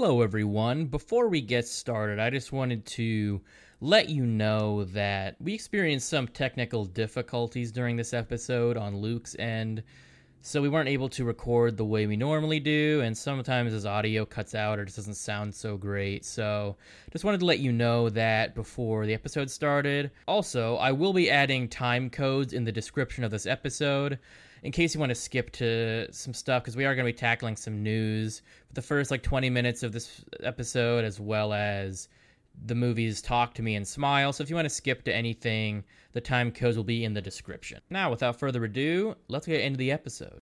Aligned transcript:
Hello, 0.00 0.22
everyone. 0.22 0.84
Before 0.84 1.26
we 1.26 1.40
get 1.40 1.66
started, 1.66 2.20
I 2.20 2.30
just 2.30 2.52
wanted 2.52 2.86
to 2.86 3.40
let 3.80 4.08
you 4.08 4.24
know 4.24 4.84
that 4.84 5.34
we 5.40 5.52
experienced 5.52 6.08
some 6.08 6.28
technical 6.28 6.84
difficulties 6.84 7.72
during 7.72 7.96
this 7.96 8.14
episode 8.14 8.76
on 8.76 8.98
Luke's 8.98 9.34
end. 9.40 9.82
So 10.40 10.62
we 10.62 10.68
weren't 10.68 10.88
able 10.88 11.08
to 11.08 11.24
record 11.24 11.76
the 11.76 11.84
way 11.84 12.06
we 12.06 12.16
normally 12.16 12.60
do, 12.60 13.00
and 13.04 13.18
sometimes 13.18 13.72
his 13.72 13.86
audio 13.86 14.24
cuts 14.24 14.54
out 14.54 14.78
or 14.78 14.84
just 14.84 14.98
doesn't 14.98 15.14
sound 15.14 15.52
so 15.52 15.76
great. 15.76 16.24
So 16.24 16.76
just 17.10 17.24
wanted 17.24 17.40
to 17.40 17.46
let 17.46 17.58
you 17.58 17.72
know 17.72 18.08
that 18.10 18.54
before 18.54 19.04
the 19.04 19.14
episode 19.14 19.50
started. 19.50 20.12
Also, 20.28 20.76
I 20.76 20.92
will 20.92 21.12
be 21.12 21.28
adding 21.28 21.66
time 21.66 22.08
codes 22.08 22.52
in 22.52 22.62
the 22.62 22.70
description 22.70 23.24
of 23.24 23.32
this 23.32 23.46
episode 23.46 24.20
in 24.62 24.72
case 24.72 24.94
you 24.94 25.00
want 25.00 25.10
to 25.10 25.14
skip 25.14 25.50
to 25.52 26.12
some 26.12 26.34
stuff 26.34 26.62
because 26.62 26.76
we 26.76 26.84
are 26.84 26.94
going 26.94 27.06
to 27.06 27.12
be 27.12 27.16
tackling 27.16 27.56
some 27.56 27.82
news 27.82 28.42
for 28.66 28.74
the 28.74 28.82
first 28.82 29.10
like 29.10 29.22
20 29.22 29.50
minutes 29.50 29.82
of 29.82 29.92
this 29.92 30.24
episode 30.42 31.04
as 31.04 31.20
well 31.20 31.52
as 31.52 32.08
the 32.64 32.74
movies 32.74 33.22
Talk 33.22 33.54
to 33.54 33.62
Me 33.62 33.76
and 33.76 33.86
Smile. 33.86 34.32
So 34.32 34.42
if 34.42 34.50
you 34.50 34.56
want 34.56 34.66
to 34.66 34.74
skip 34.74 35.04
to 35.04 35.14
anything, 35.14 35.84
the 36.12 36.20
time 36.20 36.50
codes 36.50 36.76
will 36.76 36.84
be 36.84 37.04
in 37.04 37.14
the 37.14 37.22
description. 37.22 37.80
Now, 37.88 38.10
without 38.10 38.38
further 38.38 38.64
ado, 38.64 39.14
let's 39.28 39.46
get 39.46 39.60
into 39.60 39.78
the 39.78 39.92
episode. 39.92 40.40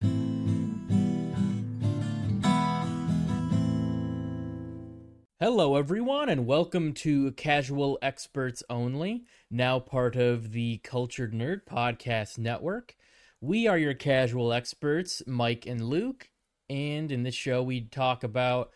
Hello, 5.40 5.76
everyone, 5.76 6.30
and 6.30 6.46
welcome 6.46 6.94
to 6.94 7.30
Casual 7.32 7.98
Experts 8.02 8.62
Only, 8.68 9.24
now 9.50 9.78
part 9.78 10.16
of 10.16 10.52
the 10.52 10.78
Cultured 10.78 11.32
Nerd 11.32 11.60
Podcast 11.64 12.38
Network. 12.38 12.96
We 13.40 13.68
are 13.68 13.78
your 13.78 13.94
casual 13.94 14.52
experts, 14.52 15.22
Mike 15.24 15.64
and 15.64 15.88
Luke, 15.88 16.28
and 16.68 17.12
in 17.12 17.22
this 17.22 17.36
show, 17.36 17.62
we 17.62 17.82
talk 17.82 18.24
about 18.24 18.72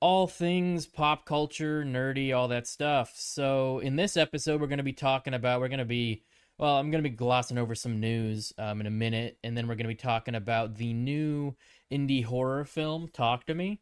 all 0.00 0.26
things 0.26 0.86
pop 0.86 1.26
culture, 1.26 1.84
nerdy, 1.84 2.34
all 2.34 2.48
that 2.48 2.66
stuff. 2.66 3.12
So, 3.16 3.80
in 3.80 3.96
this 3.96 4.16
episode, 4.16 4.62
we're 4.62 4.66
going 4.66 4.78
to 4.78 4.82
be 4.82 4.94
talking 4.94 5.34
about, 5.34 5.60
we're 5.60 5.68
going 5.68 5.78
to 5.80 5.84
be, 5.84 6.22
well, 6.56 6.78
I'm 6.78 6.90
going 6.90 7.04
to 7.04 7.10
be 7.10 7.14
glossing 7.14 7.58
over 7.58 7.74
some 7.74 8.00
news 8.00 8.50
um, 8.56 8.80
in 8.80 8.86
a 8.86 8.90
minute, 8.90 9.36
and 9.44 9.54
then 9.54 9.68
we're 9.68 9.74
going 9.74 9.84
to 9.84 9.88
be 9.88 9.94
talking 9.94 10.34
about 10.34 10.76
the 10.76 10.94
new 10.94 11.54
indie 11.92 12.24
horror 12.24 12.64
film, 12.64 13.08
Talk 13.12 13.44
to 13.44 13.54
Me. 13.54 13.78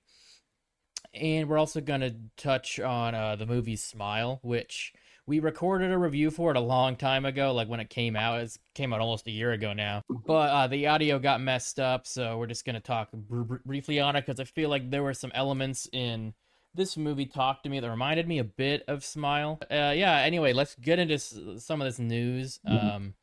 And 1.14 1.48
we're 1.48 1.58
also 1.58 1.80
going 1.80 2.00
to 2.00 2.16
touch 2.36 2.80
on 2.80 3.14
uh, 3.14 3.36
the 3.36 3.46
movie 3.46 3.76
Smile, 3.76 4.40
which 4.42 4.92
we 5.26 5.40
recorded 5.40 5.90
a 5.90 5.98
review 5.98 6.30
for 6.30 6.52
it 6.52 6.56
a 6.56 6.60
long 6.60 6.96
time 6.96 7.24
ago, 7.24 7.52
like 7.52 7.68
when 7.68 7.80
it 7.80 7.90
came 7.90 8.14
out. 8.14 8.40
It 8.40 8.56
came 8.74 8.92
out 8.92 9.00
almost 9.00 9.26
a 9.26 9.32
year 9.32 9.52
ago 9.52 9.72
now. 9.72 10.02
But 10.08 10.50
uh, 10.50 10.66
the 10.68 10.86
audio 10.86 11.18
got 11.18 11.40
messed 11.40 11.80
up, 11.80 12.06
so 12.06 12.38
we're 12.38 12.46
just 12.46 12.64
gonna 12.64 12.80
talk 12.80 13.10
br- 13.12 13.56
briefly 13.64 13.98
on 13.98 14.14
it 14.14 14.24
because 14.24 14.38
I 14.40 14.44
feel 14.44 14.70
like 14.70 14.90
there 14.90 15.02
were 15.02 15.14
some 15.14 15.32
elements 15.34 15.88
in 15.92 16.32
this 16.74 16.96
movie 16.96 17.26
talk 17.26 17.62
to 17.62 17.68
me 17.68 17.80
that 17.80 17.90
reminded 17.90 18.28
me 18.28 18.38
a 18.38 18.44
bit 18.44 18.84
of 18.86 19.04
Smile. 19.04 19.58
Uh, 19.62 19.92
yeah. 19.96 20.18
Anyway, 20.18 20.52
let's 20.52 20.76
get 20.76 20.98
into 20.98 21.18
some 21.18 21.80
of 21.80 21.86
this 21.86 21.98
news. 21.98 22.60
Mm-hmm. 22.68 22.86
Um, 22.86 23.14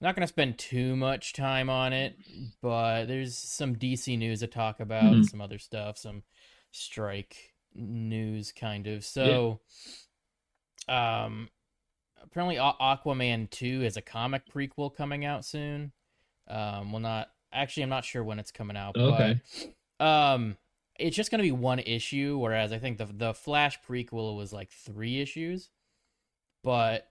not 0.00 0.14
gonna 0.14 0.28
spend 0.28 0.58
too 0.58 0.94
much 0.94 1.32
time 1.32 1.68
on 1.68 1.92
it, 1.92 2.16
but 2.62 3.06
there's 3.06 3.36
some 3.36 3.74
DC 3.74 4.16
news 4.16 4.40
to 4.40 4.46
talk 4.46 4.78
about, 4.78 5.04
mm-hmm. 5.04 5.22
some 5.22 5.40
other 5.40 5.58
stuff, 5.58 5.98
some 5.98 6.22
strike 6.70 7.54
news 7.74 8.52
kind 8.52 8.86
of. 8.86 9.04
So. 9.04 9.60
Yeah 9.74 9.94
um, 10.88 11.48
apparently 12.22 12.56
Aquaman 12.56 13.50
2 13.50 13.82
is 13.82 13.96
a 13.96 14.02
comic 14.02 14.42
prequel 14.52 14.94
coming 14.94 15.24
out 15.24 15.44
soon. 15.44 15.92
Um, 16.48 16.92
well, 16.92 17.00
not 17.00 17.28
actually, 17.52 17.84
I'm 17.84 17.90
not 17.90 18.04
sure 18.04 18.22
when 18.22 18.38
it's 18.38 18.50
coming 18.50 18.76
out. 18.76 18.96
Okay. 18.96 19.40
But, 19.98 20.04
um, 20.04 20.56
it's 20.98 21.16
just 21.16 21.30
going 21.30 21.40
to 21.40 21.46
be 21.46 21.52
one 21.52 21.80
issue, 21.80 22.38
whereas 22.38 22.72
I 22.72 22.78
think 22.78 22.98
the 22.98 23.06
the 23.06 23.34
Flash 23.34 23.78
prequel 23.88 24.36
was 24.36 24.52
like 24.52 24.70
three 24.70 25.20
issues, 25.20 25.70
but 26.62 27.08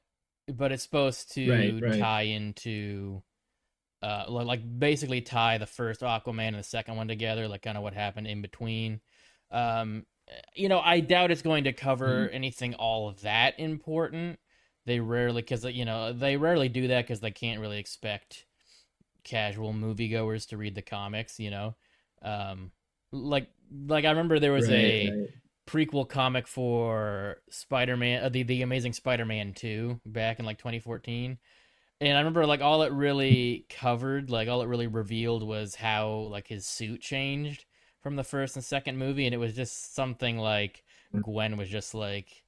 but 0.47 0.71
it's 0.71 0.83
supposed 0.83 1.33
to 1.33 1.51
right, 1.51 1.81
right. 1.81 1.99
tie 1.99 2.21
into, 2.23 3.21
uh, 4.01 4.25
like 4.27 4.61
basically 4.79 5.21
tie 5.21 5.57
the 5.57 5.65
first 5.65 6.01
Aquaman 6.01 6.49
and 6.49 6.57
the 6.57 6.63
second 6.63 6.95
one 6.95 7.07
together, 7.07 7.47
like 7.47 7.61
kind 7.61 7.77
of 7.77 7.83
what 7.83 7.93
happened 7.93 8.27
in 8.27 8.41
between. 8.41 9.01
Um, 9.51 10.05
you 10.55 10.69
know, 10.69 10.79
I 10.79 10.99
doubt 10.99 11.31
it's 11.31 11.41
going 11.41 11.65
to 11.65 11.73
cover 11.73 12.25
mm-hmm. 12.25 12.35
anything 12.35 12.73
all 12.75 13.07
of 13.07 13.21
that 13.21 13.59
important. 13.59 14.39
They 14.85 14.99
rarely, 14.99 15.41
because 15.41 15.63
you 15.65 15.85
know, 15.85 16.13
they 16.13 16.37
rarely 16.37 16.69
do 16.69 16.87
that 16.89 17.03
because 17.03 17.21
they 17.21 17.31
can't 17.31 17.61
really 17.61 17.79
expect 17.79 18.45
casual 19.23 19.73
moviegoers 19.73 20.47
to 20.49 20.57
read 20.57 20.75
the 20.75 20.81
comics. 20.81 21.39
You 21.39 21.51
know, 21.51 21.75
um, 22.21 22.71
like 23.11 23.47
like 23.87 24.05
I 24.05 24.09
remember 24.09 24.39
there 24.39 24.51
was 24.51 24.67
right, 24.67 24.75
a 24.75 25.11
right. 25.11 25.29
prequel 25.67 26.07
comic 26.07 26.47
for 26.47 27.37
Spider 27.49 27.95
Man, 27.95 28.23
uh, 28.23 28.29
the 28.29 28.43
the 28.43 28.61
Amazing 28.61 28.93
Spider 28.93 29.25
Man 29.25 29.53
two 29.53 30.01
back 30.05 30.39
in 30.39 30.45
like 30.45 30.57
2014. 30.57 31.37
And 32.01 32.17
I 32.17 32.19
remember 32.19 32.45
like 32.45 32.59
all 32.59 32.81
it 32.81 32.91
really 32.91 33.65
covered, 33.69 34.29
like 34.29 34.49
all 34.49 34.61
it 34.61 34.67
really 34.67 34.87
revealed 34.87 35.43
was 35.43 35.75
how 35.75 36.27
like 36.29 36.47
his 36.47 36.67
suit 36.67 36.99
changed 36.99 37.63
from 38.03 38.17
the 38.17 38.23
first 38.23 38.55
and 38.55 38.63
second 38.63 38.97
movie, 38.97 39.25
and 39.25 39.33
it 39.33 39.39
was 39.39 39.55
just 39.55 39.95
something 39.95 40.37
like 40.37 40.83
mm. 41.15 41.23
Gwen 41.23 41.57
was 41.57 41.69
just 41.69 41.95
like, 41.95 42.43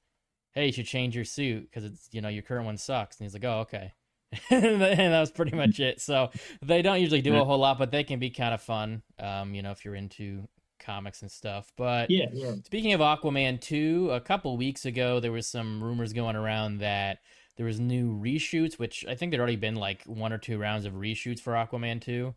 "Hey, 0.52 0.66
you 0.66 0.72
should 0.72 0.86
change 0.86 1.16
your 1.16 1.24
suit 1.24 1.62
because 1.68 1.84
it's 1.84 2.08
you 2.12 2.20
know 2.20 2.28
your 2.28 2.42
current 2.42 2.66
one 2.66 2.76
sucks," 2.76 3.18
and 3.18 3.24
he's 3.24 3.34
like, 3.34 3.44
"Oh, 3.44 3.60
okay." 3.60 3.92
and 4.50 4.80
that 4.80 5.20
was 5.20 5.30
pretty 5.30 5.56
much 5.56 5.80
it. 5.80 6.00
So 6.00 6.30
they 6.62 6.82
don't 6.82 7.00
usually 7.00 7.22
do 7.22 7.36
a 7.36 7.44
whole 7.44 7.58
lot, 7.58 7.78
but 7.78 7.90
they 7.90 8.04
can 8.04 8.18
be 8.18 8.28
kind 8.28 8.52
of 8.52 8.60
fun, 8.60 9.02
um, 9.18 9.54
you 9.54 9.62
know, 9.62 9.70
if 9.70 9.84
you're 9.84 9.94
into 9.94 10.46
comics 10.78 11.22
and 11.22 11.30
stuff. 11.30 11.72
But 11.76 12.10
yeah, 12.10 12.26
yeah. 12.32 12.54
speaking 12.64 12.92
of 12.92 13.00
Aquaman 13.00 13.60
2, 13.60 14.10
a 14.12 14.20
couple 14.20 14.56
weeks 14.56 14.84
ago 14.84 15.20
there 15.20 15.32
was 15.32 15.46
some 15.46 15.82
rumors 15.82 16.12
going 16.12 16.36
around 16.36 16.78
that 16.78 17.20
there 17.56 17.66
was 17.66 17.80
new 17.80 18.12
reshoots, 18.18 18.78
which 18.78 19.04
I 19.08 19.14
think 19.14 19.30
there'd 19.30 19.40
already 19.40 19.56
been 19.56 19.76
like 19.76 20.02
one 20.04 20.32
or 20.32 20.38
two 20.38 20.58
rounds 20.58 20.84
of 20.84 20.94
reshoots 20.94 21.40
for 21.40 21.54
Aquaman 21.54 22.00
2 22.00 22.34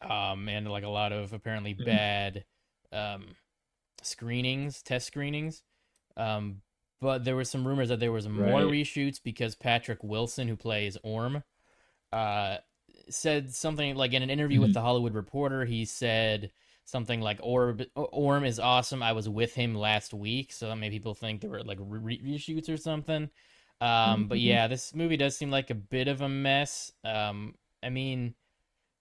um, 0.00 0.48
and 0.48 0.68
like 0.68 0.84
a 0.84 0.88
lot 0.88 1.12
of 1.12 1.32
apparently 1.32 1.74
mm-hmm. 1.74 1.84
bad 1.84 2.44
um, 2.92 3.24
screenings, 4.02 4.82
test 4.82 5.06
screenings. 5.06 5.62
Um, 6.16 6.62
but 7.00 7.24
there 7.24 7.36
were 7.36 7.44
some 7.44 7.66
rumors 7.66 7.90
that 7.90 8.00
there 8.00 8.12
was 8.12 8.28
more 8.28 8.62
right. 8.62 8.64
reshoots 8.64 9.20
because 9.22 9.54
Patrick 9.54 10.02
Wilson, 10.02 10.48
who 10.48 10.56
plays 10.56 10.96
Orm, 11.02 11.42
uh, 12.12 12.56
said 13.10 13.54
something 13.54 13.94
like 13.96 14.12
in 14.12 14.22
an 14.22 14.30
interview 14.30 14.56
mm-hmm. 14.56 14.62
with 14.62 14.74
the 14.74 14.80
Hollywood 14.80 15.14
Reporter. 15.14 15.64
He 15.64 15.84
said 15.84 16.50
something 16.84 17.20
like 17.20 17.38
Orb, 17.42 17.82
Orm 17.94 18.44
is 18.44 18.58
awesome. 18.58 19.02
I 19.02 19.12
was 19.12 19.28
with 19.28 19.54
him 19.54 19.74
last 19.74 20.14
week, 20.14 20.52
so 20.52 20.68
that 20.68 20.76
made 20.76 20.92
people 20.92 21.14
think 21.14 21.40
there 21.40 21.50
were 21.50 21.62
like 21.62 21.78
re- 21.80 22.22
reshoots 22.24 22.70
or 22.70 22.76
something. 22.76 23.28
Um, 23.80 23.88
mm-hmm. 23.88 24.24
But 24.24 24.40
yeah, 24.40 24.68
this 24.68 24.94
movie 24.94 25.18
does 25.18 25.36
seem 25.36 25.50
like 25.50 25.70
a 25.70 25.74
bit 25.74 26.08
of 26.08 26.22
a 26.22 26.28
mess. 26.28 26.92
Um, 27.04 27.54
I 27.82 27.90
mean, 27.90 28.34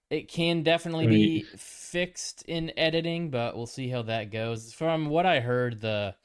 it 0.09 0.27
can 0.27 0.63
definitely 0.63 1.07
right. 1.07 1.13
be 1.13 1.45
fixed 1.57 2.43
in 2.47 2.71
editing, 2.77 3.29
but 3.29 3.55
we'll 3.55 3.66
see 3.66 3.89
how 3.89 4.03
that 4.03 4.31
goes. 4.31 4.73
From 4.73 5.07
what 5.07 5.25
I 5.25 5.39
heard, 5.39 5.81
the 5.81 6.16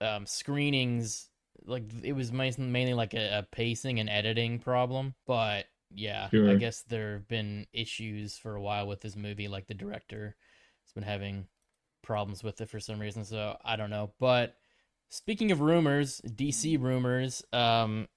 um, 0.00 0.26
screenings 0.26 1.28
like 1.64 1.84
it 2.02 2.12
was 2.12 2.32
mainly 2.32 2.94
like 2.94 3.14
a, 3.14 3.38
a, 3.38 3.42
pacing 3.42 4.00
and 4.00 4.10
editing 4.10 4.58
problem, 4.58 5.14
but 5.26 5.66
yeah, 5.94 6.28
sure. 6.30 6.50
I 6.50 6.54
guess 6.54 6.82
there 6.82 7.14
have 7.14 7.28
been 7.28 7.66
issues 7.72 8.36
for 8.36 8.54
a 8.56 8.62
while 8.62 8.86
with 8.86 9.00
this 9.00 9.16
movie. 9.16 9.48
Like 9.48 9.66
the 9.66 9.74
director 9.74 10.36
has 10.84 10.92
been 10.92 11.04
having 11.04 11.46
problems 12.02 12.42
with 12.42 12.60
it 12.60 12.68
for 12.68 12.80
some 12.80 12.98
reason, 12.98 13.24
so 13.24 13.56
I 13.64 13.76
don't 13.76 13.90
know. 13.90 14.12
But 14.18 14.56
speaking 15.08 15.52
of 15.52 15.60
rumors, 15.60 16.20
DC 16.26 16.80
rumors, 16.80 17.42
um, 17.52 18.08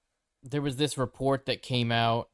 there 0.42 0.62
was 0.62 0.76
this 0.76 0.98
report 0.98 1.46
that 1.46 1.62
came 1.62 1.92
out 1.92 2.28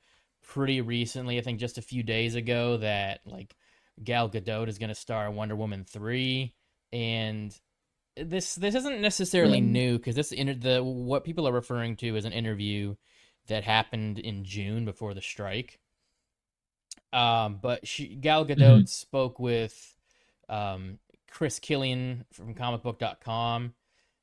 pretty 0.53 0.83
recently, 0.83 1.39
I 1.39 1.41
think 1.41 1.61
just 1.61 1.79
a 1.79 1.83
few 1.83 2.03
days 2.03 2.35
ago, 2.35 2.77
that 2.79 3.21
like 3.25 3.57
Gal 4.03 4.29
Gadot 4.29 4.69
is 4.69 4.79
going 4.79 4.91
to 4.91 4.95
star 4.95 5.31
Wonder 5.31 5.57
Woman 5.57 5.85
three, 5.85 6.55
and 6.93 7.59
this 8.17 8.55
this 8.57 8.75
isn't 8.75 9.01
necessarily 9.01 9.61
mm. 9.61 9.69
new 9.69 9.97
because 9.97 10.15
this 10.15 10.31
inter- 10.31 10.55
the 10.55 10.85
what 10.85 11.25
people 11.25 11.49
are 11.49 11.53
referring 11.53 11.97
to 11.97 12.17
is 12.17 12.27
an 12.27 12.33
interview 12.33 12.95
that 13.49 13.65
happened 13.65 14.19
in 14.19 14.45
June 14.45 14.85
before 14.85 15.15
the 15.15 15.23
strike. 15.23 15.81
Um, 17.15 17.59
but 17.63 17.87
she, 17.87 18.15
Gal 18.15 18.45
Gadot 18.45 18.59
mm-hmm. 18.59 18.85
spoke 18.85 19.39
with 19.39 19.95
um, 20.51 20.99
Chris 21.31 21.59
Killian 21.59 22.27
from 22.33 22.55
comicbook.com 22.55 23.73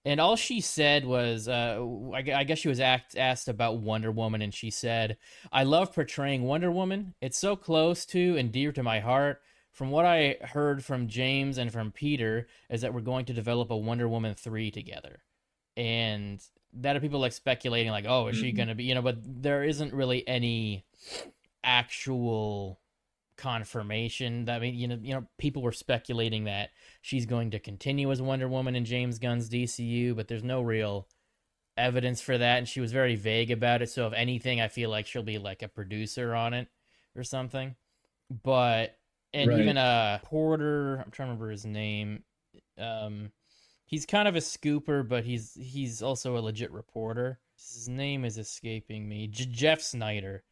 and 0.10 0.20
all 0.20 0.36
she 0.36 0.60
said 0.60 1.06
was, 1.06 1.48
uh, 1.48 1.86
I, 2.16 2.40
I, 2.40 2.44
guess 2.44 2.58
she 2.58 2.68
was 2.68 2.80
act, 2.80 3.16
asked 3.16 3.48
about 3.48 3.78
Wonder 3.78 4.12
Woman, 4.12 4.42
and 4.42 4.52
she 4.52 4.72
said, 4.72 5.18
I 5.52 5.62
love 5.62 5.94
portraying 5.94 6.42
Wonder 6.42 6.72
Woman. 6.72 7.14
It's 7.22 7.38
so 7.38 7.56
close 7.56 8.08
to 8.08 8.36
and 8.36 8.52
dear 8.52 8.72
to 8.72 8.82
my 8.82 9.02
heart. 9.02 9.40
From 9.72 9.92
what 9.92 10.06
I 10.06 10.38
heard 10.42 10.84
from 10.84 11.10
James 11.10 11.60
and 11.60 11.72
from 11.72 11.92
Peter, 11.92 12.48
is 12.72 12.82
that 12.82 12.92
we're 12.92 13.02
going 13.02 13.26
to 13.26 13.34
develop 13.34 13.70
a 13.70 13.78
Wonder 13.78 14.10
Woman 14.10 14.34
3 14.34 14.72
together. 14.72 15.22
And 15.78 16.44
that 16.74 16.96
are 16.96 17.02
people 17.02 17.20
like 17.20 17.34
speculating, 17.34 17.92
like, 17.92 18.06
oh, 18.08 18.30
is 18.30 18.36
she 18.36 18.48
mm-hmm. 18.48 18.58
going 18.58 18.70
to 18.70 18.76
be, 18.76 18.86
you 18.86 18.96
know, 18.96 19.04
but 19.04 19.18
there 19.24 19.64
isn't 19.64 19.94
really 19.94 20.28
any 20.28 20.86
actual 21.64 22.80
confirmation. 23.40 24.50
I 24.50 24.60
mean, 24.60 24.76
you 24.76 24.88
know, 24.88 25.00
you 25.02 25.14
know, 25.14 25.26
people 25.38 25.62
were 25.62 25.72
speculating 25.72 26.44
that 26.44 26.70
she's 27.02 27.26
going 27.26 27.52
to 27.52 27.60
continue 27.60 28.12
as 28.12 28.22
Wonder 28.22 28.48
Woman 28.48 28.76
in 28.76 28.86
James 28.86 29.18
Gunn's 29.18 29.50
DCU, 29.50 30.16
but 30.16 30.28
there's 30.28 30.44
no 30.44 30.62
real 30.62 31.08
evidence 31.78 32.22
for 32.22 32.38
that, 32.38 32.58
and 32.58 32.68
she 32.68 32.82
was 32.82 32.92
very 32.92 33.16
vague 33.16 33.50
about 33.50 33.82
it. 33.82 33.90
So, 33.90 34.06
if 34.08 34.14
anything, 34.14 34.62
I 34.62 34.68
feel 34.68 34.90
like 34.90 35.08
she'll 35.08 35.24
be 35.24 35.40
like 35.40 35.64
a 35.64 35.68
producer 35.68 36.36
on 36.36 36.54
it 36.54 36.68
or 37.16 37.24
something. 37.24 37.76
But 38.44 38.98
and 39.34 39.50
right. 39.50 39.60
even 39.60 39.78
uh 39.78 40.20
Porter, 40.24 40.98
I'm 40.98 41.12
trying 41.12 41.28
to 41.28 41.32
remember 41.32 41.50
his 41.50 41.66
name. 41.66 42.24
Um, 42.78 43.32
he's 43.86 44.06
kind 44.06 44.28
of 44.28 44.36
a 44.36 44.40
scooper, 44.40 45.08
but 45.08 45.24
he's 45.24 45.54
he's 45.54 46.02
also 46.02 46.38
a 46.38 46.40
legit 46.40 46.72
reporter. 46.72 47.40
His 47.56 47.90
name 47.90 48.26
is 48.26 48.38
escaping 48.38 49.08
me. 49.08 49.28
J- 49.28 49.46
Jeff 49.46 49.82
Sneider. 49.82 50.44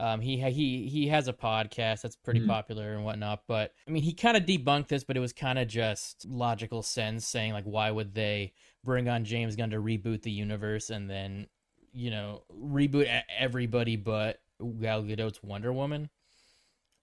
Um, 0.00 0.20
he 0.20 0.38
he 0.38 0.88
he 0.88 1.06
has 1.08 1.28
a 1.28 1.32
podcast 1.32 2.02
that's 2.02 2.16
pretty 2.16 2.40
mm-hmm. 2.40 2.50
popular 2.50 2.94
and 2.94 3.04
whatnot. 3.04 3.42
But 3.46 3.72
I 3.86 3.90
mean, 3.90 4.02
he 4.02 4.12
kind 4.12 4.36
of 4.36 4.44
debunked 4.44 4.88
this, 4.88 5.04
but 5.04 5.16
it 5.16 5.20
was 5.20 5.32
kind 5.32 5.58
of 5.58 5.68
just 5.68 6.26
logical 6.28 6.82
sense, 6.82 7.26
saying 7.26 7.52
like, 7.52 7.64
why 7.64 7.90
would 7.90 8.14
they 8.14 8.54
bring 8.82 9.08
on 9.08 9.24
James 9.24 9.56
Gunn 9.56 9.70
to 9.70 9.76
reboot 9.76 10.22
the 10.22 10.30
universe 10.30 10.90
and 10.90 11.08
then 11.08 11.46
you 11.92 12.10
know 12.10 12.42
reboot 12.52 13.08
everybody 13.38 13.96
but 13.96 14.40
Gal 14.80 15.02
Gadot's 15.02 15.42
Wonder 15.42 15.72
Woman? 15.72 16.10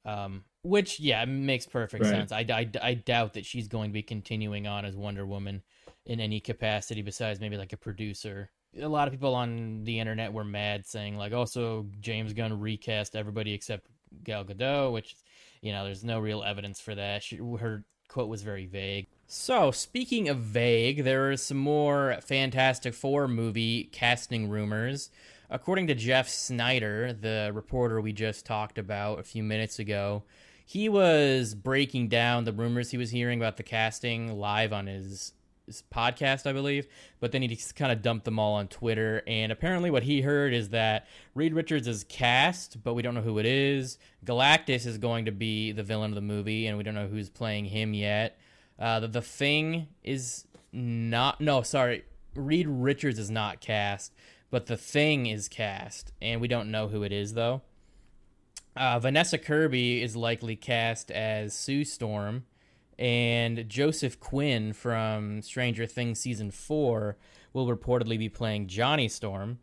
Um, 0.03 0.43
which 0.63 0.99
yeah, 0.99 1.23
makes 1.25 1.65
perfect 1.65 2.03
right. 2.03 2.09
sense. 2.09 2.31
I, 2.31 2.45
I, 2.49 2.69
I 2.81 2.93
doubt 2.95 3.33
that 3.33 3.45
she's 3.45 3.67
going 3.67 3.91
to 3.91 3.93
be 3.93 4.03
continuing 4.03 4.67
on 4.67 4.83
as 4.83 4.95
Wonder 4.95 5.25
Woman 5.25 5.61
in 6.05 6.19
any 6.19 6.39
capacity 6.39 7.01
besides 7.01 7.39
maybe 7.39 7.57
like 7.57 7.73
a 7.73 7.77
producer. 7.77 8.49
A 8.79 8.87
lot 8.87 9.07
of 9.07 9.13
people 9.13 9.35
on 9.35 9.83
the 9.83 9.99
internet 9.99 10.31
were 10.31 10.43
mad 10.43 10.85
saying 10.85 11.17
like, 11.17 11.33
oh, 11.33 11.39
also 11.39 11.87
James 11.99 12.33
Gunn 12.33 12.59
recast 12.59 13.15
everybody 13.15 13.53
except 13.53 13.87
Gal 14.23 14.45
Gadot, 14.45 14.93
which 14.93 15.15
you 15.61 15.71
know 15.71 15.83
there's 15.83 16.03
no 16.03 16.19
real 16.19 16.43
evidence 16.43 16.79
for 16.79 16.95
that. 16.95 17.23
She, 17.23 17.37
her 17.37 17.83
quote 18.07 18.29
was 18.29 18.43
very 18.43 18.65
vague. 18.65 19.07
So 19.27 19.71
speaking 19.71 20.27
of 20.29 20.37
vague, 20.39 21.03
there 21.03 21.31
is 21.31 21.41
some 21.41 21.57
more 21.57 22.17
Fantastic 22.21 22.93
Four 22.93 23.27
movie 23.27 23.85
casting 23.85 24.49
rumors. 24.49 25.09
According 25.49 25.87
to 25.87 25.95
Jeff 25.95 26.29
Sneider, 26.29 27.13
the 27.13 27.51
reporter 27.53 27.99
we 27.99 28.13
just 28.13 28.45
talked 28.45 28.77
about 28.77 29.19
a 29.19 29.23
few 29.23 29.43
minutes 29.43 29.79
ago, 29.79 30.23
he 30.65 30.87
was 30.87 31.55
breaking 31.55 32.07
down 32.07 32.45
the 32.45 32.53
rumors 32.53 32.91
he 32.91 32.97
was 32.97 33.11
hearing 33.11 33.39
about 33.39 33.57
the 33.57 33.63
casting 33.63 34.37
live 34.37 34.71
on 34.71 34.87
his 34.87 35.33
podcast, 35.93 36.47
I 36.47 36.53
believe. 36.53 36.87
But 37.19 37.31
then 37.31 37.41
he 37.41 37.47
just 37.47 37.75
kind 37.75 37.91
of 37.91 38.01
dumped 38.01 38.25
them 38.25 38.39
all 38.39 38.53
on 38.53 38.67
Twitter. 38.67 39.21
And 39.27 39.51
apparently, 39.51 39.91
what 39.91 40.03
he 40.03 40.21
heard 40.21 40.53
is 40.53 40.69
that 40.69 41.07
Reed 41.35 41.53
Richards 41.53 41.87
is 41.87 42.03
cast, 42.03 42.83
but 42.83 42.93
we 42.93 43.01
don't 43.01 43.15
know 43.15 43.21
who 43.21 43.39
it 43.39 43.45
is. 43.45 43.97
Galactus 44.25 44.85
is 44.85 44.97
going 44.97 45.25
to 45.25 45.31
be 45.31 45.71
the 45.71 45.83
villain 45.83 46.11
of 46.11 46.15
the 46.15 46.21
movie, 46.21 46.67
and 46.67 46.77
we 46.77 46.83
don't 46.83 46.95
know 46.95 47.07
who's 47.07 47.29
playing 47.29 47.65
him 47.65 47.93
yet. 47.93 48.37
Uh, 48.79 48.99
the, 48.99 49.07
the 49.07 49.21
Thing 49.21 49.87
is 50.03 50.45
not. 50.71 51.39
No, 51.41 51.61
sorry. 51.61 52.03
Reed 52.35 52.67
Richards 52.67 53.19
is 53.19 53.29
not 53.29 53.59
cast, 53.59 54.13
but 54.49 54.67
the 54.67 54.77
Thing 54.77 55.25
is 55.25 55.47
cast, 55.47 56.13
and 56.21 56.39
we 56.39 56.47
don't 56.47 56.71
know 56.71 56.87
who 56.87 57.03
it 57.03 57.11
is 57.11 57.33
though. 57.33 57.61
Uh, 58.75 58.99
Vanessa 58.99 59.37
Kirby 59.37 60.01
is 60.01 60.15
likely 60.15 60.55
cast 60.55 61.11
as 61.11 61.53
Sue 61.53 61.83
Storm, 61.83 62.45
and 63.01 63.67
Joseph 63.67 64.19
Quinn 64.19 64.73
from 64.73 65.41
Stranger 65.41 65.87
Things 65.87 66.19
season 66.19 66.51
four 66.51 67.17
will 67.51 67.67
reportedly 67.67 68.19
be 68.19 68.29
playing 68.29 68.67
Johnny 68.67 69.07
Storm. 69.07 69.57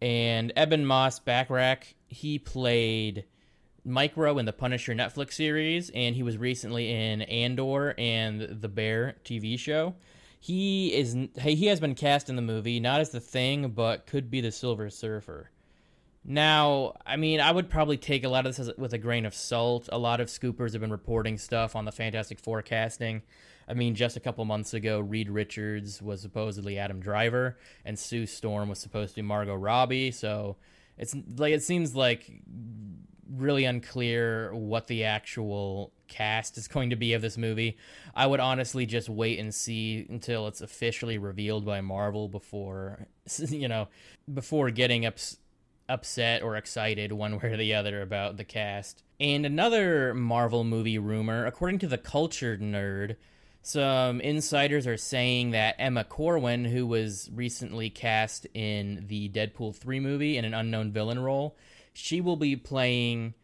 And 0.00 0.50
Ebon 0.56 0.86
Moss-Bachrach, 0.86 1.92
he 2.08 2.38
played 2.38 3.26
Micro 3.84 4.38
in 4.38 4.46
the 4.46 4.54
Punisher 4.54 4.94
Netflix 4.94 5.34
series, 5.34 5.90
and 5.90 6.16
he 6.16 6.22
was 6.22 6.38
recently 6.38 6.90
in 6.90 7.20
Andor 7.22 7.94
and 7.98 8.40
the 8.40 8.68
Bear 8.68 9.16
TV 9.26 9.58
show. 9.58 9.94
He 10.40 10.94
is 10.94 11.14
he 11.38 11.66
has 11.66 11.80
been 11.80 11.94
cast 11.94 12.30
in 12.30 12.36
the 12.36 12.42
movie, 12.42 12.80
not 12.80 13.02
as 13.02 13.10
the 13.10 13.20
Thing, 13.20 13.68
but 13.72 14.06
could 14.06 14.30
be 14.30 14.40
the 14.40 14.50
Silver 14.50 14.88
Surfer. 14.88 15.50
Now, 16.24 16.96
I 17.06 17.16
mean, 17.16 17.40
I 17.40 17.50
would 17.50 17.70
probably 17.70 17.96
take 17.96 18.24
a 18.24 18.28
lot 18.28 18.46
of 18.46 18.54
this 18.54 18.70
with 18.76 18.92
a 18.92 18.98
grain 18.98 19.24
of 19.24 19.34
salt. 19.34 19.88
A 19.90 19.98
lot 19.98 20.20
of 20.20 20.28
scoopers 20.28 20.72
have 20.72 20.80
been 20.80 20.92
reporting 20.92 21.38
stuff 21.38 21.74
on 21.74 21.86
the 21.86 21.92
Fantastic 21.92 22.38
Four 22.38 22.62
casting. 22.62 23.22
I 23.66 23.74
mean, 23.74 23.94
just 23.94 24.16
a 24.16 24.20
couple 24.20 24.44
months 24.44 24.74
ago, 24.74 25.00
Reed 25.00 25.30
Richards 25.30 26.02
was 26.02 26.20
supposedly 26.20 26.78
Adam 26.78 27.00
Driver, 27.00 27.56
and 27.84 27.98
Sue 27.98 28.26
Storm 28.26 28.68
was 28.68 28.80
supposed 28.80 29.14
to 29.14 29.22
be 29.22 29.22
Margot 29.22 29.54
Robbie. 29.54 30.10
So 30.10 30.56
it's 30.98 31.16
like 31.36 31.52
it 31.52 31.62
seems 31.62 31.94
like 31.96 32.30
really 33.30 33.64
unclear 33.64 34.52
what 34.54 34.88
the 34.88 35.04
actual 35.04 35.92
cast 36.08 36.58
is 36.58 36.66
going 36.66 36.90
to 36.90 36.96
be 36.96 37.14
of 37.14 37.22
this 37.22 37.38
movie. 37.38 37.78
I 38.14 38.26
would 38.26 38.40
honestly 38.40 38.84
just 38.86 39.08
wait 39.08 39.38
and 39.38 39.54
see 39.54 40.04
until 40.08 40.48
it's 40.48 40.60
officially 40.60 41.16
revealed 41.16 41.64
by 41.64 41.80
Marvel 41.80 42.28
before 42.28 43.06
you 43.48 43.68
know 43.68 43.88
before 44.32 44.70
getting 44.70 45.06
up 45.06 45.18
upset 45.90 46.42
or 46.42 46.56
excited 46.56 47.12
one 47.12 47.38
way 47.40 47.50
or 47.50 47.56
the 47.56 47.74
other 47.74 48.00
about 48.02 48.36
the 48.36 48.44
cast. 48.44 49.02
And 49.18 49.44
another 49.44 50.14
Marvel 50.14 50.64
movie 50.64 50.98
rumor, 50.98 51.44
according 51.44 51.80
to 51.80 51.88
the 51.88 51.98
Cultured 51.98 52.62
Nerd, 52.62 53.16
some 53.62 54.20
insiders 54.22 54.86
are 54.86 54.96
saying 54.96 55.50
that 55.50 55.76
Emma 55.78 56.04
Corrin, 56.04 56.70
who 56.70 56.86
was 56.86 57.28
recently 57.34 57.90
cast 57.90 58.46
in 58.54 59.04
the 59.08 59.28
Deadpool 59.28 59.76
3 59.76 60.00
movie 60.00 60.38
in 60.38 60.46
an 60.46 60.54
unknown 60.54 60.92
villain 60.92 61.18
role, 61.18 61.56
she 61.92 62.20
will 62.22 62.36
be 62.36 62.56
playing 62.56 63.34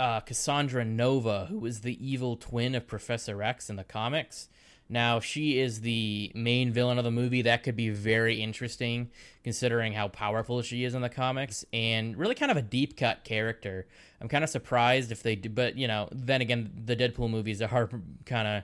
uh, 0.00 0.20
Cassandra 0.20 0.84
Nova, 0.84 1.46
who 1.46 1.66
is 1.66 1.80
the 1.80 1.98
evil 2.06 2.36
twin 2.36 2.74
of 2.74 2.86
Professor 2.86 3.42
X 3.42 3.68
in 3.68 3.76
the 3.76 3.84
comics. 3.84 4.48
Now, 4.88 5.20
she 5.20 5.58
is 5.58 5.82
the 5.82 6.32
main 6.34 6.72
villain 6.72 6.96
of 6.96 7.04
the 7.04 7.10
movie. 7.10 7.42
That 7.42 7.62
could 7.62 7.76
be 7.76 7.90
very 7.90 8.40
interesting 8.40 9.10
considering 9.44 9.92
how 9.92 10.08
powerful 10.08 10.62
she 10.62 10.84
is 10.84 10.94
in 10.94 11.02
the 11.02 11.10
comics 11.10 11.64
and 11.72 12.16
really 12.16 12.34
kind 12.34 12.50
of 12.50 12.56
a 12.56 12.62
deep 12.62 12.96
cut 12.96 13.22
character. 13.24 13.86
I'm 14.20 14.28
kind 14.28 14.42
of 14.42 14.50
surprised 14.50 15.12
if 15.12 15.22
they 15.22 15.36
do, 15.36 15.50
but 15.50 15.76
you 15.76 15.88
know, 15.88 16.08
then 16.10 16.40
again, 16.40 16.70
the 16.84 16.96
Deadpool 16.96 17.30
movies 17.30 17.60
are 17.60 17.90
kind 18.24 18.48
of 18.48 18.62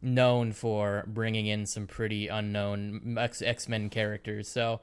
known 0.00 0.52
for 0.52 1.04
bringing 1.06 1.46
in 1.46 1.66
some 1.66 1.86
pretty 1.86 2.28
unknown 2.28 3.16
X 3.18 3.68
Men 3.68 3.90
characters. 3.90 4.48
So 4.48 4.80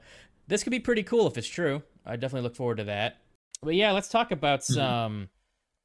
this 0.48 0.62
could 0.62 0.72
be 0.72 0.80
pretty 0.80 1.02
cool 1.02 1.26
if 1.26 1.38
it's 1.38 1.48
true. 1.48 1.82
I 2.04 2.16
definitely 2.16 2.42
look 2.42 2.56
forward 2.56 2.78
to 2.78 2.84
that. 2.84 3.18
But 3.62 3.76
yeah, 3.76 3.92
let's 3.92 4.08
talk 4.08 4.32
about 4.32 4.60
mm-hmm. 4.60 4.74
some 4.74 5.28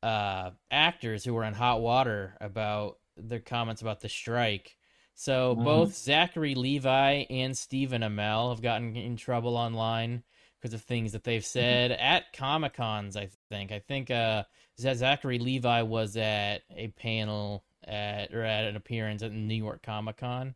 uh, 0.03 0.51
actors 0.72 1.24
who 1.24 1.34
were 1.34 1.43
in 1.43 1.53
hot 1.53 1.82
water 1.82 2.36
about 2.41 2.98
their 3.15 3.39
comments 3.39 3.82
about 3.82 4.01
the 4.01 4.10
strike. 4.10 4.75
So 5.19 5.55
mm-hmm. 5.55 5.63
both 5.63 5.95
Zachary 5.95 6.53
Levi 6.53 7.25
and 7.31 7.57
Stephen 7.57 8.03
Amell 8.03 8.51
have 8.51 8.62
gotten 8.62 8.95
in 8.95 9.17
trouble 9.17 9.57
online 9.57 10.21
because 10.62 10.75
of 10.75 10.83
things 10.83 11.12
that 11.13 11.24
they've 11.24 11.41
mm-hmm. 11.41 11.59
said 11.59 11.91
mm-hmm. 11.91 12.03
at 12.03 12.33
Comic 12.33 12.75
Cons. 12.75 13.17
I 13.17 13.29
think. 13.50 13.71
I 13.71 13.79
think 13.79 14.12
uh, 14.12 14.43
Zachary 14.79 15.39
Levi 15.39 15.81
was 15.81 16.17
at 16.17 16.59
a 16.69 16.89
panel 16.89 17.65
at 17.83 18.31
or 18.31 18.43
at 18.43 18.65
an 18.65 18.75
appearance 18.75 19.24
at 19.24 19.31
New 19.31 19.55
York 19.55 19.81
Comic 19.81 20.17
Con, 20.17 20.53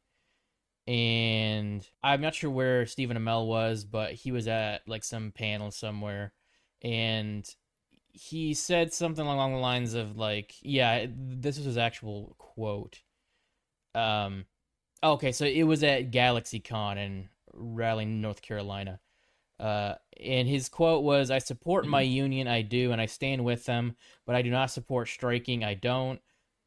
and 0.86 1.86
I'm 2.04 2.22
not 2.22 2.36
sure 2.36 2.52
where 2.52 2.86
Stephen 2.86 3.18
Amell 3.18 3.48
was, 3.48 3.84
but 3.84 4.14
he 4.14 4.32
was 4.32 4.48
at 4.48 4.88
like 4.88 5.04
some 5.04 5.32
panel 5.32 5.72
somewhere, 5.72 6.34
and 6.84 7.50
he 8.12 8.54
said 8.54 8.94
something 8.94 9.26
along 9.26 9.54
the 9.54 9.60
lines 9.60 9.96
of 9.96 10.18
like, 10.18 10.54
"Yeah, 10.62 11.08
this 11.10 11.58
was 11.58 11.66
his 11.66 11.78
actual 11.80 12.36
quote." 12.38 13.02
Um, 13.96 14.46
Okay, 15.04 15.32
so 15.32 15.46
it 15.46 15.64
was 15.64 15.84
at 15.84 16.12
GalaxyCon 16.12 16.98
in 16.98 17.30
Raleigh, 17.54 18.06
North 18.06 18.42
Carolina. 18.42 19.00
Uh, 19.60 19.96
and 20.24 20.48
his 20.48 20.70
quote 20.70 21.04
was, 21.04 21.32
I 21.32 21.40
support 21.40 21.88
my 21.88 22.04
mm-hmm. 22.04 22.14
union, 22.14 22.48
I 22.48 22.62
do, 22.62 22.92
and 22.92 23.02
I 23.02 23.08
stand 23.08 23.44
with 23.44 23.66
them, 23.66 23.96
but 24.26 24.36
I 24.36 24.44
do 24.44 24.52
not 24.52 24.70
support 24.72 25.08
striking, 25.08 25.64
I 25.64 25.74
don't. 25.74 26.20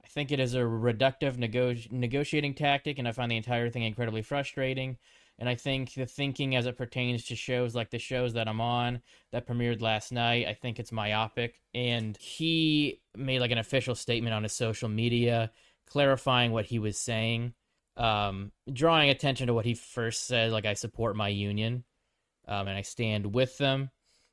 I 0.05 0.09
think 0.09 0.33
it 0.33 0.41
is 0.41 0.55
a 0.55 0.59
reductive 0.59 1.39
nego- 1.39 1.77
negotiating 1.91 2.55
tactic, 2.55 2.99
and 2.99 3.07
I 3.07 3.13
find 3.13 3.31
the 3.31 3.37
entire 3.37 3.71
thing 3.71 3.85
incredibly 3.85 4.23
frustrating. 4.23 4.99
And 5.39 5.49
I 5.49 5.55
think 5.55 5.95
the 5.95 6.07
thinking 6.07 6.55
as 6.55 6.67
it 6.67 6.77
pertains 6.77 7.25
to 7.27 7.37
shows 7.37 7.75
like 7.75 7.91
the 7.91 7.99
shows 7.99 8.35
that 8.35 8.49
I'm 8.49 8.61
on 8.61 9.01
that 9.33 9.47
premiered 9.47 9.81
last 9.81 10.13
night, 10.13 10.47
I 10.47 10.55
think 10.55 10.79
it's 10.79 10.93
myopic. 10.93 11.61
And 11.73 12.17
he 12.17 13.01
made 13.17 13.41
like 13.41 13.51
an 13.51 13.59
official 13.59 13.95
statement 13.97 14.35
on 14.35 14.45
his 14.45 14.53
social 14.53 14.89
media 14.89 15.51
clarifying 15.87 16.53
what 16.53 16.67
he 16.67 16.79
was 16.79 16.99
saying 16.99 17.55
um, 17.97 18.53
drawing 18.73 19.11
attention 19.11 19.47
to 19.47 19.55
what 19.55 19.65
he 19.65 19.75
first 19.75 20.27
said, 20.27 20.53
like 20.53 20.67
I 20.67 20.75
support 20.75 21.17
my 21.17 21.29
union, 21.29 21.85
um, 22.49 22.69
and 22.69 22.77
I 22.77 22.83
stand 22.83 23.35
with 23.35 23.57
them. 23.59 23.91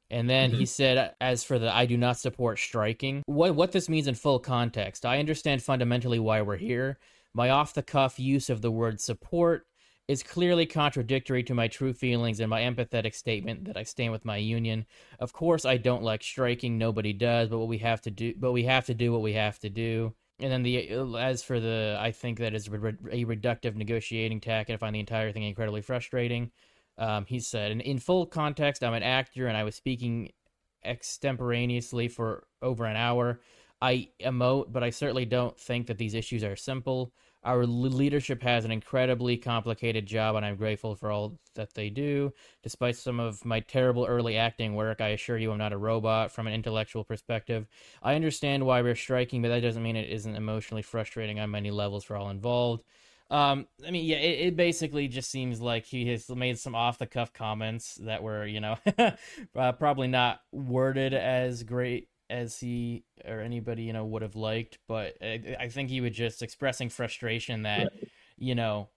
And 0.10 0.30
then 0.30 0.50
mm-hmm. 0.50 0.60
he 0.60 0.66
said, 0.66 1.14
as 1.22 1.44
for 1.44 1.58
the 1.58 1.74
I 1.74 1.86
do 1.86 1.98
not 1.98 2.18
support 2.18 2.60
striking, 2.60 3.24
what 3.28 3.56
what 3.56 3.72
this 3.72 3.88
means 3.88 4.08
in 4.08 4.16
full 4.16 4.40
context, 4.40 5.06
I 5.06 5.20
understand 5.20 5.64
fundamentally 5.64 6.20
why 6.20 6.42
we're 6.42 6.58
here. 6.58 7.00
My 7.34 7.50
off 7.50 7.74
the 7.74 7.84
cuff 7.84 8.20
use 8.20 8.50
of 8.50 8.62
the 8.62 8.72
word 8.72 9.00
support 9.00 9.66
is 10.10 10.24
clearly 10.24 10.66
contradictory 10.66 11.44
to 11.44 11.54
my 11.54 11.70
true 11.70 11.94
feelings 11.94 12.42
and 12.42 12.50
my 12.50 12.62
empathetic 12.62 13.16
statement 13.16 13.64
that 13.64 13.78
I 13.78 13.84
stand 13.84 14.12
with 14.12 14.26
my 14.26 14.36
union. 14.36 14.86
Of 15.20 15.32
course, 15.32 15.64
I 15.64 15.78
don't 15.78 16.04
like 16.04 16.22
striking. 16.22 16.78
Nobody 16.78 17.14
does, 17.14 17.48
but 17.48 17.60
what 17.60 17.70
we 17.70 17.78
have 17.78 18.02
to 18.02 18.12
do, 18.12 18.34
but 18.38 18.52
we 18.52 18.64
have 18.64 18.86
to 18.88 18.94
do 18.94 19.14
what 19.14 19.22
we 19.22 19.32
have 19.34 19.60
to 19.60 19.70
do. 19.70 20.14
And 20.42 20.52
then 20.52 20.64
the 20.64 20.90
as 21.20 21.44
for 21.44 21.60
the, 21.60 21.98
I 22.00 22.12
think 22.12 22.40
that 22.40 22.56
is 22.56 22.68
a 22.68 22.72
reductive 22.72 23.76
negotiating 23.76 24.42
tactic. 24.42 24.74
I 24.74 24.78
find 24.78 24.96
the 24.96 25.00
entire 25.00 25.32
thing 25.32 25.44
incredibly 25.44 25.82
frustrating. 25.82 26.52
Um, 26.98 27.26
he 27.26 27.40
said, 27.40 27.72
in, 27.72 27.82
in 27.82 28.00
full 28.00 28.26
context, 28.26 28.84
I'm 28.84 28.94
an 28.94 29.04
actor 29.04 29.48
and 29.48 29.56
I 29.56 29.64
was 29.64 29.76
speaking 29.76 30.32
extemporaneously 30.84 32.08
for 32.08 32.48
over 32.62 32.86
an 32.86 32.96
hour. 32.96 33.40
I 33.82 34.10
emote, 34.20 34.72
but 34.72 34.84
I 34.84 34.92
certainly 34.92 35.26
don't 35.26 35.60
think 35.60 35.88
that 35.88 35.98
these 35.98 36.14
issues 36.14 36.44
are 36.44 36.56
simple. 36.56 37.12
Our 37.44 37.66
leadership 37.66 38.44
has 38.44 38.66
an 38.66 38.72
incredibly 38.72 39.36
complicated 39.36 40.06
job, 40.06 40.36
and 40.36 40.46
I'm 40.46 40.56
grateful 40.56 40.96
for 40.96 41.10
all 41.12 41.40
that 41.56 41.74
they 41.74 41.90
do. 41.90 42.32
Despite 42.62 42.96
some 42.96 43.20
of 43.20 43.44
my 43.44 43.62
terrible 43.62 44.06
early 44.06 44.38
acting 44.38 44.76
work, 44.76 45.02
I 45.02 45.10
assure 45.10 45.40
you 45.40 45.52
I'm 45.52 45.58
not 45.58 45.74
a 45.74 45.78
robot 45.78 46.32
from 46.32 46.46
an 46.46 46.54
intellectual 46.54 47.04
perspective. 47.04 47.68
I 48.04 48.14
understand 48.14 48.64
why 48.64 48.84
we're 48.84 48.96
striking, 48.96 49.42
but 49.42 49.48
that 49.48 49.62
doesn't 49.62 49.82
mean 49.82 49.96
it 49.96 50.12
isn't 50.12 50.36
emotionally 50.36 50.84
frustrating 50.84 51.40
on 51.40 51.50
many 51.50 51.72
levels 51.72 52.04
for 52.04 52.16
all 52.16 52.30
involved. 52.30 52.84
Um, 53.32 53.66
I 53.88 53.92
mean, 53.92 54.06
yeah, 54.06 54.18
it, 54.18 54.48
it, 54.48 54.56
basically 54.58 55.08
just 55.08 55.32
seems 55.32 55.62
like 55.62 55.86
he 55.86 56.06
has 56.10 56.28
made 56.30 56.60
some 56.60 56.76
off 56.76 56.98
the 56.98 57.08
cuff 57.08 57.32
comments 57.32 57.96
that 58.02 58.22
were, 58.22 58.46
you 58.46 58.60
know, 58.60 58.78
uh, 59.56 59.72
probably 59.72 60.10
not 60.10 60.42
worded 60.52 61.14
as 61.14 61.64
great 61.64 62.10
as 62.32 62.60
he 62.60 63.04
or 63.26 63.42
anybody, 63.42 63.84
you 63.84 63.94
know, 63.94 64.06
would 64.06 64.22
have 64.22 64.36
liked. 64.36 64.80
But 64.88 65.18
I, 65.22 65.56
I 65.60 65.68
think 65.68 65.90
he 65.90 66.02
was 66.02 66.14
just 66.14 66.42
expressing 66.42 66.90
frustration 66.90 67.64
that, 67.64 67.80
right. 67.80 68.10
you 68.38 68.56
know, 68.56 68.90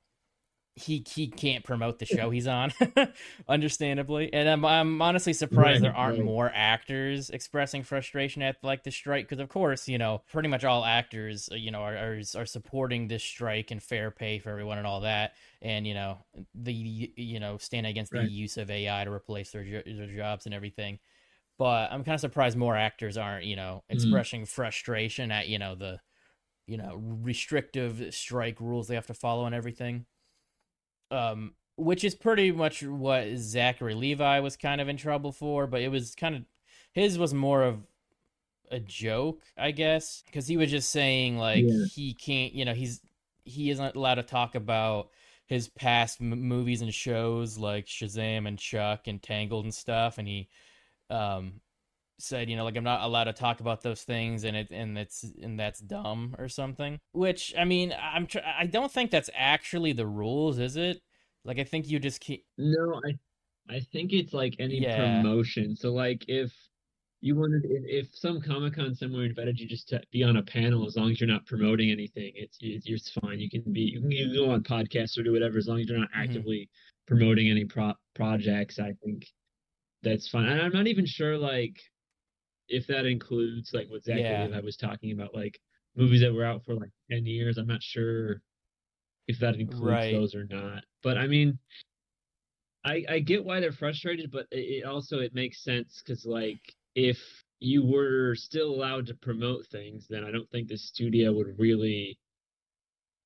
he 0.77 1.05
he 1.09 1.29
can't 1.29 1.65
promote 1.65 1.99
the 1.99 2.07
show 2.07 2.31
he's 2.31 2.47
on, 2.47 2.73
understandably. 3.49 4.33
And 4.33 4.49
I'm 4.49 4.65
I'm 4.65 5.01
honestly 5.01 5.33
surprised 5.33 5.83
right, 5.83 5.83
there 5.83 5.97
aren't 5.97 6.19
right. 6.19 6.25
more 6.25 6.51
actors 6.53 7.31
expressing 7.31 7.83
frustration 7.83 8.43
at 8.43 8.57
like 8.63 8.83
the 8.83 8.91
strike 8.91 9.29
because 9.29 9.41
of 9.41 9.49
course 9.49 9.89
you 9.89 9.99
know 9.99 10.23
pretty 10.33 10.49
much 10.49 10.65
all 10.65 10.85
actors 10.85 11.49
uh, 11.53 11.55
you 11.55 11.71
know 11.71 11.81
are, 11.81 11.97
are 11.97 12.21
are 12.37 12.47
supporting 12.47 13.09
this 13.09 13.23
strike 13.23 13.71
and 13.71 13.83
fair 13.83 14.11
pay 14.11 14.39
for 14.39 14.51
everyone 14.51 14.79
and 14.79 14.87
all 14.87 15.03
that, 15.03 15.35
and 15.63 15.87
you 15.87 15.95
know 15.95 16.19
the 16.55 16.73
you 16.73 17.39
know 17.39 17.57
stand 17.59 17.87
against 17.87 18.13
right. 18.13 18.25
the 18.25 18.31
use 18.31 18.57
of 18.57 18.71
AI 18.71 19.05
to 19.05 19.13
replace 19.13 19.53
their 19.53 19.65
their 19.65 20.15
jobs 20.15 20.47
and 20.47 20.55
everything. 20.55 20.99
But 21.57 21.93
I'm 21.93 22.03
kind 22.03 22.15
of 22.15 22.21
surprised 22.21 22.57
more 22.57 22.77
actors 22.77 23.17
aren't 23.17 23.45
you 23.45 23.57
know 23.57 23.83
mm-hmm. 23.85 23.95
expressing 23.95 24.43
mm. 24.43 24.49
frustration 24.49 25.31
at 25.31 25.49
you 25.49 25.59
know 25.59 25.75
the 25.75 26.01
you 26.67 26.77
know 26.77 26.97
restrictive 26.97 28.15
strike 28.15 28.61
rules 28.61 28.89
they 28.89 28.95
have 28.95 29.07
to 29.07 29.15
follow 29.15 29.47
and 29.47 29.55
everything 29.55 30.07
um, 31.11 31.53
which 31.77 32.05
is 32.05 32.15
pretty 32.15 32.53
much 32.53 32.83
what 32.83 33.37
Zachary 33.37 33.95
Levi 33.95 34.41
was 34.41 34.57
kind 34.57 34.81
of 34.81 34.89
in 34.89 34.97
trouble 34.97 35.33
for, 35.33 35.67
but 35.67 35.81
it 35.81 35.89
was 35.89 36.15
kind 36.15 36.35
of 36.35 36.43
his 36.93 37.19
was 37.19 37.35
more 37.35 37.63
of 37.63 37.87
a 38.71 38.81
joke, 38.81 39.43
I 39.57 39.71
guess, 39.73 40.23
because 40.27 40.47
he 40.47 40.57
was 40.57 40.71
just 40.71 40.91
saying 40.91 41.39
like 41.39 41.65
yeah. 41.67 41.85
he 41.93 42.15
can't, 42.15 42.53
you 42.53 42.65
know, 42.65 42.75
he's 42.75 43.01
he 43.45 43.71
isn't 43.71 43.97
allowed 43.97 44.15
to 44.17 44.23
talk 44.23 44.55
about 44.55 45.11
his 45.47 45.69
past 45.69 46.21
m- 46.21 46.41
movies 46.41 46.81
and 46.81 46.95
shows 46.95 47.59
like 47.59 47.87
Shazam 47.87 48.49
and 48.49 48.59
Chuck 48.59 49.07
and 49.07 49.23
Tangled 49.23 49.65
and 49.65 49.75
stuff, 49.75 50.19
and 50.19 50.27
he 50.27 50.49
um 51.11 51.61
said, 52.19 52.49
you 52.49 52.57
know, 52.57 52.65
like 52.65 52.77
I'm 52.77 52.85
not 52.85 53.03
allowed 53.03 53.25
to 53.25 53.33
talk 53.33 53.61
about 53.61 53.83
those 53.83 54.03
things, 54.03 54.45
and 54.45 54.57
it 54.57 54.69
and 54.71 54.97
it's 54.99 55.25
and 55.43 55.59
that's 55.59 55.81
dumb 55.81 56.35
or 56.39 56.49
something. 56.49 56.99
Which 57.13 57.55
I 57.59 57.65
mean, 57.65 57.95
I'm 58.01 58.27
tr- 58.27 58.39
I 58.59 58.67
don't 58.67 58.93
think 58.93 59.11
that's 59.11 59.31
actually 59.35 59.93
the 59.93 60.07
rules, 60.07 60.59
is 60.59 60.77
it? 60.77 61.01
Like 61.45 61.59
I 61.59 61.65
think 61.65 61.89
you 61.89 61.99
just 61.99 62.21
keep. 62.21 62.45
No, 62.59 63.01
I 63.07 63.19
I 63.75 63.81
think 63.81 64.13
it's 64.13 64.33
like 64.33 64.57
any 64.59 64.81
yeah. 64.81 65.21
promotion. 65.21 65.77
So 65.77 65.93
like 65.93 66.25
if 66.29 66.53
you 67.21 67.37
wanted 67.37 67.65
if, 67.65 68.07
if 68.07 68.15
some 68.15 68.41
Comic 68.41 68.75
Con 68.75 68.95
somewhere 68.95 69.25
invited 69.25 69.59
you 69.59 69.67
just 69.67 69.89
to 69.89 70.01
be 70.13 70.23
on 70.23 70.37
a 70.37 70.43
panel, 70.43 70.87
as 70.87 70.97
long 70.97 71.11
as 71.11 71.21
you're 71.21 71.29
not 71.29 71.47
promoting 71.47 71.91
anything, 71.91 72.33
it's 72.35 72.59
it's 72.61 73.11
fine. 73.11 73.41
You 73.41 73.51
can 73.51 73.73
be 73.73 73.81
you 73.81 74.01
can, 74.01 74.35
go 74.35 74.51
on 74.51 74.63
podcasts 74.63 75.19
or 75.19 75.23
do 75.23 75.33
whatever 75.33 75.59
as 75.59 75.67
long 75.67 75.81
as 75.81 75.89
you're 75.89 75.99
not 75.99 76.11
mm-hmm. 76.11 76.23
actively 76.23 76.59
mm-hmm. 76.59 77.17
promoting 77.17 77.51
any 77.51 77.65
pro- 77.65 77.95
projects. 78.15 78.79
I 78.79 78.93
think 79.05 79.27
that's 80.05 80.29
fine. 80.29 80.47
And 80.47 80.61
I'm 80.61 80.73
not 80.73 80.87
even 80.87 81.07
sure 81.07 81.37
like 81.37 81.77
if 82.69 82.87
that 82.87 83.07
includes 83.07 83.71
like 83.73 83.89
what 83.89 84.05
Zach 84.05 84.19
yeah. 84.19 84.49
I 84.55 84.61
was 84.61 84.77
talking 84.77 85.13
about, 85.13 85.35
like 85.35 85.59
movies 85.97 86.21
that 86.21 86.33
were 86.33 86.45
out 86.45 86.65
for 86.65 86.75
like 86.75 86.91
ten 87.11 87.27
years. 87.27 87.59
I'm 87.59 87.67
not 87.67 87.83
sure 87.83 88.41
if 89.27 89.39
that 89.41 89.57
includes 89.57 89.83
right. 89.83 90.13
those 90.13 90.35
or 90.35 90.47
not. 90.49 90.85
But 91.03 91.19
I 91.19 91.27
mean, 91.27 91.59
I 92.85 93.05
I 93.09 93.19
get 93.21 93.45
why 93.45 93.61
they're 93.61 93.73
frustrated, 93.73 94.31
but 94.31 94.47
it, 94.51 94.85
also 94.85 95.19
it 95.19 95.35
makes 95.35 95.65
sense 95.65 96.03
because 96.05 96.25
like 96.25 96.61
if 96.95 97.19
you 97.61 97.85
were 97.85 98.35
still 98.35 98.75
allowed 98.75 99.07
to 99.07 99.15
promote 99.15 99.67
things, 99.67 100.07
then 100.09 100.25
I 100.25 100.31
don't 100.31 100.51
think 100.51 100.69
the 100.69 100.77
studio 100.77 101.33
would 101.33 101.59
really 101.59 102.19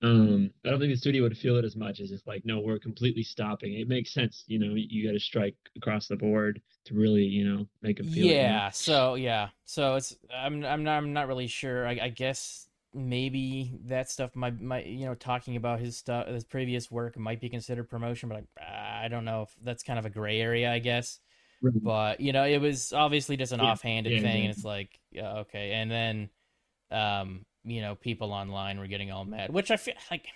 um, 0.02 0.50
I 0.64 0.70
don't 0.70 0.78
think 0.78 0.92
the 0.92 0.96
studio 0.96 1.24
would 1.24 1.36
feel 1.36 1.56
it 1.56 1.64
as 1.64 1.74
much 1.74 2.00
as 2.00 2.12
if 2.12 2.26
like, 2.26 2.44
no, 2.44 2.60
we're 2.60 2.78
completely 2.78 3.22
stopping. 3.24 3.74
It 3.74 3.88
makes 3.88 4.12
sense, 4.12 4.44
you 4.46 4.58
know, 4.58 4.74
you 4.74 5.06
got 5.06 5.12
to 5.12 5.20
strike 5.20 5.56
across 5.76 6.06
the 6.06 6.16
board 6.16 6.60
to 6.84 6.94
really, 6.94 7.24
you 7.24 7.48
know, 7.48 7.66
make 7.82 7.96
them 7.96 8.08
feel. 8.08 8.26
Yeah. 8.26 8.70
So 8.70 9.14
yeah. 9.14 9.48
So 9.64 9.96
it's 9.96 10.16
I'm 10.34 10.64
I'm 10.64 10.84
not 10.84 10.98
I'm 10.98 11.12
not 11.12 11.26
really 11.26 11.48
sure. 11.48 11.86
I, 11.86 11.98
I 12.02 12.08
guess 12.10 12.68
maybe 12.94 13.74
that 13.84 14.10
stuff 14.10 14.34
might 14.34 14.60
might 14.60 14.86
you 14.86 15.04
know 15.04 15.14
talking 15.14 15.56
about 15.56 15.78
his 15.80 15.96
stuff 15.96 16.26
his 16.26 16.44
previous 16.44 16.90
work 16.90 17.18
might 17.18 17.40
be 17.40 17.48
considered 17.48 17.90
promotion, 17.90 18.28
but 18.28 18.44
I 18.62 19.04
I 19.04 19.08
don't 19.08 19.24
know 19.24 19.42
if 19.42 19.54
that's 19.62 19.82
kind 19.82 19.98
of 19.98 20.06
a 20.06 20.10
gray 20.10 20.40
area. 20.40 20.70
I 20.72 20.78
guess. 20.78 21.20
Right. 21.60 21.74
But 21.82 22.20
you 22.20 22.32
know, 22.32 22.44
it 22.44 22.60
was 22.60 22.92
obviously 22.92 23.36
just 23.36 23.52
an 23.52 23.60
yeah. 23.60 23.66
offhanded 23.66 24.12
yeah, 24.12 24.20
thing, 24.20 24.36
yeah. 24.36 24.42
and 24.42 24.50
it's 24.50 24.64
like, 24.64 24.98
yeah, 25.10 25.38
okay. 25.38 25.72
And 25.72 25.90
then, 25.90 26.30
um, 26.90 27.44
you 27.68 27.80
know, 27.80 27.94
people 27.94 28.32
online 28.32 28.78
were 28.78 28.86
getting 28.86 29.10
all 29.10 29.24
mad, 29.24 29.52
which 29.52 29.70
I 29.70 29.76
feel 29.76 29.94
like 30.10 30.26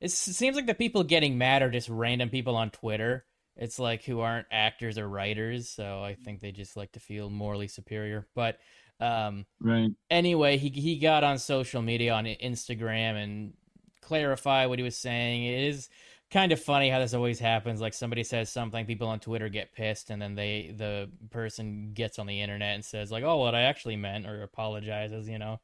it 0.00 0.10
seems 0.10 0.56
like 0.56 0.66
the 0.66 0.74
people 0.74 1.04
getting 1.04 1.38
mad 1.38 1.62
are 1.62 1.70
just 1.70 1.88
random 1.88 2.30
people 2.30 2.56
on 2.56 2.70
Twitter. 2.70 3.24
It's 3.56 3.78
like 3.78 4.04
who 4.04 4.20
aren't 4.20 4.46
actors 4.50 4.96
or 4.96 5.08
writers, 5.08 5.68
so 5.68 6.02
I 6.02 6.14
think 6.14 6.40
they 6.40 6.52
just 6.52 6.76
like 6.76 6.92
to 6.92 7.00
feel 7.00 7.28
morally 7.28 7.68
superior. 7.68 8.26
But 8.34 8.58
um, 9.00 9.44
right. 9.60 9.90
Anyway, 10.10 10.56
he 10.56 10.68
he 10.70 10.98
got 10.98 11.24
on 11.24 11.38
social 11.38 11.82
media 11.82 12.14
on 12.14 12.24
Instagram 12.24 13.22
and 13.22 13.52
clarify 14.00 14.66
what 14.66 14.78
he 14.78 14.82
was 14.82 14.96
saying. 14.96 15.44
It 15.44 15.64
is 15.64 15.90
kind 16.30 16.52
of 16.52 16.60
funny 16.60 16.88
how 16.88 17.00
this 17.00 17.12
always 17.12 17.38
happens. 17.38 17.80
Like 17.80 17.92
somebody 17.92 18.24
says 18.24 18.50
something, 18.50 18.86
people 18.86 19.08
on 19.08 19.20
Twitter 19.20 19.48
get 19.48 19.74
pissed, 19.74 20.10
and 20.10 20.22
then 20.22 20.34
they 20.34 20.72
the 20.76 21.10
person 21.30 21.92
gets 21.92 22.18
on 22.18 22.26
the 22.26 22.40
internet 22.40 22.74
and 22.74 22.84
says 22.84 23.10
like, 23.10 23.24
"Oh, 23.24 23.38
what 23.38 23.54
I 23.54 23.62
actually 23.62 23.96
meant," 23.96 24.26
or 24.26 24.42
apologizes. 24.42 25.28
You 25.28 25.38
know. 25.38 25.60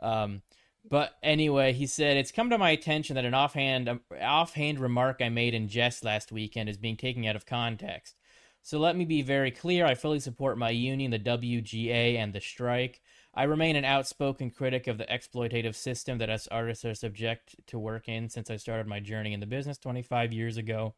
Um, 0.00 0.42
but 0.88 1.12
anyway, 1.22 1.72
he 1.72 1.86
said 1.86 2.16
it's 2.16 2.32
come 2.32 2.50
to 2.50 2.58
my 2.58 2.70
attention 2.70 3.16
that 3.16 3.24
an 3.24 3.34
offhand 3.34 3.88
um, 3.88 4.00
offhand 4.20 4.80
remark 4.80 5.20
I 5.20 5.28
made 5.28 5.54
in 5.54 5.68
jest 5.68 6.04
last 6.04 6.32
weekend 6.32 6.68
is 6.68 6.78
being 6.78 6.96
taken 6.96 7.24
out 7.26 7.36
of 7.36 7.46
context. 7.46 8.16
So 8.62 8.78
let 8.78 8.96
me 8.96 9.04
be 9.04 9.22
very 9.22 9.50
clear: 9.50 9.86
I 9.86 9.94
fully 9.94 10.20
support 10.20 10.58
my 10.58 10.70
union, 10.70 11.10
the 11.10 11.18
WGA, 11.18 12.16
and 12.16 12.32
the 12.32 12.40
strike. 12.40 13.02
I 13.32 13.44
remain 13.44 13.76
an 13.76 13.84
outspoken 13.84 14.50
critic 14.50 14.88
of 14.88 14.98
the 14.98 15.04
exploitative 15.04 15.76
system 15.76 16.18
that 16.18 16.30
us 16.30 16.48
artists 16.48 16.84
are 16.84 16.94
subject 16.94 17.54
to 17.68 17.78
work 17.78 18.08
in 18.08 18.28
since 18.28 18.50
I 18.50 18.56
started 18.56 18.88
my 18.88 18.98
journey 18.98 19.32
in 19.32 19.40
the 19.40 19.46
business 19.46 19.78
25 19.78 20.32
years 20.32 20.56
ago. 20.56 20.94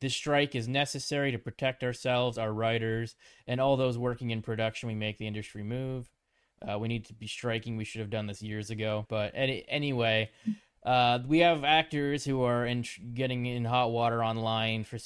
This 0.00 0.14
strike 0.14 0.54
is 0.54 0.66
necessary 0.66 1.30
to 1.32 1.38
protect 1.38 1.84
ourselves, 1.84 2.38
our 2.38 2.52
writers, 2.52 3.16
and 3.46 3.60
all 3.60 3.76
those 3.76 3.98
working 3.98 4.30
in 4.30 4.40
production. 4.40 4.88
We 4.88 4.94
make 4.94 5.18
the 5.18 5.26
industry 5.26 5.62
move. 5.62 6.10
Uh, 6.66 6.78
we 6.78 6.88
need 6.88 7.06
to 7.06 7.14
be 7.14 7.26
striking. 7.26 7.76
We 7.76 7.84
should 7.84 8.00
have 8.00 8.10
done 8.10 8.26
this 8.26 8.42
years 8.42 8.70
ago. 8.70 9.06
But 9.08 9.32
any, 9.34 9.64
anyway, 9.68 10.30
uh, 10.84 11.20
we 11.26 11.40
have 11.40 11.64
actors 11.64 12.24
who 12.24 12.42
are 12.42 12.66
in, 12.66 12.84
getting 13.14 13.46
in 13.46 13.64
hot 13.64 13.90
water 13.90 14.22
online 14.22 14.84
for 14.84 14.98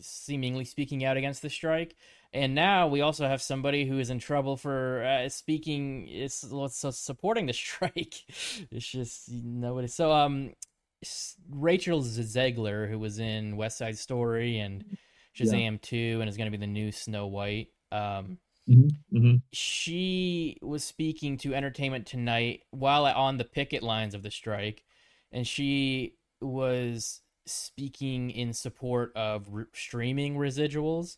seemingly 0.00 0.64
speaking 0.64 1.04
out 1.04 1.16
against 1.16 1.42
the 1.42 1.50
strike. 1.50 1.94
And 2.32 2.54
now 2.54 2.86
we 2.86 3.00
also 3.00 3.26
have 3.26 3.42
somebody 3.42 3.86
who 3.86 3.98
is 3.98 4.10
in 4.10 4.20
trouble 4.20 4.56
for 4.56 5.02
uh, 5.04 5.28
speaking, 5.28 6.06
is 6.06 6.34
supporting 6.90 7.46
the 7.46 7.52
strike. 7.52 8.14
it's 8.70 8.86
just 8.86 9.30
nobody. 9.30 9.88
So, 9.88 10.12
um, 10.12 10.52
Rachel 11.50 12.02
Zegler, 12.02 12.88
who 12.88 12.98
was 12.98 13.18
in 13.18 13.56
West 13.56 13.78
Side 13.78 13.98
Story 13.98 14.58
and 14.58 14.84
Shazam 15.36 15.72
yeah. 15.72 15.78
2 15.82 16.18
and 16.20 16.28
is 16.28 16.36
going 16.36 16.50
to 16.50 16.56
be 16.56 16.60
the 16.60 16.70
new 16.70 16.92
Snow 16.92 17.26
White. 17.26 17.68
Um, 17.90 18.38
Mm-hmm. 18.68 19.16
Mm-hmm. 19.16 19.36
She 19.52 20.58
was 20.62 20.84
speaking 20.84 21.38
to 21.38 21.54
Entertainment 21.54 22.06
Tonight 22.06 22.62
while 22.70 23.06
on 23.06 23.36
the 23.36 23.44
picket 23.44 23.82
lines 23.82 24.14
of 24.14 24.22
the 24.22 24.30
strike, 24.30 24.84
and 25.32 25.46
she 25.46 26.16
was 26.40 27.20
speaking 27.46 28.30
in 28.30 28.52
support 28.52 29.12
of 29.16 29.46
re- 29.50 29.64
streaming 29.72 30.36
residuals. 30.36 31.16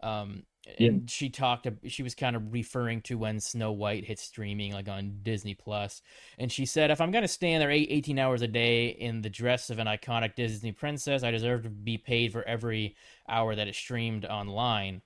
Um, 0.00 0.44
and 0.78 0.78
yeah. 0.78 0.98
she 1.08 1.28
talked 1.28 1.68
she 1.86 2.02
was 2.02 2.14
kind 2.14 2.36
of 2.36 2.52
referring 2.52 3.02
to 3.02 3.18
when 3.18 3.40
snow 3.40 3.72
white 3.72 4.04
hit 4.04 4.18
streaming 4.18 4.72
like 4.72 4.88
on 4.88 5.18
disney 5.22 5.54
plus 5.54 6.00
and 6.38 6.50
she 6.50 6.64
said 6.64 6.90
if 6.90 7.00
i'm 7.00 7.10
going 7.10 7.22
to 7.22 7.28
stand 7.28 7.60
there 7.60 7.70
18 7.70 8.18
hours 8.18 8.42
a 8.42 8.48
day 8.48 8.88
in 8.88 9.20
the 9.20 9.30
dress 9.30 9.70
of 9.70 9.78
an 9.78 9.86
iconic 9.86 10.34
disney 10.34 10.72
princess 10.72 11.22
i 11.22 11.30
deserve 11.30 11.62
to 11.62 11.70
be 11.70 11.98
paid 11.98 12.32
for 12.32 12.42
every 12.44 12.96
hour 13.28 13.54
that 13.54 13.68
is 13.68 13.76
streamed 13.76 14.24
online 14.24 15.02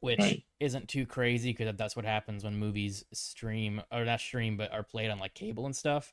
which 0.00 0.18
right. 0.18 0.42
isn't 0.58 0.88
too 0.88 1.06
crazy 1.06 1.52
because 1.52 1.74
that's 1.76 1.96
what 1.96 2.04
happens 2.04 2.44
when 2.44 2.56
movies 2.56 3.04
stream 3.12 3.80
or 3.92 4.04
not 4.04 4.20
stream 4.20 4.56
but 4.56 4.72
are 4.72 4.82
played 4.82 5.10
on 5.10 5.18
like 5.18 5.34
cable 5.34 5.66
and 5.66 5.76
stuff 5.76 6.12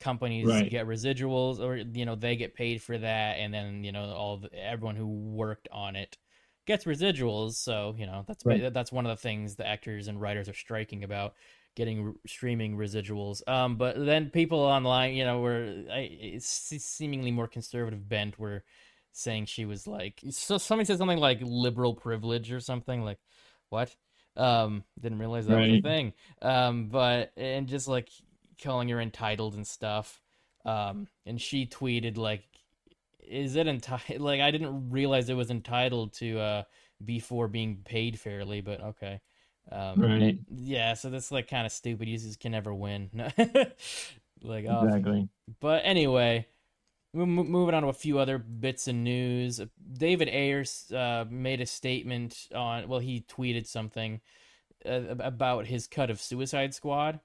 companies 0.00 0.46
right. 0.46 0.70
get 0.70 0.86
residuals 0.86 1.60
or 1.60 1.76
you 1.76 2.04
know 2.04 2.14
they 2.14 2.36
get 2.36 2.54
paid 2.54 2.82
for 2.82 2.98
that 2.98 3.34
and 3.34 3.54
then 3.54 3.84
you 3.84 3.92
know 3.92 4.04
all 4.04 4.38
the, 4.38 4.52
everyone 4.54 4.96
who 4.96 5.06
worked 5.06 5.68
on 5.70 5.96
it 5.96 6.16
gets 6.66 6.84
residuals. 6.84 7.54
So 7.54 7.94
you 7.98 8.06
know 8.06 8.24
that's 8.26 8.44
right. 8.44 8.72
that's 8.72 8.92
one 8.92 9.06
of 9.06 9.10
the 9.10 9.20
things 9.20 9.56
the 9.56 9.66
actors 9.66 10.08
and 10.08 10.20
writers 10.20 10.48
are 10.48 10.54
striking 10.54 11.04
about 11.04 11.34
getting 11.76 12.08
r- 12.08 12.14
streaming 12.26 12.76
residuals. 12.76 13.46
Um, 13.48 13.76
but 13.76 14.04
then 14.04 14.30
people 14.30 14.60
online, 14.60 15.14
you 15.14 15.24
know, 15.24 15.40
were 15.40 15.84
I, 15.90 16.36
seemingly 16.38 17.30
more 17.30 17.48
conservative 17.48 18.08
bent 18.08 18.38
were 18.38 18.64
saying 19.16 19.46
she 19.46 19.64
was 19.64 19.86
like 19.86 20.20
so 20.30 20.58
somebody 20.58 20.86
said 20.86 20.98
something 20.98 21.18
like 21.18 21.38
liberal 21.42 21.94
privilege 21.94 22.52
or 22.52 22.60
something 22.60 23.02
like 23.02 23.18
what 23.68 23.94
um 24.36 24.82
didn't 25.00 25.18
realize 25.18 25.46
that 25.46 25.54
right. 25.54 25.70
was 25.70 25.78
a 25.78 25.82
thing 25.82 26.12
um 26.42 26.88
but 26.88 27.32
and 27.36 27.68
just 27.68 27.86
like 27.86 28.08
calling 28.62 28.88
her 28.88 29.00
entitled 29.00 29.54
and 29.54 29.66
stuff 29.66 30.20
um 30.64 31.06
and 31.26 31.40
she 31.40 31.66
tweeted 31.66 32.16
like 32.16 32.44
is 33.26 33.56
it 33.56 33.66
entitled? 33.66 34.20
Like 34.24 34.40
I 34.40 34.50
didn't 34.50 34.90
realize 34.90 35.28
it 35.28 35.34
was 35.34 35.50
entitled 35.50 36.12
to 36.14 36.38
uh 36.38 36.62
before 37.04 37.48
being 37.48 37.78
paid 37.84 38.18
fairly, 38.18 38.60
but 38.60 38.80
okay. 38.80 39.20
Um, 39.72 40.00
right. 40.00 40.38
Yeah, 40.50 40.94
so 40.94 41.10
that's 41.10 41.32
like 41.32 41.48
kind 41.48 41.66
of 41.66 41.72
stupid. 41.72 42.08
You 42.08 42.18
just 42.18 42.40
can 42.40 42.52
never 42.52 42.74
win. 42.74 43.10
like 44.42 44.64
exactly. 44.64 45.28
But 45.60 45.82
anyway, 45.84 46.46
moving 47.14 47.74
on 47.74 47.82
to 47.82 47.88
a 47.88 47.92
few 47.92 48.18
other 48.18 48.38
bits 48.38 48.88
of 48.88 48.94
news. 48.94 49.60
David 49.92 50.28
Ayers 50.28 50.90
uh, 50.92 51.24
made 51.30 51.60
a 51.60 51.66
statement 51.66 52.48
on. 52.54 52.88
Well, 52.88 53.00
he 53.00 53.20
tweeted 53.20 53.66
something 53.66 54.20
uh, 54.84 55.14
about 55.20 55.66
his 55.66 55.86
cut 55.86 56.10
of 56.10 56.20
Suicide 56.20 56.74
Squad, 56.74 57.20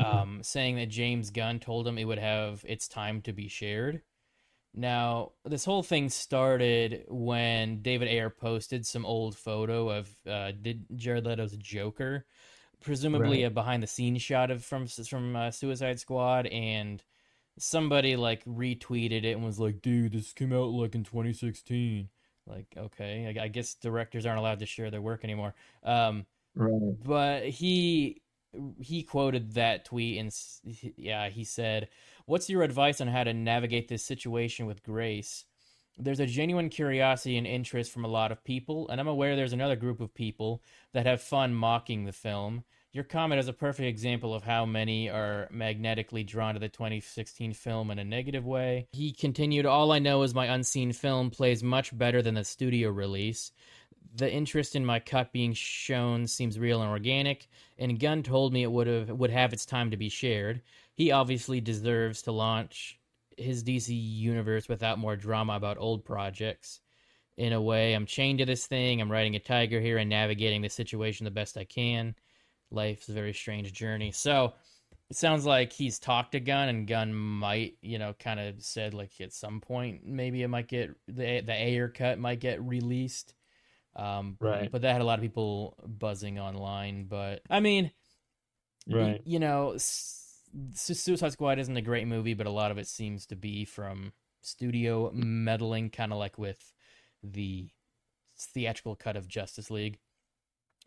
mm-hmm. 0.00 0.16
um, 0.16 0.40
saying 0.42 0.76
that 0.76 0.88
James 0.88 1.30
Gunn 1.30 1.60
told 1.60 1.86
him 1.86 1.98
it 1.98 2.04
would 2.04 2.18
have 2.18 2.64
its 2.66 2.88
time 2.88 3.22
to 3.22 3.32
be 3.32 3.48
shared. 3.48 4.02
Now, 4.74 5.32
this 5.44 5.64
whole 5.64 5.82
thing 5.82 6.10
started 6.10 7.04
when 7.08 7.82
David 7.82 8.08
Ayer 8.08 8.30
posted 8.30 8.86
some 8.86 9.04
old 9.04 9.36
photo 9.36 9.90
of 9.90 10.08
uh, 10.28 10.52
Jared 10.94 11.26
Leto's 11.26 11.56
Joker, 11.56 12.24
presumably 12.80 13.42
right. 13.42 13.50
a 13.50 13.50
behind 13.50 13.82
the 13.82 13.88
scenes 13.88 14.22
shot 14.22 14.50
of 14.50 14.64
from 14.64 14.86
from 14.86 15.34
uh, 15.34 15.50
Suicide 15.50 15.98
Squad, 15.98 16.46
and 16.46 17.02
somebody 17.60 18.16
like 18.16 18.44
retweeted 18.44 19.24
it 19.24 19.32
and 19.32 19.44
was 19.44 19.58
like, 19.58 19.82
"Dude, 19.82 20.12
this 20.12 20.32
came 20.32 20.52
out 20.52 20.70
like 20.70 20.94
in 20.94 21.04
2016." 21.04 22.08
Like, 22.46 22.66
okay, 22.76 23.34
I, 23.38 23.44
I 23.44 23.48
guess 23.48 23.74
directors 23.74 24.26
aren't 24.26 24.40
allowed 24.40 24.58
to 24.60 24.66
share 24.66 24.90
their 24.90 25.02
work 25.02 25.24
anymore. 25.24 25.54
Um, 25.84 26.26
right. 26.54 26.96
But 27.04 27.44
he 27.44 28.22
he 28.80 29.04
quoted 29.04 29.54
that 29.54 29.84
tweet 29.84 30.18
and 30.18 30.34
yeah, 30.96 31.28
he 31.28 31.44
said 31.44 31.88
What's 32.30 32.48
your 32.48 32.62
advice 32.62 33.00
on 33.00 33.08
how 33.08 33.24
to 33.24 33.34
navigate 33.34 33.88
this 33.88 34.04
situation 34.04 34.66
with 34.66 34.84
grace? 34.84 35.46
There's 35.98 36.20
a 36.20 36.26
genuine 36.26 36.68
curiosity 36.68 37.36
and 37.36 37.44
interest 37.44 37.90
from 37.90 38.04
a 38.04 38.08
lot 38.08 38.30
of 38.30 38.44
people, 38.44 38.88
and 38.88 39.00
I'm 39.00 39.08
aware 39.08 39.34
there's 39.34 39.52
another 39.52 39.74
group 39.74 40.00
of 40.00 40.14
people 40.14 40.62
that 40.92 41.06
have 41.06 41.20
fun 41.20 41.52
mocking 41.54 42.04
the 42.04 42.12
film. 42.12 42.62
Your 42.92 43.04
comment 43.04 43.38
is 43.38 43.48
a 43.48 43.52
perfect 43.52 43.86
example 43.86 44.34
of 44.34 44.42
how 44.42 44.66
many 44.66 45.08
are 45.08 45.48
magnetically 45.50 46.24
drawn 46.24 46.54
to 46.54 46.60
the 46.60 46.68
2016 46.68 47.52
film 47.54 47.90
in 47.90 47.98
a 47.98 48.04
negative 48.04 48.44
way. 48.44 48.88
He 48.92 49.12
continued, 49.12 49.64
All 49.64 49.92
I 49.92 50.00
know 50.00 50.22
is 50.22 50.34
my 50.34 50.46
unseen 50.46 50.92
film 50.92 51.30
plays 51.30 51.62
much 51.62 51.96
better 51.96 52.20
than 52.20 52.34
the 52.34 52.44
studio 52.44 52.90
release. 52.90 53.52
The 54.16 54.30
interest 54.30 54.74
in 54.74 54.84
my 54.84 54.98
cut 54.98 55.32
being 55.32 55.52
shown 55.52 56.26
seems 56.26 56.58
real 56.58 56.82
and 56.82 56.90
organic, 56.90 57.46
and 57.78 58.00
Gunn 58.00 58.24
told 58.24 58.52
me 58.52 58.64
it 58.64 58.72
would 58.72 58.88
have 58.88 59.08
would 59.08 59.30
have 59.30 59.52
its 59.52 59.64
time 59.64 59.92
to 59.92 59.96
be 59.96 60.08
shared 60.08 60.62
he 61.00 61.12
obviously 61.12 61.62
deserves 61.62 62.20
to 62.20 62.30
launch 62.30 62.98
his 63.38 63.64
DC 63.64 63.88
universe 63.88 64.68
without 64.68 64.98
more 64.98 65.16
drama 65.16 65.54
about 65.54 65.78
old 65.78 66.04
projects. 66.04 66.80
In 67.38 67.54
a 67.54 67.62
way, 67.62 67.94
I'm 67.94 68.04
chained 68.04 68.40
to 68.40 68.44
this 68.44 68.66
thing. 68.66 69.00
I'm 69.00 69.10
riding 69.10 69.34
a 69.34 69.38
tiger 69.38 69.80
here 69.80 69.96
and 69.96 70.10
navigating 70.10 70.60
the 70.60 70.68
situation 70.68 71.24
the 71.24 71.30
best 71.30 71.56
I 71.56 71.64
can. 71.64 72.14
Life's 72.70 73.08
a 73.08 73.12
very 73.12 73.32
strange 73.32 73.72
journey. 73.72 74.12
So 74.12 74.54
it 75.08 75.16
sounds 75.16 75.44
like 75.44 75.72
he's 75.72 75.98
talked 75.98 76.32
to 76.32 76.40
Gunn, 76.40 76.68
and 76.68 76.86
Gunn 76.86 77.12
might, 77.12 77.76
you 77.82 77.98
know, 77.98 78.14
kind 78.18 78.38
of 78.40 78.62
said 78.62 78.94
like 78.94 79.12
at 79.20 79.32
some 79.32 79.60
point 79.60 80.06
maybe 80.06 80.42
it 80.42 80.48
might 80.48 80.68
get 80.68 80.94
the 81.06 81.40
the 81.40 81.52
Ayer 81.52 81.88
cut 81.88 82.18
might 82.18 82.40
get 82.40 82.62
released. 82.62 83.34
Um, 83.96 84.36
right. 84.40 84.70
But 84.70 84.82
that 84.82 84.92
had 84.92 85.00
a 85.00 85.04
lot 85.04 85.18
of 85.18 85.22
people 85.22 85.76
buzzing 85.86 86.38
online. 86.38 87.04
But 87.04 87.42
I 87.50 87.60
mean, 87.60 87.90
right. 88.88 89.12
Y- 89.12 89.20
you 89.24 89.38
know. 89.38 89.72
S- 89.72 90.16
Suicide 90.74 91.30
Squad 91.30 91.60
isn't 91.60 91.76
a 91.76 91.80
great 91.80 92.08
movie, 92.08 92.34
but 92.34 92.48
a 92.48 92.50
lot 92.50 92.72
of 92.72 92.78
it 92.78 92.88
seems 92.88 93.24
to 93.26 93.36
be 93.36 93.64
from 93.64 94.12
studio 94.40 95.12
meddling, 95.14 95.90
kind 95.90 96.12
of 96.12 96.18
like 96.18 96.38
with 96.38 96.72
the 97.22 97.68
theatrical 98.36 98.96
cut 98.96 99.16
of 99.16 99.28
Justice 99.28 99.70
League. 99.70 99.98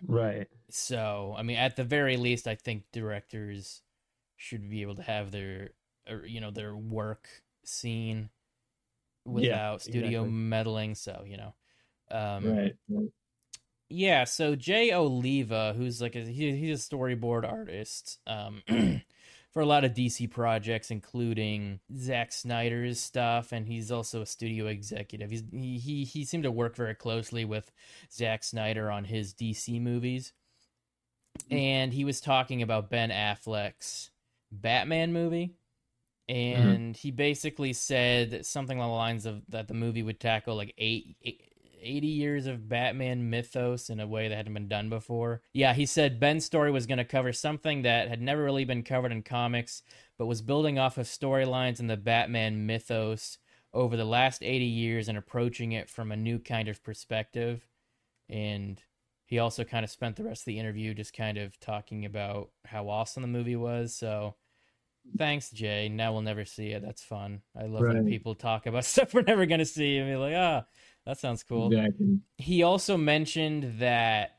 Right. 0.07 0.47
So, 0.69 1.35
I 1.37 1.43
mean, 1.43 1.57
at 1.57 1.75
the 1.75 1.83
very 1.83 2.17
least, 2.17 2.47
I 2.47 2.55
think 2.55 2.83
directors 2.91 3.81
should 4.37 4.69
be 4.69 4.81
able 4.81 4.95
to 4.95 5.03
have 5.03 5.31
their, 5.31 5.71
you 6.25 6.41
know, 6.41 6.51
their 6.51 6.75
work 6.75 7.27
seen 7.63 8.29
without 9.25 9.73
yeah, 9.73 9.77
studio 9.77 10.21
exactly. 10.21 10.31
meddling. 10.31 10.95
So, 10.95 11.23
you 11.25 11.37
know, 11.37 11.53
um, 12.11 12.45
right. 12.45 12.75
right. 12.89 13.09
Yeah. 13.89 14.23
So 14.23 14.55
Jay 14.55 14.91
Oliva, 14.91 15.73
who's 15.77 16.01
like 16.01 16.15
a, 16.15 16.21
he, 16.21 16.55
he's 16.55 16.85
a 16.85 16.89
storyboard 16.89 17.49
artist. 17.49 18.19
Um, 18.25 18.63
for 19.53 19.61
a 19.61 19.65
lot 19.65 19.83
of 19.83 19.93
DC 19.93 20.31
projects, 20.31 20.89
including 20.89 21.79
Zack 21.95 22.31
Snyder's 22.31 22.99
stuff, 22.99 23.51
and 23.51 23.67
he's 23.67 23.91
also 23.91 24.21
a 24.21 24.25
studio 24.25 24.65
executive. 24.67 25.29
He's, 25.29 25.43
he 25.51 25.77
he 25.77 26.03
he 26.03 26.25
seemed 26.25 26.43
to 26.43 26.51
work 26.51 26.75
very 26.75 26.95
closely 26.95 27.45
with 27.45 27.71
Zack 28.11 28.43
Snyder 28.43 28.89
on 28.89 29.03
his 29.03 29.33
DC 29.33 29.79
movies, 29.79 30.33
and 31.51 31.93
he 31.93 32.03
was 32.03 32.19
talking 32.19 32.63
about 32.63 32.89
Ben 32.89 33.09
Affleck's 33.09 34.09
Batman 34.51 35.13
movie. 35.13 35.55
And 36.29 36.95
mm-hmm. 36.95 37.01
he 37.01 37.11
basically 37.11 37.73
said 37.73 38.45
something 38.45 38.77
along 38.77 38.89
the 38.89 38.95
lines 38.95 39.25
of 39.25 39.41
that 39.49 39.67
the 39.67 39.73
movie 39.73 40.03
would 40.03 40.21
tackle 40.21 40.55
like 40.55 40.73
eight, 40.77 41.17
eight 41.21 41.52
80 41.83 42.07
years 42.07 42.45
of 42.47 42.69
Batman 42.69 43.29
mythos 43.29 43.89
in 43.89 43.99
a 43.99 44.07
way 44.07 44.27
that 44.27 44.35
hadn't 44.35 44.53
been 44.53 44.67
done 44.67 44.89
before. 44.89 45.41
Yeah, 45.53 45.73
he 45.73 45.85
said 45.85 46.19
Ben's 46.19 46.45
story 46.45 46.71
was 46.71 46.87
going 46.87 46.97
to 46.97 47.05
cover 47.05 47.33
something 47.33 47.81
that 47.83 48.07
had 48.07 48.21
never 48.21 48.43
really 48.43 48.65
been 48.65 48.83
covered 48.83 49.11
in 49.11 49.23
comics, 49.23 49.83
but 50.17 50.25
was 50.25 50.41
building 50.41 50.79
off 50.79 50.97
of 50.97 51.05
storylines 51.05 51.79
in 51.79 51.87
the 51.87 51.97
Batman 51.97 52.65
mythos 52.65 53.37
over 53.73 53.97
the 53.97 54.05
last 54.05 54.43
80 54.43 54.65
years 54.65 55.09
and 55.09 55.17
approaching 55.17 55.71
it 55.71 55.89
from 55.89 56.11
a 56.11 56.17
new 56.17 56.39
kind 56.39 56.67
of 56.67 56.83
perspective. 56.83 57.67
And 58.29 58.81
he 59.25 59.39
also 59.39 59.63
kind 59.63 59.83
of 59.83 59.89
spent 59.89 60.15
the 60.15 60.23
rest 60.23 60.41
of 60.41 60.45
the 60.45 60.59
interview 60.59 60.93
just 60.93 61.15
kind 61.15 61.37
of 61.37 61.59
talking 61.59 62.05
about 62.05 62.49
how 62.65 62.87
awesome 62.89 63.23
the 63.23 63.27
movie 63.27 63.55
was. 63.55 63.95
So 63.95 64.35
thanks, 65.17 65.49
Jay. 65.49 65.89
Now 65.89 66.13
we'll 66.13 66.21
never 66.21 66.45
see 66.45 66.67
it. 66.67 66.83
That's 66.83 67.03
fun. 67.03 67.41
I 67.57 67.65
love 67.65 67.81
right. 67.81 67.95
when 67.95 68.05
people 68.05 68.35
talk 68.35 68.65
about 68.65 68.85
stuff 68.85 69.13
we're 69.13 69.21
never 69.21 69.45
going 69.45 69.59
to 69.59 69.65
see 69.65 69.97
and 69.97 70.09
be 70.09 70.15
like, 70.15 70.35
ah, 70.35 70.65
that 71.05 71.19
sounds 71.19 71.43
cool. 71.43 71.71
Exactly. 71.71 72.19
He 72.37 72.63
also 72.63 72.97
mentioned 72.97 73.79
that 73.79 74.37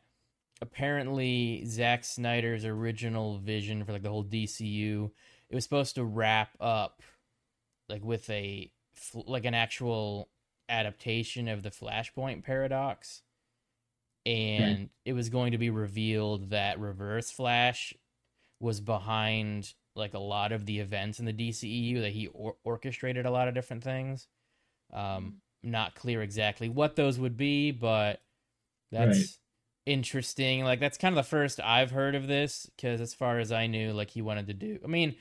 apparently 0.62 1.64
Zack 1.66 2.04
Snyder's 2.04 2.64
original 2.64 3.38
vision 3.38 3.84
for 3.84 3.92
like 3.92 4.02
the 4.02 4.08
whole 4.08 4.24
DCU, 4.24 5.10
it 5.50 5.54
was 5.54 5.64
supposed 5.64 5.96
to 5.96 6.04
wrap 6.04 6.50
up 6.60 7.02
like 7.88 8.04
with 8.04 8.28
a 8.30 8.70
like 9.14 9.44
an 9.44 9.54
actual 9.54 10.30
adaptation 10.68 11.48
of 11.48 11.62
the 11.62 11.70
Flashpoint 11.70 12.44
paradox. 12.44 13.22
And 14.24 14.88
it 15.04 15.12
was 15.12 15.28
going 15.28 15.52
to 15.52 15.58
be 15.58 15.68
revealed 15.68 16.50
that 16.50 16.80
Reverse 16.80 17.30
Flash 17.30 17.92
was 18.58 18.80
behind 18.80 19.74
like 19.94 20.14
a 20.14 20.18
lot 20.18 20.50
of 20.50 20.64
the 20.64 20.80
events 20.80 21.18
in 21.18 21.26
the 21.26 21.32
DCEU 21.32 22.00
that 22.00 22.12
he 22.12 22.28
or- 22.28 22.56
orchestrated 22.64 23.26
a 23.26 23.30
lot 23.30 23.48
of 23.48 23.54
different 23.54 23.84
things. 23.84 24.28
Um, 24.92 25.40
not 25.64 25.94
clear 25.94 26.22
exactly 26.22 26.68
what 26.68 26.96
those 26.96 27.18
would 27.18 27.36
be, 27.36 27.70
but 27.70 28.20
that's 28.90 29.18
right. 29.18 29.26
interesting. 29.86 30.64
Like 30.64 30.80
that's 30.80 30.98
kind 30.98 31.12
of 31.12 31.24
the 31.24 31.28
first 31.28 31.60
I've 31.60 31.90
heard 31.90 32.14
of 32.14 32.26
this 32.26 32.70
because 32.76 33.00
as 33.00 33.14
far 33.14 33.38
as 33.38 33.52
I 33.52 33.66
knew, 33.66 33.92
like 33.92 34.10
he 34.10 34.22
wanted 34.22 34.46
to 34.48 34.54
do. 34.54 34.78
I 34.84 34.86
mean, 34.86 35.16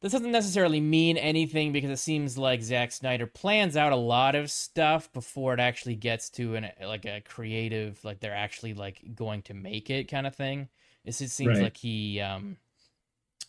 this 0.00 0.12
doesn't 0.12 0.32
necessarily 0.32 0.80
mean 0.80 1.16
anything 1.16 1.72
because 1.72 1.90
it 1.90 1.96
seems 1.96 2.36
like 2.36 2.62
Zack 2.62 2.92
Snyder 2.92 3.26
plans 3.26 3.74
out 3.76 3.92
a 3.92 3.96
lot 3.96 4.34
of 4.34 4.50
stuff 4.50 5.10
before 5.12 5.54
it 5.54 5.60
actually 5.60 5.96
gets 5.96 6.28
to 6.30 6.56
an 6.56 6.68
like 6.84 7.06
a 7.06 7.22
creative, 7.22 8.04
like 8.04 8.20
they're 8.20 8.34
actually 8.34 8.74
like 8.74 9.02
going 9.14 9.40
to 9.42 9.54
make 9.54 9.88
it 9.88 10.10
kind 10.10 10.26
of 10.26 10.34
thing. 10.34 10.68
It 11.06 11.12
just 11.12 11.34
seems 11.34 11.56
right. 11.56 11.62
like 11.62 11.76
he 11.78 12.20
um, 12.20 12.58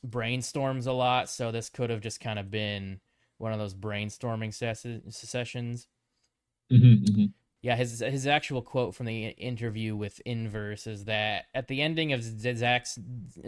brainstorms 0.07 0.87
a 0.87 0.91
lot, 0.91 1.29
so 1.29 1.51
this 1.51 1.69
could 1.69 1.89
have 1.89 2.01
just 2.01 2.19
kind 2.19 2.39
of 2.39 2.49
been 2.49 2.99
one 3.37 3.51
of 3.51 3.59
those 3.59 3.73
brainstorming 3.73 4.53
ses- 4.53 5.01
sessions. 5.09 5.87
Mm-hmm, 6.71 7.05
mm-hmm. 7.05 7.25
Yeah, 7.61 7.75
his 7.75 7.99
his 7.99 8.27
actual 8.27 8.61
quote 8.61 8.93
from 8.93 9.07
the 9.07 9.29
interview 9.29 9.95
with 9.95 10.21
Inverse 10.25 10.85
is 10.85 11.05
that 11.05 11.45
at 11.53 11.67
the 11.67 11.81
ending 11.81 12.13
of 12.13 12.21
Zack's 12.21 12.99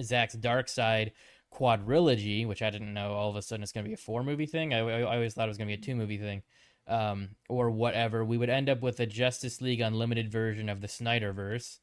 Zack's 0.02 0.36
Darkseid 0.36 1.12
quadrilogy, 1.54 2.48
which 2.48 2.62
I 2.62 2.70
didn't 2.70 2.94
know 2.94 3.14
all 3.14 3.30
of 3.30 3.36
a 3.36 3.42
sudden 3.42 3.64
it's 3.64 3.72
going 3.72 3.84
to 3.84 3.90
be 3.90 3.94
a 3.94 3.98
four 3.98 4.24
movie 4.24 4.46
thing. 4.46 4.74
I, 4.74 4.80
I, 4.80 5.16
always 5.16 5.34
thought 5.34 5.46
it 5.46 5.50
was 5.50 5.58
going 5.58 5.70
to 5.70 5.78
be 5.78 5.82
a 5.82 5.86
two 5.86 5.96
movie 5.96 6.18
thing, 6.18 6.42
um, 6.88 7.30
or 7.48 7.70
whatever. 7.70 8.26
We 8.26 8.38
would 8.38 8.50
end 8.50 8.70
up 8.70 8.82
with 8.82 9.00
a 9.00 9.06
Justice 9.06 9.62
League 9.62 9.82
Unlimited 9.82 10.32
version 10.32 10.68
of 10.70 10.82
the 10.82 10.88
Snyderverse. 10.88 11.78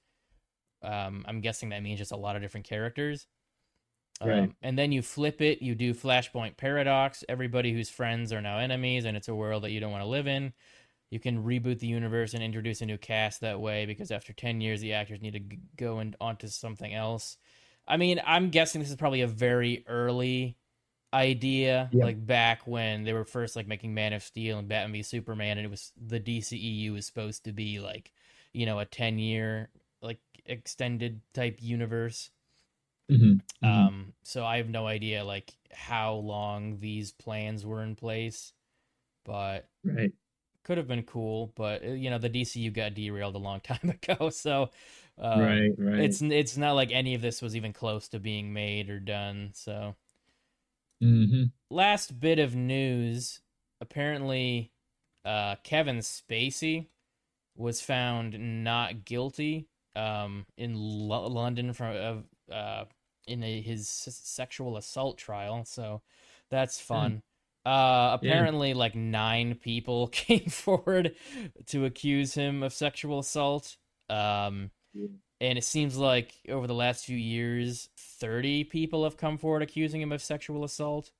Um, 0.82 1.24
I'm 1.26 1.40
guessing 1.40 1.68
that 1.70 1.82
means 1.82 1.98
just 1.98 2.12
a 2.12 2.16
lot 2.16 2.36
of 2.36 2.42
different 2.42 2.66
characters. 2.66 3.26
Um, 4.20 4.28
right. 4.28 4.52
and 4.62 4.78
then 4.78 4.92
you 4.92 5.02
flip 5.02 5.40
it, 5.40 5.60
you 5.60 5.74
do 5.74 5.92
Flashpoint 5.92 6.56
Paradox. 6.56 7.24
Everybody 7.28 7.72
whose 7.72 7.90
friends 7.90 8.32
are 8.32 8.40
now 8.40 8.58
enemies, 8.58 9.04
and 9.04 9.16
it's 9.16 9.28
a 9.28 9.34
world 9.34 9.64
that 9.64 9.70
you 9.70 9.80
don't 9.80 9.90
want 9.90 10.04
to 10.04 10.08
live 10.08 10.28
in. 10.28 10.52
You 11.10 11.20
can 11.20 11.44
reboot 11.44 11.78
the 11.78 11.86
universe 11.86 12.34
and 12.34 12.42
introduce 12.42 12.80
a 12.80 12.86
new 12.86 12.98
cast 12.98 13.40
that 13.40 13.60
way 13.60 13.86
because 13.86 14.10
after 14.10 14.32
10 14.32 14.60
years, 14.60 14.80
the 14.80 14.94
actors 14.94 15.20
need 15.22 15.34
to 15.34 15.56
go 15.76 15.98
and 15.98 16.16
onto 16.20 16.48
something 16.48 16.92
else. 16.92 17.36
I 17.86 17.96
mean, 17.96 18.20
I'm 18.26 18.50
guessing 18.50 18.80
this 18.80 18.90
is 18.90 18.96
probably 18.96 19.20
a 19.20 19.26
very 19.26 19.84
early 19.86 20.56
idea, 21.12 21.88
yeah. 21.92 22.04
like 22.04 22.26
back 22.26 22.66
when 22.66 23.04
they 23.04 23.12
were 23.12 23.24
first 23.24 23.54
like 23.54 23.68
making 23.68 23.94
Man 23.94 24.12
of 24.12 24.22
Steel 24.22 24.58
and 24.58 24.68
Batman 24.68 24.92
v 24.92 25.02
Superman, 25.02 25.58
and 25.58 25.66
it 25.66 25.70
was 25.70 25.92
the 25.96 26.18
DCEU 26.18 26.92
was 26.92 27.06
supposed 27.06 27.44
to 27.44 27.52
be 27.52 27.78
like, 27.78 28.12
you 28.52 28.66
know, 28.66 28.80
a 28.80 28.84
ten 28.84 29.18
year 29.18 29.68
like 30.02 30.18
extended 30.46 31.20
type 31.32 31.58
universe. 31.60 32.30
Mm-hmm. 33.10 33.24
Mm-hmm. 33.64 33.66
Um, 33.66 34.12
so 34.22 34.44
I 34.44 34.56
have 34.56 34.68
no 34.70 34.86
idea 34.86 35.24
like 35.24 35.52
how 35.72 36.14
long 36.14 36.78
these 36.80 37.12
plans 37.12 37.64
were 37.64 37.82
in 37.82 37.94
place, 37.94 38.52
but 39.24 39.68
right 39.84 40.12
could 40.64 40.78
have 40.78 40.88
been 40.88 41.02
cool. 41.04 41.52
But 41.54 41.84
uh, 41.84 41.88
you 41.88 42.10
know, 42.10 42.18
the 42.18 42.30
DCU 42.30 42.72
got 42.72 42.94
derailed 42.94 43.34
a 43.34 43.38
long 43.38 43.60
time 43.60 43.90
ago, 43.90 44.30
so 44.30 44.70
um, 45.18 45.40
right, 45.40 45.70
right. 45.78 46.00
It's 46.00 46.22
it's 46.22 46.56
not 46.56 46.72
like 46.72 46.90
any 46.90 47.14
of 47.14 47.22
this 47.22 47.40
was 47.40 47.54
even 47.54 47.72
close 47.72 48.08
to 48.08 48.18
being 48.18 48.52
made 48.52 48.90
or 48.90 48.98
done. 48.98 49.50
So, 49.54 49.94
mm-hmm. 51.02 51.44
last 51.70 52.18
bit 52.18 52.38
of 52.38 52.56
news: 52.56 53.40
apparently, 53.80 54.72
uh, 55.24 55.56
Kevin 55.62 55.98
Spacey 55.98 56.88
was 57.56 57.80
found 57.80 58.64
not 58.64 59.04
guilty 59.04 59.68
um, 59.94 60.46
in 60.56 60.74
L- 60.74 61.30
London 61.30 61.72
from 61.72 62.24
uh, 62.50 62.84
in 63.26 63.42
a, 63.42 63.60
his 63.60 63.88
sexual 63.88 64.76
assault 64.76 65.18
trial. 65.18 65.64
So 65.64 66.02
that's 66.50 66.78
hmm. 66.80 66.86
fun. 66.86 67.12
Mm. 67.12 67.22
Uh, 67.64 68.18
apparently, 68.20 68.70
yeah. 68.70 68.76
like 68.76 68.94
nine 68.94 69.54
people 69.54 70.06
came 70.12 70.46
forward 70.46 71.14
to 71.66 71.84
accuse 71.84 72.34
him 72.34 72.62
of 72.62 72.72
sexual 72.72 73.18
assault. 73.18 73.76
Um, 74.10 74.70
and 75.40 75.58
it 75.58 75.64
seems 75.64 75.96
like 75.96 76.32
over 76.48 76.66
the 76.66 76.74
last 76.74 77.04
few 77.04 77.16
years, 77.16 77.88
30 77.98 78.64
people 78.64 79.04
have 79.04 79.16
come 79.16 79.38
forward 79.38 79.62
accusing 79.62 80.00
him 80.00 80.12
of 80.12 80.22
sexual 80.22 80.64
assault. 80.64 81.10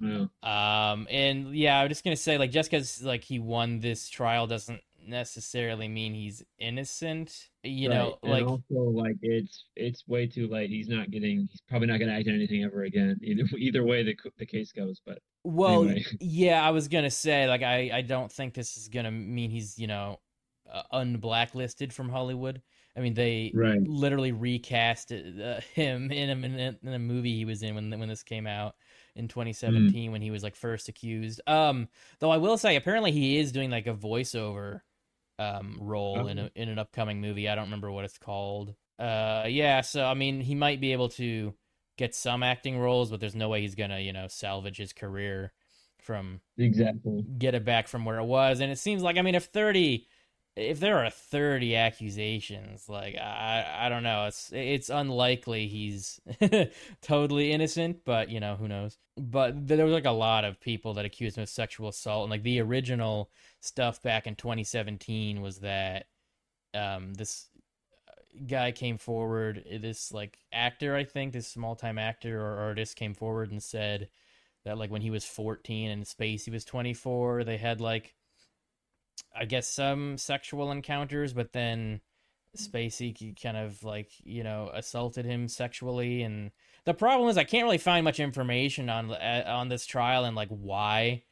Yeah. 0.00 0.26
Um, 0.42 1.06
and 1.10 1.54
yeah, 1.54 1.78
I'm 1.80 1.88
just 1.88 2.04
gonna 2.04 2.16
say, 2.16 2.38
like, 2.38 2.50
just 2.50 2.70
because 2.70 3.02
like 3.02 3.24
he 3.24 3.38
won 3.38 3.80
this 3.80 4.08
trial 4.08 4.46
doesn't 4.46 4.80
necessarily 5.06 5.88
mean 5.88 6.14
he's 6.14 6.42
innocent. 6.58 7.48
You 7.64 7.90
right. 7.90 7.94
know, 7.94 8.18
and 8.24 8.32
like 8.32 8.46
also 8.46 8.74
like 8.74 9.16
it's 9.22 9.66
it's 9.76 10.06
way 10.08 10.26
too 10.26 10.48
late. 10.48 10.68
He's 10.68 10.88
not 10.88 11.12
getting. 11.12 11.46
He's 11.48 11.60
probably 11.68 11.86
not 11.86 11.98
gonna 11.98 12.12
act 12.12 12.26
on 12.26 12.34
anything 12.34 12.64
ever 12.64 12.82
again. 12.82 13.18
Either 13.22 13.44
either 13.56 13.84
way 13.84 14.02
the 14.02 14.16
the 14.36 14.46
case 14.46 14.72
goes. 14.72 15.00
But 15.06 15.20
well, 15.44 15.84
anyway. 15.84 16.04
yeah, 16.20 16.66
I 16.66 16.70
was 16.70 16.88
gonna 16.88 17.10
say 17.10 17.46
like 17.48 17.62
I 17.62 17.90
I 17.92 18.02
don't 18.02 18.32
think 18.32 18.54
this 18.54 18.76
is 18.76 18.88
gonna 18.88 19.12
mean 19.12 19.50
he's 19.50 19.78
you 19.78 19.86
know 19.86 20.18
uh, 20.72 20.82
unblacklisted 20.92 21.92
from 21.92 22.08
Hollywood. 22.08 22.62
I 22.96 23.00
mean, 23.00 23.14
they 23.14 23.52
right. 23.54 23.80
literally 23.80 24.32
recast 24.32 25.12
uh, 25.12 25.60
him 25.74 26.10
in 26.10 26.30
a, 26.30 26.46
in 26.46 26.60
a, 26.60 26.88
in 26.88 26.94
a 26.94 26.98
movie 26.98 27.36
he 27.36 27.44
was 27.44 27.62
in 27.62 27.74
when 27.76 27.96
when 27.98 28.08
this 28.08 28.24
came 28.24 28.46
out 28.46 28.74
in 29.14 29.28
2017 29.28 30.08
mm. 30.08 30.12
when 30.12 30.20
he 30.20 30.30
was 30.30 30.42
like 30.42 30.56
first 30.56 30.88
accused. 30.88 31.40
Um, 31.46 31.88
though 32.18 32.30
I 32.30 32.38
will 32.38 32.58
say, 32.58 32.76
apparently 32.76 33.12
he 33.12 33.38
is 33.38 33.52
doing 33.52 33.70
like 33.70 33.86
a 33.86 33.94
voiceover 33.94 34.80
um 35.42 35.78
role 35.80 36.18
oh. 36.20 36.26
in 36.26 36.38
a, 36.38 36.50
in 36.54 36.68
an 36.68 36.78
upcoming 36.78 37.20
movie. 37.20 37.48
I 37.48 37.54
don't 37.54 37.64
remember 37.64 37.90
what 37.90 38.04
it's 38.04 38.18
called. 38.18 38.74
Uh, 38.98 39.44
yeah. 39.48 39.80
So 39.80 40.04
I 40.04 40.14
mean, 40.14 40.40
he 40.40 40.54
might 40.54 40.80
be 40.80 40.92
able 40.92 41.08
to 41.10 41.54
get 41.98 42.14
some 42.14 42.42
acting 42.42 42.78
roles, 42.78 43.10
but 43.10 43.20
there's 43.20 43.34
no 43.34 43.48
way 43.48 43.60
he's 43.60 43.74
gonna 43.74 44.00
you 44.00 44.12
know 44.12 44.26
salvage 44.28 44.78
his 44.78 44.92
career 44.92 45.52
from 46.02 46.40
exactly 46.58 47.24
get 47.38 47.54
it 47.54 47.64
back 47.64 47.88
from 47.88 48.04
where 48.04 48.18
it 48.18 48.24
was. 48.24 48.60
And 48.60 48.70
it 48.70 48.78
seems 48.78 49.02
like 49.02 49.16
I 49.16 49.22
mean, 49.22 49.34
if 49.34 49.46
30 49.46 50.06
if 50.54 50.80
there 50.80 50.98
are 50.98 51.08
30 51.08 51.76
accusations 51.76 52.88
like 52.88 53.16
i 53.16 53.64
i 53.80 53.88
don't 53.88 54.02
know 54.02 54.26
it's 54.26 54.50
it's 54.52 54.90
unlikely 54.90 55.66
he's 55.66 56.20
totally 57.02 57.52
innocent 57.52 58.04
but 58.04 58.28
you 58.28 58.40
know 58.40 58.56
who 58.56 58.68
knows? 58.68 58.98
But 59.16 59.66
there 59.66 59.84
was 59.84 59.92
like 59.92 60.06
a 60.06 60.10
lot 60.10 60.44
of 60.44 60.60
people 60.60 60.94
that 60.94 61.04
accused 61.04 61.36
him 61.36 61.42
of 61.42 61.48
sexual 61.48 61.88
assault 61.88 62.24
and 62.24 62.30
like 62.30 62.42
the 62.42 62.60
original 62.60 63.30
stuff 63.60 64.02
back 64.02 64.26
in 64.26 64.34
2017 64.36 65.40
was 65.42 65.58
that 65.60 66.06
um 66.74 67.12
this 67.14 67.48
guy 68.46 68.72
came 68.72 68.96
forward 68.96 69.62
this 69.80 70.10
like 70.10 70.38
actor 70.52 70.96
i 70.96 71.04
think 71.04 71.32
this 71.32 71.46
small 71.46 71.76
time 71.76 71.98
actor 71.98 72.40
or 72.40 72.60
artist 72.60 72.96
came 72.96 73.12
forward 73.12 73.50
and 73.50 73.62
said 73.62 74.08
that 74.64 74.78
like 74.78 74.90
when 74.90 75.02
he 75.02 75.10
was 75.10 75.24
14 75.24 75.90
and 75.90 76.06
space 76.06 76.46
he 76.46 76.50
was 76.50 76.64
24 76.64 77.44
they 77.44 77.58
had 77.58 77.82
like 77.82 78.14
I 79.34 79.44
guess 79.44 79.68
some 79.68 80.18
sexual 80.18 80.70
encounters, 80.70 81.32
but 81.32 81.52
then 81.52 82.00
Spacey 82.56 83.40
kind 83.40 83.56
of 83.56 83.82
like 83.82 84.10
you 84.24 84.44
know 84.44 84.70
assaulted 84.72 85.24
him 85.24 85.48
sexually, 85.48 86.22
and 86.22 86.50
the 86.84 86.94
problem 86.94 87.28
is 87.30 87.38
I 87.38 87.44
can't 87.44 87.64
really 87.64 87.78
find 87.78 88.04
much 88.04 88.20
information 88.20 88.90
on 88.90 89.10
uh, 89.10 89.44
on 89.46 89.68
this 89.68 89.86
trial 89.86 90.24
and 90.24 90.36
like 90.36 90.48
why 90.48 91.24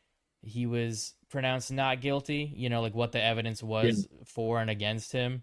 he 0.43 0.66
was 0.66 1.14
pronounced 1.29 1.71
not 1.71 2.01
guilty. 2.01 2.53
You 2.57 2.71
know, 2.71 2.81
like 2.81 2.95
what 2.95 3.12
the 3.12 3.23
evidence 3.23 3.62
was 3.62 4.09
yeah. 4.11 4.25
for 4.25 4.61
and 4.61 4.71
against 4.71 5.12
him. 5.12 5.43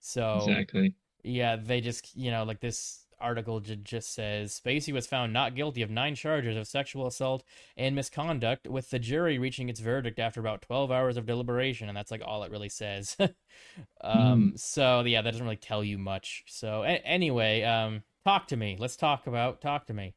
So 0.00 0.36
exactly, 0.42 0.94
yeah, 1.22 1.56
they 1.56 1.80
just 1.80 2.16
you 2.16 2.30
know 2.32 2.44
like 2.44 2.60
this 2.60 3.06
article 3.20 3.60
j- 3.60 3.76
just 3.76 4.14
says 4.14 4.60
Spacey 4.64 4.92
was 4.92 5.06
found 5.06 5.32
not 5.32 5.54
guilty 5.54 5.82
of 5.82 5.90
nine 5.90 6.14
charges 6.14 6.56
of 6.56 6.66
sexual 6.66 7.06
assault 7.06 7.44
and 7.76 7.94
misconduct, 7.94 8.66
with 8.66 8.90
the 8.90 8.98
jury 8.98 9.38
reaching 9.38 9.68
its 9.68 9.80
verdict 9.80 10.18
after 10.18 10.40
about 10.40 10.62
12 10.62 10.90
hours 10.90 11.16
of 11.16 11.26
deliberation. 11.26 11.88
And 11.88 11.96
that's 11.96 12.10
like 12.10 12.22
all 12.24 12.42
it 12.42 12.50
really 12.50 12.68
says. 12.68 13.16
um, 14.00 14.52
mm. 14.54 14.58
So, 14.58 15.00
yeah, 15.00 15.22
that 15.22 15.30
doesn't 15.30 15.44
really 15.44 15.56
tell 15.56 15.84
you 15.84 15.98
much. 15.98 16.44
So, 16.46 16.82
a- 16.82 17.04
anyway, 17.04 17.62
um, 17.62 18.02
talk 18.24 18.48
to 18.48 18.56
me. 18.56 18.76
Let's 18.78 18.96
talk 18.96 19.26
about 19.26 19.60
Talk 19.60 19.86
to 19.86 19.94
Me. 19.94 20.14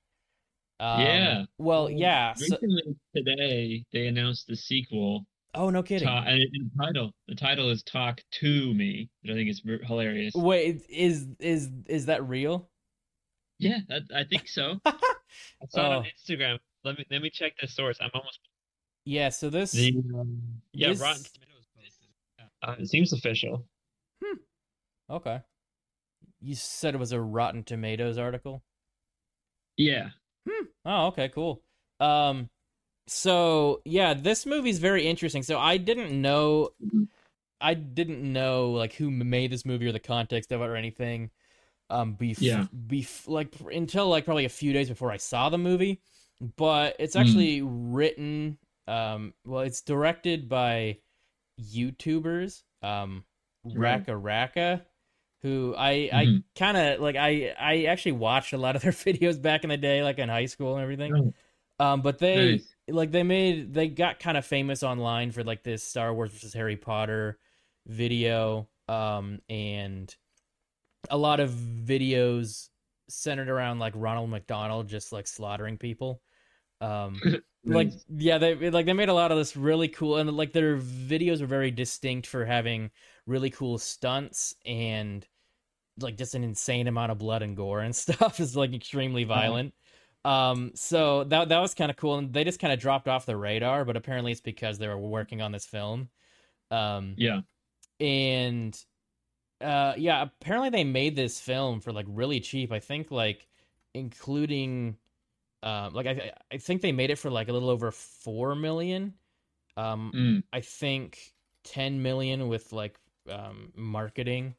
Um, 0.80 1.02
yeah. 1.02 1.44
Well, 1.58 1.90
yeah. 1.90 2.34
Recently 2.40 2.84
so... 2.86 2.94
today, 3.16 3.86
they 3.94 4.08
announced 4.08 4.48
the 4.48 4.56
sequel. 4.56 5.26
Oh, 5.54 5.70
no 5.70 5.84
kidding. 5.84 6.08
Ta- 6.08 6.24
and 6.26 6.42
the 6.42 6.84
title, 6.84 7.12
the 7.28 7.36
title 7.36 7.70
is 7.70 7.84
"Talk 7.84 8.22
to 8.40 8.74
Me," 8.74 9.10
which 9.22 9.32
I 9.32 9.36
think 9.36 9.50
is 9.50 9.62
hilarious. 9.86 10.34
Wait, 10.34 10.82
is 10.90 11.28
is 11.40 11.70
is 11.88 12.06
that 12.08 12.28
real? 12.28 12.70
Yeah, 13.62 13.78
that, 13.90 14.02
I 14.16 14.24
think 14.24 14.48
so. 14.48 14.80
I 14.86 14.94
saw 15.70 15.82
oh. 15.82 15.92
it 15.92 15.96
on 15.98 16.06
oh. 16.06 16.32
Instagram. 16.34 16.60
Let 16.84 16.98
me 16.98 17.06
let 17.12 17.22
me 17.22 17.30
check 17.30 17.54
the 17.62 17.68
source. 17.68 17.98
I'm 18.02 18.10
almost. 18.14 18.40
Yeah. 19.06 19.30
So 19.30 19.50
this. 19.50 19.72
The, 19.72 19.96
um, 20.16 20.42
yeah, 20.74 20.90
this... 20.90 21.00
Rotten 21.00 21.24
Tomatoes. 21.24 21.52
Uh, 22.64 22.76
it 22.80 22.90
seems 22.90 23.14
official. 23.14 23.66
Hmm. 24.24 24.38
Okay. 25.10 25.40
You 26.42 26.56
said 26.56 26.96
it 26.96 27.00
was 27.00 27.12
a 27.12 27.22
Rotten 27.22 27.64
Tomatoes 27.64 28.18
article. 28.18 28.64
Yeah. 29.78 30.10
Hmm. 30.50 30.66
Oh, 30.86 31.08
okay, 31.08 31.30
cool. 31.30 31.62
Um, 32.00 32.50
so 33.08 33.82
yeah, 33.86 34.14
this 34.16 34.46
movie's 34.46 34.80
very 34.80 35.08
interesting. 35.08 35.44
So 35.44 35.60
I 35.60 35.78
didn't 35.78 36.20
know. 36.20 36.70
I 37.60 37.76
didn't 37.76 38.22
know 38.22 38.72
like 38.72 38.94
who 38.94 39.12
made 39.12 39.52
this 39.52 39.66
movie 39.66 39.86
or 39.88 39.92
the 39.92 40.00
context 40.00 40.52
of 40.52 40.62
it 40.62 40.66
or 40.66 40.76
anything 40.76 41.30
um 41.92 42.16
bef- 42.16 42.38
yeah. 42.40 42.66
bef- 42.88 43.28
like 43.28 43.54
until 43.72 44.10
like 44.10 44.26
probably 44.26 44.46
a 44.46 44.50
few 44.50 44.74
days 44.74 44.90
before 44.90 45.12
I 45.12 45.18
saw 45.18 45.50
the 45.50 45.58
movie 45.58 46.02
but 46.58 46.96
it's 46.98 47.14
hmm. 47.14 47.22
actually 47.22 47.62
mm. 47.62 47.68
written 47.70 48.58
um 48.88 49.34
well 49.46 49.62
it's 49.62 49.82
directed 49.82 50.50
by 50.50 50.98
YouTubers 51.62 52.64
um 52.82 53.24
right. 53.64 54.06
RackaRacka 54.06 54.82
who 55.42 55.74
I 55.78 56.10
mm-hmm. 56.12 56.16
I 56.16 56.44
kind 56.56 56.78
of 56.78 57.00
like 57.00 57.16
I 57.16 57.54
I 57.60 57.84
actually 57.86 58.14
watched 58.14 58.54
a 58.54 58.58
lot 58.58 58.76
of 58.76 58.82
their 58.82 58.92
videos 58.92 59.42
back 59.42 59.64
in 59.64 59.70
the 59.70 59.78
day 59.78 60.04
like 60.04 60.20
in 60.20 60.30
high 60.30 60.46
school 60.46 60.76
and 60.76 60.84
everything. 60.84 61.34
Um, 61.80 62.02
but 62.02 62.20
they 62.20 62.52
nice. 62.52 62.76
like 62.88 63.12
they 63.12 63.24
made 63.24 63.74
they 63.74 63.88
got 63.88 64.20
kind 64.20 64.38
of 64.38 64.46
famous 64.46 64.84
online 64.84 65.32
for 65.32 65.44
like 65.44 65.64
this 65.64 65.84
Star 65.84 66.14
Wars 66.14 66.32
versus 66.32 66.54
Harry 66.54 66.76
Potter 66.76 67.40
video, 67.88 68.68
um, 68.88 69.40
and 69.50 70.16
a 71.10 71.18
lot 71.18 71.40
of 71.40 71.52
videos 71.52 72.70
centered 73.10 73.50
around 73.50 73.80
like 73.80 73.94
Ronald 73.96 74.30
McDonald 74.30 74.88
just 74.88 75.12
like 75.12 75.28
slaughtering 75.28 75.78
people. 75.78 76.22
Um, 76.80 77.22
like 77.66 77.92
yeah, 78.10 78.38
they 78.38 78.70
like 78.70 78.86
they 78.86 78.94
made 78.94 79.10
a 79.10 79.14
lot 79.14 79.32
of 79.32 79.38
this 79.38 79.56
really 79.56 79.88
cool, 79.88 80.18
and 80.18 80.30
like 80.32 80.54
their 80.54 80.78
videos 80.78 81.42
were 81.42 81.48
very 81.48 81.72
distinct 81.72 82.28
for 82.28 82.46
having 82.46 82.92
really 83.26 83.50
cool 83.50 83.78
stunts 83.78 84.56
and 84.66 85.26
like 86.00 86.18
just 86.18 86.36
an 86.36 86.44
insane 86.44 86.88
amount 86.88 87.12
of 87.12 87.20
blood 87.20 87.44
and 87.44 87.56
gore 87.56 87.82
and 87.82 87.96
stuff 87.96 88.40
is 88.40 88.56
like 88.56 88.74
extremely 88.74 89.24
uh-huh. 89.24 89.34
violent. 89.34 89.74
Um, 90.24 90.72
so 90.76 91.24
that 91.26 91.50
that 91.50 91.60
was 91.60 91.74
kind 91.74 91.90
of 91.90 91.98
cool, 91.98 92.18
and 92.18 92.32
they 92.34 92.44
just 92.44 92.60
kind 92.60 92.74
of 92.74 92.80
dropped 92.80 93.08
off 93.08 93.26
the 93.26 93.38
radar. 93.38 93.86
But 93.86 93.98
apparently, 93.98 94.32
it's 94.32 94.42
because 94.42 94.78
they 94.78 94.88
were 94.88 94.98
working 94.98 95.42
on 95.42 95.52
this 95.52 95.66
film. 95.66 96.10
Um, 96.70 97.16
yeah, 97.18 97.42
and 98.00 98.80
uh, 99.62 99.94
yeah, 99.98 100.22
apparently 100.24 100.70
they 100.70 100.84
made 100.84 101.16
this 101.16 101.40
film 101.40 101.80
for 101.82 101.92
like 101.92 102.06
really 102.10 102.40
cheap. 102.40 102.72
I 102.72 102.80
think 102.80 103.12
like 103.12 103.48
including, 103.94 104.98
um, 105.64 105.94
like 105.94 106.08
I 106.08 106.32
I 106.52 106.58
think 106.58 106.82
they 106.82 106.92
made 106.92 107.10
it 107.10 107.18
for 107.18 107.30
like 107.30 107.50
a 107.50 107.54
little 107.54 107.70
over 107.70 107.92
four 107.92 108.56
million. 108.56 109.14
Um, 109.78 110.12
mm. 110.16 110.44
I 110.52 110.62
think 110.62 111.34
ten 111.64 112.02
million 112.02 112.48
with 112.48 112.74
like 112.74 112.98
um 113.30 113.72
marketing 113.76 114.56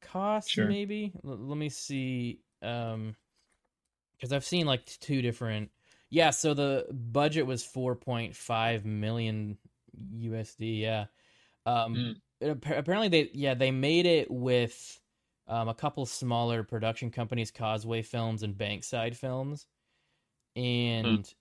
costs 0.00 0.50
sure. 0.50 0.66
maybe. 0.66 1.12
L- 1.24 1.38
let 1.38 1.58
me 1.58 1.68
see. 1.68 2.40
Um 2.62 3.16
because 4.16 4.32
I've 4.32 4.44
seen 4.44 4.66
like 4.66 4.86
two 4.86 5.22
different. 5.22 5.70
Yeah, 6.10 6.30
so 6.30 6.54
the 6.54 6.86
budget 6.90 7.46
was 7.46 7.64
4.5 7.64 8.84
million 8.84 9.58
USD. 10.16 10.80
Yeah. 10.80 11.06
Um, 11.66 11.94
mm. 11.94 12.14
It, 12.40 12.50
apparently 12.50 13.08
they 13.08 13.30
yeah 13.32 13.54
they 13.54 13.70
made 13.70 14.06
it 14.06 14.30
with 14.30 15.00
um, 15.46 15.68
a 15.68 15.74
couple 15.74 16.06
smaller 16.06 16.62
production 16.62 17.10
companies, 17.10 17.50
Causeway 17.50 18.02
Films 18.02 18.42
and 18.42 18.56
Bankside 18.56 19.16
Films, 19.16 19.66
and 20.56 21.06
mm. 21.06 21.34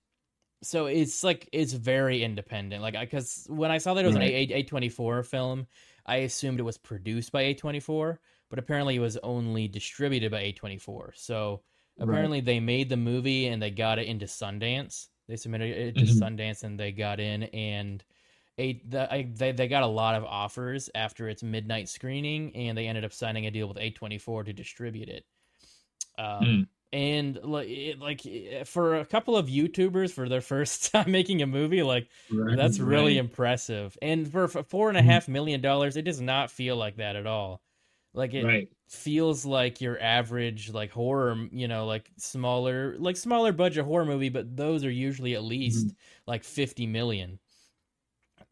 so 0.62 0.88
it's 0.88 1.24
like 1.24 1.50
it's 1.52 1.74
very 1.74 2.24
independent. 2.24 2.82
Like 2.82 3.00
because 3.00 3.46
when 3.50 3.72
I 3.72 3.78
saw 3.78 3.94
that 3.94 4.04
it 4.04 4.08
was 4.08 4.16
right. 4.16 4.50
an 4.50 4.58
A 4.58 4.64
twenty 4.64 4.90
four 4.90 5.24
film, 5.24 5.68
I 6.06 6.18
assumed 6.18 6.60
it 6.60 6.64
was 6.64 6.78
produced 6.78 7.32
by 7.32 7.42
A 7.44 7.54
twenty 7.54 7.80
four, 7.80 8.20
but 8.50 8.60
apparently 8.60 8.96
it 8.96 9.00
was 9.00 9.18
only 9.18 9.68
distributed 9.68 10.32
by 10.32 10.42
A 10.42 10.52
twenty 10.52 10.78
four. 10.78 11.14
So 11.16 11.62
Apparently, 12.00 12.40
right. 12.40 12.46
they 12.46 12.60
made 12.60 12.90
the 12.90 12.98
movie 12.98 13.48
and 13.48 13.62
they 13.62 13.70
got 13.70 14.00
it 14.00 14.08
into 14.08 14.26
Sundance. 14.26 15.08
They 15.28 15.36
submitted 15.36 15.78
it 15.78 15.96
to 15.96 16.02
mm-hmm. 16.02 16.24
Sundance 16.24 16.64
and 16.64 16.80
they 16.80 16.92
got 16.92 17.20
in, 17.20 17.44
and 17.44 18.04
a 18.58 18.82
the, 18.88 19.12
I, 19.12 19.30
they 19.34 19.52
they 19.52 19.68
got 19.68 19.84
a 19.84 19.88
lot 19.88 20.16
of 20.16 20.24
offers 20.24 20.90
after 20.94 21.28
its 21.28 21.44
midnight 21.44 21.90
screening, 21.90 22.56
and 22.56 22.78
they 22.78 22.88
ended 22.88 23.06
up 23.06 23.14
signing 23.14 23.48
a 23.48 23.52
deal 23.52 23.68
with 23.68 23.78
A24 23.78 24.46
to 24.46 24.54
distribute 24.54 25.10
it. 25.10 25.26
Um, 26.18 26.44
mm. 26.44 26.68
And 26.92 27.40
like, 27.44 27.96
like 28.00 28.22
for 28.68 28.98
a 28.98 29.06
couple 29.06 29.36
of 29.36 29.48
YouTubers 29.48 30.12
for 30.12 30.30
their 30.30 30.42
first 30.54 30.92
time 30.92 31.12
making 31.12 31.42
a 31.42 31.48
movie, 31.48 31.82
like 31.82 32.08
right, 32.32 32.56
that's 32.56 32.80
really 32.80 33.18
impressive. 33.18 33.98
And 34.02 34.32
for 34.32 34.48
four 34.48 34.90
and 34.90 34.98
a 34.98 35.02
mm-hmm. 35.02 35.10
half 35.10 35.28
million 35.28 35.60
dollars, 35.60 35.98
it 35.98 36.04
does 36.04 36.22
not 36.22 36.52
feel 36.52 36.76
like 36.76 36.98
that 36.98 37.16
at 37.16 37.26
all. 37.26 37.62
Like 38.14 38.36
it 38.36 38.46
right. 38.46 38.70
feels 38.88 39.44
like 39.44 39.82
your 39.82 40.00
average 40.00 40.72
like 40.72 40.92
horror, 40.92 41.48
you 41.52 41.68
know, 41.68 41.88
like 41.88 42.12
smaller 42.18 42.96
like 43.00 43.18
smaller 43.18 43.52
budget 43.52 43.86
horror 43.86 44.06
movie, 44.06 44.30
but 44.30 44.56
those 44.56 44.86
are 44.86 44.92
usually 44.92 45.34
at 45.34 45.44
least 45.44 45.88
mm-hmm. 45.88 45.96
like 46.28 46.44
50 46.44 46.86
million. 46.86 47.40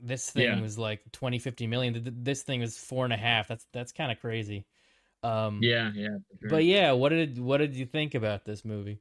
This 0.02 0.30
thing 0.30 0.44
yeah. 0.44 0.62
was 0.62 0.78
like 0.78 1.02
20, 1.12 1.40
50 1.40 1.68
million. 1.68 2.18
This 2.24 2.42
thing 2.42 2.62
was 2.62 2.78
four 2.78 3.04
and 3.04 3.14
a 3.14 3.18
half. 3.18 3.48
That's 3.48 3.66
that's 3.74 3.92
kind 3.92 4.12
of 4.12 4.20
crazy. 4.20 4.66
Um, 5.24 5.60
yeah, 5.62 5.92
yeah. 5.94 6.18
Sure. 6.40 6.50
But 6.50 6.66
yeah, 6.66 6.92
what 6.94 7.10
did 7.10 7.40
what 7.40 7.58
did 7.58 7.76
you 7.76 7.86
think 7.86 8.16
about 8.16 8.46
this 8.46 8.66
movie? 8.66 9.00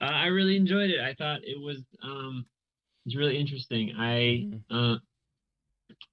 Uh, 0.00 0.06
I 0.06 0.26
really 0.26 0.56
enjoyed 0.56 0.90
it. 0.90 1.00
I 1.00 1.14
thought 1.14 1.40
it 1.42 1.60
was 1.60 1.78
um, 2.02 2.46
it's 3.06 3.16
really 3.16 3.38
interesting. 3.38 3.92
I 3.96 4.48
mm-hmm. 4.70 4.76
uh, 4.76 4.96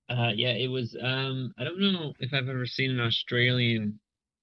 uh, 0.09 0.31
yeah, 0.35 0.51
it 0.51 0.69
was. 0.69 0.95
Um, 1.01 1.53
I 1.57 1.63
don't 1.63 1.79
know 1.79 2.13
if 2.19 2.33
I've 2.33 2.47
ever 2.47 2.65
seen 2.65 2.91
an 2.91 2.99
Australian. 2.99 3.99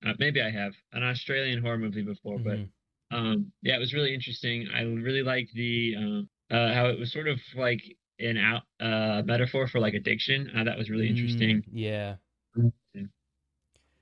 Uh, 0.07 0.13
maybe 0.19 0.43
I 0.43 0.51
have 0.51 0.73
an 0.93 1.03
Australian 1.03 1.63
horror 1.63 1.79
movie 1.79 2.03
before, 2.03 2.39
mm-hmm. 2.39 2.65
but 3.11 3.17
um, 3.17 3.53
yeah, 3.63 3.77
it 3.77 3.81
was 3.81 3.95
really 3.95 4.15
interesting. 4.15 4.69
I 4.75 4.83
really 4.83 5.23
liked 5.23 5.53
the 5.55 5.95
uh, 5.97 6.55
uh, 6.55 6.75
how 6.75 6.87
it 6.87 6.99
was 6.99 7.13
sort 7.13 7.29
of 7.29 7.41
like 7.57 7.83
an 8.19 8.37
out 8.37 8.63
uh 8.81 9.23
metaphor 9.25 9.67
for 9.67 9.81
like 9.81 9.95
addiction. 9.95 10.51
Uh, 10.57 10.65
that 10.65 10.79
was 10.79 10.91
really 10.91 11.09
interesting. 11.09 11.63
Mm, 11.63 11.65
yeah, 11.73 12.15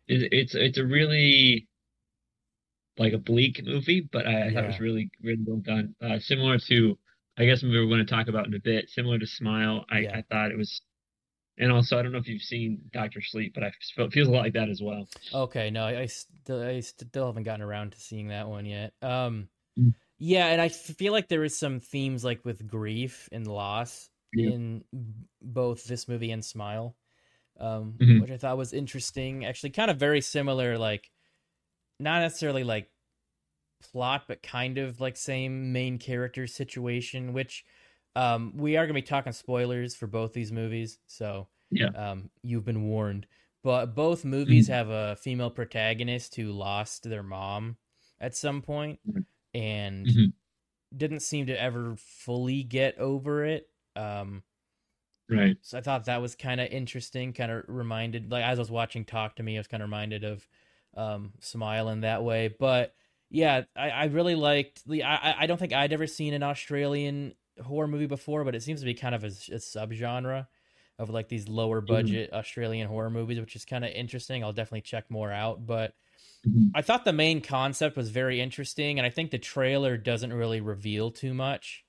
it's 0.08 0.24
it's 0.32 0.54
it's 0.54 0.78
a 0.78 0.84
really 0.84 1.68
like 2.98 3.12
a 3.14 3.18
bleak 3.18 3.60
movie, 3.64 4.08
but 4.12 4.26
I, 4.26 4.30
I 4.30 4.46
yeah. 4.46 4.54
thought 4.54 4.64
it 4.64 4.68
was 4.68 4.80
really 4.80 5.10
really 5.22 5.42
well 5.46 5.58
done. 5.58 5.94
Uh, 6.02 6.18
similar 6.18 6.58
to, 6.68 6.98
I 7.38 7.46
guess 7.46 7.62
we 7.62 7.78
were 7.78 7.86
going 7.86 8.04
to 8.04 8.12
talk 8.14 8.28
about 8.28 8.46
in 8.46 8.54
a 8.54 8.60
bit. 8.60 8.90
Similar 8.90 9.18
to 9.18 9.26
Smile, 9.26 9.86
I, 9.90 10.00
yeah. 10.00 10.18
I 10.18 10.24
thought 10.30 10.50
it 10.50 10.58
was 10.58 10.82
and 11.58 11.70
also, 11.70 11.98
I 11.98 12.02
don't 12.02 12.12
know 12.12 12.18
if 12.18 12.28
you've 12.28 12.42
seen 12.42 12.80
Doctor 12.92 13.20
Sleep, 13.20 13.52
but 13.54 13.62
I 13.62 13.72
feel, 13.94 14.06
it 14.06 14.12
feels 14.12 14.28
a 14.28 14.30
lot 14.30 14.42
like 14.42 14.54
that 14.54 14.70
as 14.70 14.80
well. 14.82 15.06
Okay, 15.34 15.70
no, 15.70 15.84
I, 15.84 16.00
I 16.00 16.06
still 16.06 16.62
I 16.62 16.80
still 16.80 17.26
haven't 17.26 17.42
gotten 17.42 17.62
around 17.62 17.92
to 17.92 18.00
seeing 18.00 18.28
that 18.28 18.48
one 18.48 18.64
yet. 18.64 18.94
Um, 19.02 19.48
mm. 19.78 19.92
Yeah, 20.24 20.46
and 20.46 20.60
I 20.60 20.68
feel 20.68 21.12
like 21.12 21.26
there 21.26 21.42
is 21.42 21.58
some 21.58 21.80
themes 21.80 22.22
like 22.22 22.44
with 22.44 22.68
grief 22.68 23.28
and 23.32 23.44
loss 23.44 24.08
yeah. 24.32 24.50
in 24.50 24.84
both 25.42 25.82
this 25.82 26.06
movie 26.06 26.30
and 26.30 26.44
Smile, 26.44 26.94
um, 27.58 27.94
mm-hmm. 27.98 28.20
which 28.20 28.30
I 28.30 28.36
thought 28.36 28.56
was 28.56 28.72
interesting. 28.72 29.44
Actually, 29.44 29.70
kind 29.70 29.90
of 29.90 29.96
very 29.96 30.20
similar, 30.20 30.78
like 30.78 31.10
not 31.98 32.20
necessarily 32.20 32.62
like 32.62 32.88
plot, 33.90 34.26
but 34.28 34.44
kind 34.44 34.78
of 34.78 35.00
like 35.00 35.16
same 35.16 35.72
main 35.72 35.98
character 35.98 36.46
situation, 36.46 37.32
which 37.32 37.64
um, 38.14 38.52
we 38.54 38.76
are 38.76 38.86
going 38.86 38.94
to 38.94 39.02
be 39.02 39.02
talking 39.02 39.32
spoilers 39.32 39.96
for 39.96 40.06
both 40.06 40.32
these 40.32 40.52
movies, 40.52 41.00
so 41.08 41.48
yeah, 41.72 41.88
um, 41.96 42.30
you've 42.44 42.64
been 42.64 42.84
warned. 42.84 43.26
But 43.64 43.96
both 43.96 44.24
movies 44.24 44.66
mm-hmm. 44.66 44.74
have 44.74 44.88
a 44.88 45.16
female 45.16 45.50
protagonist 45.50 46.36
who 46.36 46.52
lost 46.52 47.10
their 47.10 47.24
mom 47.24 47.76
at 48.20 48.36
some 48.36 48.62
point 48.62 49.00
mm-hmm. 49.08 49.22
And 49.54 50.06
mm-hmm. 50.06 50.24
didn't 50.96 51.20
seem 51.20 51.46
to 51.46 51.60
ever 51.60 51.96
fully 51.96 52.62
get 52.62 52.98
over 52.98 53.44
it. 53.44 53.68
Um, 53.96 54.42
right. 55.28 55.56
So 55.62 55.78
I 55.78 55.80
thought 55.80 56.06
that 56.06 56.22
was 56.22 56.34
kind 56.34 56.60
of 56.60 56.68
interesting. 56.68 57.32
Kind 57.32 57.52
of 57.52 57.64
reminded, 57.68 58.30
like 58.30 58.44
as 58.44 58.58
I 58.58 58.62
was 58.62 58.70
watching 58.70 59.04
Talk 59.04 59.36
to 59.36 59.42
Me, 59.42 59.56
I 59.56 59.60
was 59.60 59.68
kind 59.68 59.82
of 59.82 59.88
reminded 59.88 60.24
of 60.24 60.46
um, 60.96 61.32
Smile 61.40 61.88
in 61.88 62.00
that 62.00 62.22
way. 62.22 62.54
But 62.58 62.94
yeah, 63.30 63.62
I, 63.76 63.90
I 63.90 64.04
really 64.04 64.34
liked 64.34 64.86
the. 64.86 65.04
I 65.04 65.42
I 65.42 65.46
don't 65.46 65.58
think 65.58 65.72
I'd 65.72 65.92
ever 65.92 66.06
seen 66.06 66.34
an 66.34 66.42
Australian 66.42 67.34
horror 67.62 67.88
movie 67.88 68.06
before, 68.06 68.44
but 68.44 68.54
it 68.54 68.62
seems 68.62 68.80
to 68.80 68.86
be 68.86 68.94
kind 68.94 69.14
of 69.14 69.24
a, 69.24 69.28
a 69.28 69.58
subgenre 69.58 70.46
of 70.98 71.10
like 71.10 71.28
these 71.28 71.48
lower 71.48 71.80
mm-hmm. 71.80 71.94
budget 71.94 72.30
mm-hmm. 72.30 72.38
Australian 72.38 72.88
horror 72.88 73.10
movies, 73.10 73.40
which 73.40 73.56
is 73.56 73.64
kind 73.64 73.84
of 73.84 73.90
interesting. 73.90 74.44
I'll 74.44 74.52
definitely 74.52 74.82
check 74.82 75.10
more 75.10 75.32
out. 75.32 75.66
But 75.66 75.94
mm-hmm. 76.46 76.68
I 76.74 76.82
thought 76.82 77.04
the 77.04 77.12
main 77.12 77.40
concept 77.40 77.96
was 77.96 78.10
very 78.10 78.40
interesting, 78.40 78.98
and 78.98 79.06
I 79.06 79.10
think 79.10 79.30
the 79.30 79.38
trailer 79.38 79.96
doesn't 79.96 80.32
really 80.32 80.60
reveal 80.60 81.10
too 81.10 81.34
much. 81.34 81.84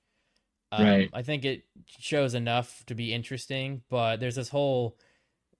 Um, 0.72 0.84
right. 0.84 1.10
I 1.12 1.22
think 1.22 1.44
it 1.44 1.64
shows 1.86 2.34
enough 2.34 2.84
to 2.86 2.94
be 2.94 3.12
interesting, 3.12 3.82
but 3.88 4.18
there's 4.20 4.36
this 4.36 4.48
whole 4.48 4.98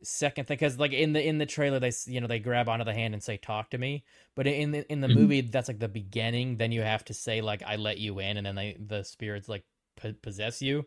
second 0.02 0.46
thing 0.46 0.56
because 0.56 0.78
like 0.78 0.92
in 0.92 1.14
the 1.14 1.26
in 1.26 1.38
the 1.38 1.46
trailer 1.46 1.80
they 1.80 1.90
you 2.06 2.20
know 2.20 2.26
they 2.26 2.38
grab 2.38 2.68
onto 2.68 2.84
the 2.84 2.92
hand 2.92 3.14
and 3.14 3.22
say 3.22 3.38
talk 3.38 3.70
to 3.70 3.78
me 3.78 4.04
but 4.34 4.46
in 4.46 4.70
the 4.70 4.92
in 4.92 5.00
the 5.00 5.06
mm-hmm. 5.06 5.18
movie 5.18 5.40
that's 5.40 5.66
like 5.66 5.78
the 5.78 5.88
beginning 5.88 6.58
then 6.58 6.70
you 6.70 6.82
have 6.82 7.02
to 7.02 7.14
say 7.14 7.40
like 7.40 7.62
i 7.66 7.76
let 7.76 7.96
you 7.96 8.18
in 8.18 8.36
and 8.36 8.44
then 8.44 8.54
they 8.54 8.76
the 8.78 9.02
spirits 9.02 9.48
like 9.48 9.64
p- 9.96 10.12
possess 10.12 10.62
you. 10.62 10.86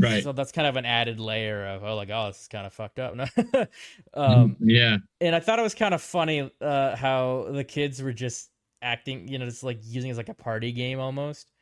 Right. 0.00 0.22
So 0.22 0.32
that's 0.32 0.52
kind 0.52 0.66
of 0.66 0.76
an 0.76 0.84
added 0.84 1.20
layer 1.20 1.66
of 1.66 1.84
oh 1.84 1.94
like 1.96 2.10
oh 2.10 2.28
this 2.28 2.42
is 2.42 2.48
kind 2.48 2.66
of 2.66 2.72
fucked 2.72 2.98
up. 2.98 3.14
um, 4.14 4.56
yeah. 4.60 4.96
And 5.20 5.34
I 5.34 5.40
thought 5.40 5.58
it 5.58 5.62
was 5.62 5.74
kind 5.74 5.94
of 5.94 6.02
funny 6.02 6.50
uh, 6.60 6.96
how 6.96 7.48
the 7.50 7.64
kids 7.64 8.02
were 8.02 8.12
just 8.12 8.50
acting, 8.82 9.28
you 9.28 9.38
know, 9.38 9.44
just 9.44 9.62
like 9.62 9.78
using 9.82 10.08
it 10.08 10.12
as 10.12 10.16
like 10.16 10.28
a 10.28 10.34
party 10.34 10.72
game 10.72 11.00
almost. 11.00 11.52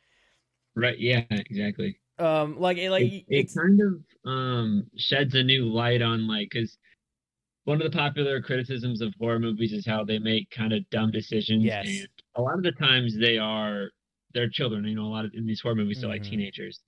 Right. 0.75 0.97
Yeah. 0.97 1.23
Exactly. 1.29 1.99
Um, 2.17 2.59
like 2.59 2.77
it, 2.77 2.89
like 2.91 3.03
it, 3.03 3.25
it 3.27 3.53
kind 3.55 3.79
of 3.81 4.29
um 4.29 4.87
sheds 4.97 5.35
a 5.35 5.43
new 5.43 5.65
light 5.65 6.01
on 6.01 6.27
like 6.27 6.49
because 6.51 6.77
one 7.63 7.81
of 7.81 7.91
the 7.91 7.97
popular 7.97 8.41
criticisms 8.41 9.01
of 9.01 9.13
horror 9.19 9.39
movies 9.39 9.73
is 9.73 9.85
how 9.85 10.03
they 10.03 10.19
make 10.19 10.49
kind 10.49 10.73
of 10.73 10.89
dumb 10.89 11.11
decisions. 11.11 11.63
Yes. 11.63 11.87
And 11.87 12.07
a 12.35 12.41
lot 12.41 12.55
of 12.55 12.63
the 12.63 12.71
times 12.71 13.17
they 13.17 13.37
are 13.37 13.89
they're 14.33 14.49
children. 14.49 14.85
You 14.85 14.95
know, 14.95 15.03
a 15.03 15.13
lot 15.13 15.25
of 15.25 15.31
in 15.33 15.45
these 15.45 15.61
horror 15.61 15.75
movies, 15.75 16.01
they're 16.01 16.09
mm-hmm. 16.09 16.23
like 16.23 16.29
teenagers. 16.29 16.81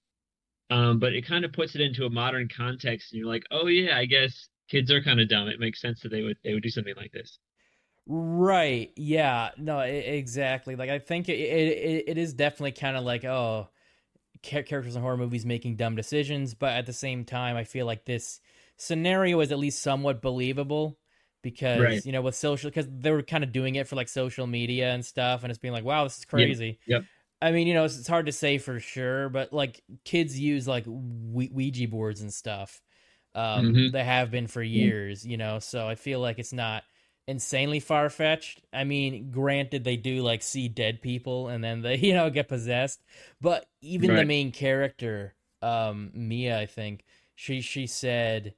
Um, 0.71 0.99
but 0.99 1.11
it 1.11 1.27
kind 1.27 1.43
of 1.43 1.51
puts 1.51 1.75
it 1.75 1.81
into 1.81 2.05
a 2.05 2.09
modern 2.09 2.47
context, 2.47 3.11
and 3.11 3.19
you're 3.19 3.27
like, 3.27 3.43
oh 3.51 3.67
yeah, 3.67 3.97
I 3.97 4.05
guess 4.05 4.47
kids 4.69 4.89
are 4.89 5.03
kind 5.03 5.19
of 5.19 5.27
dumb. 5.27 5.49
It 5.49 5.59
makes 5.59 5.81
sense 5.81 5.99
that 6.01 6.09
they 6.09 6.21
would 6.21 6.37
they 6.43 6.53
would 6.53 6.63
do 6.63 6.69
something 6.69 6.95
like 6.95 7.11
this. 7.11 7.37
Right. 8.07 8.91
Yeah. 8.95 9.51
No. 9.57 9.79
It, 9.81 10.05
exactly. 10.07 10.75
Like 10.77 10.89
I 10.89 10.99
think 10.99 11.27
it 11.27 11.33
it, 11.33 12.03
it 12.07 12.17
is 12.17 12.33
definitely 12.33 12.71
kind 12.71 12.95
of 12.95 13.03
like 13.03 13.25
oh, 13.25 13.67
characters 14.41 14.95
in 14.95 15.01
horror 15.01 15.17
movies 15.17 15.45
making 15.45 15.75
dumb 15.75 15.95
decisions, 15.95 16.53
but 16.53 16.71
at 16.71 16.85
the 16.85 16.93
same 16.93 17.25
time, 17.25 17.57
I 17.57 17.65
feel 17.65 17.85
like 17.85 18.05
this 18.05 18.39
scenario 18.77 19.41
is 19.41 19.51
at 19.51 19.59
least 19.59 19.83
somewhat 19.83 20.21
believable 20.21 20.97
because 21.43 21.81
right. 21.81 22.05
you 22.05 22.13
know 22.13 22.21
with 22.21 22.35
social 22.35 22.69
because 22.69 22.87
they 22.89 23.11
were 23.11 23.23
kind 23.23 23.43
of 23.43 23.51
doing 23.51 23.75
it 23.75 23.87
for 23.87 23.97
like 23.97 24.07
social 24.07 24.47
media 24.47 24.93
and 24.93 25.05
stuff, 25.05 25.43
and 25.43 25.51
it's 25.51 25.59
being 25.59 25.73
like, 25.73 25.83
wow, 25.83 26.05
this 26.05 26.17
is 26.17 26.25
crazy. 26.25 26.79
Yep. 26.85 27.01
yep. 27.01 27.03
I 27.41 27.51
mean, 27.51 27.67
you 27.67 27.73
know, 27.73 27.85
it's, 27.85 27.97
it's, 27.97 28.07
hard 28.07 28.27
to 28.27 28.31
say 28.31 28.57
for 28.57 28.79
sure, 28.79 29.29
but 29.29 29.51
like 29.51 29.81
kids 30.05 30.39
use 30.39 30.67
like 30.67 30.83
Ouija 30.87 31.87
boards 31.87 32.21
and 32.21 32.31
stuff. 32.31 32.81
Um, 33.33 33.73
mm-hmm. 33.73 33.91
They 33.91 34.03
have 34.03 34.29
been 34.29 34.47
for 34.47 34.61
years, 34.61 35.25
you 35.25 35.37
know, 35.37 35.59
so 35.59 35.87
I 35.87 35.95
feel 35.95 36.19
like 36.19 36.37
it's 36.37 36.53
not 36.53 36.83
insanely 37.27 37.79
far 37.79 38.09
fetched. 38.09 38.61
I 38.73 38.83
mean, 38.83 39.31
granted, 39.31 39.83
they 39.83 39.97
do 39.97 40.21
like 40.21 40.43
see 40.43 40.67
dead 40.67 41.01
people 41.01 41.47
and 41.47 41.63
then 41.63 41.81
they, 41.81 41.97
you 41.97 42.13
know, 42.13 42.29
get 42.29 42.47
possessed. 42.47 43.01
But 43.39 43.65
even 43.81 44.11
right. 44.11 44.17
the 44.17 44.25
main 44.25 44.51
character, 44.51 45.33
um, 45.61 46.11
Mia, 46.13 46.59
I 46.59 46.65
think 46.65 47.03
she 47.35 47.61
she 47.61 47.87
said 47.87 48.53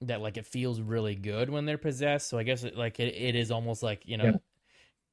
that 0.00 0.20
like 0.20 0.36
it 0.36 0.46
feels 0.46 0.80
really 0.80 1.14
good 1.14 1.50
when 1.50 1.66
they're 1.66 1.78
possessed. 1.78 2.28
So 2.28 2.38
I 2.38 2.42
guess 2.42 2.64
it, 2.64 2.76
like 2.76 3.00
it, 3.00 3.14
it 3.14 3.34
is 3.34 3.50
almost 3.50 3.82
like 3.82 4.02
you 4.06 4.16
know, 4.16 4.24
yeah. 4.24 4.36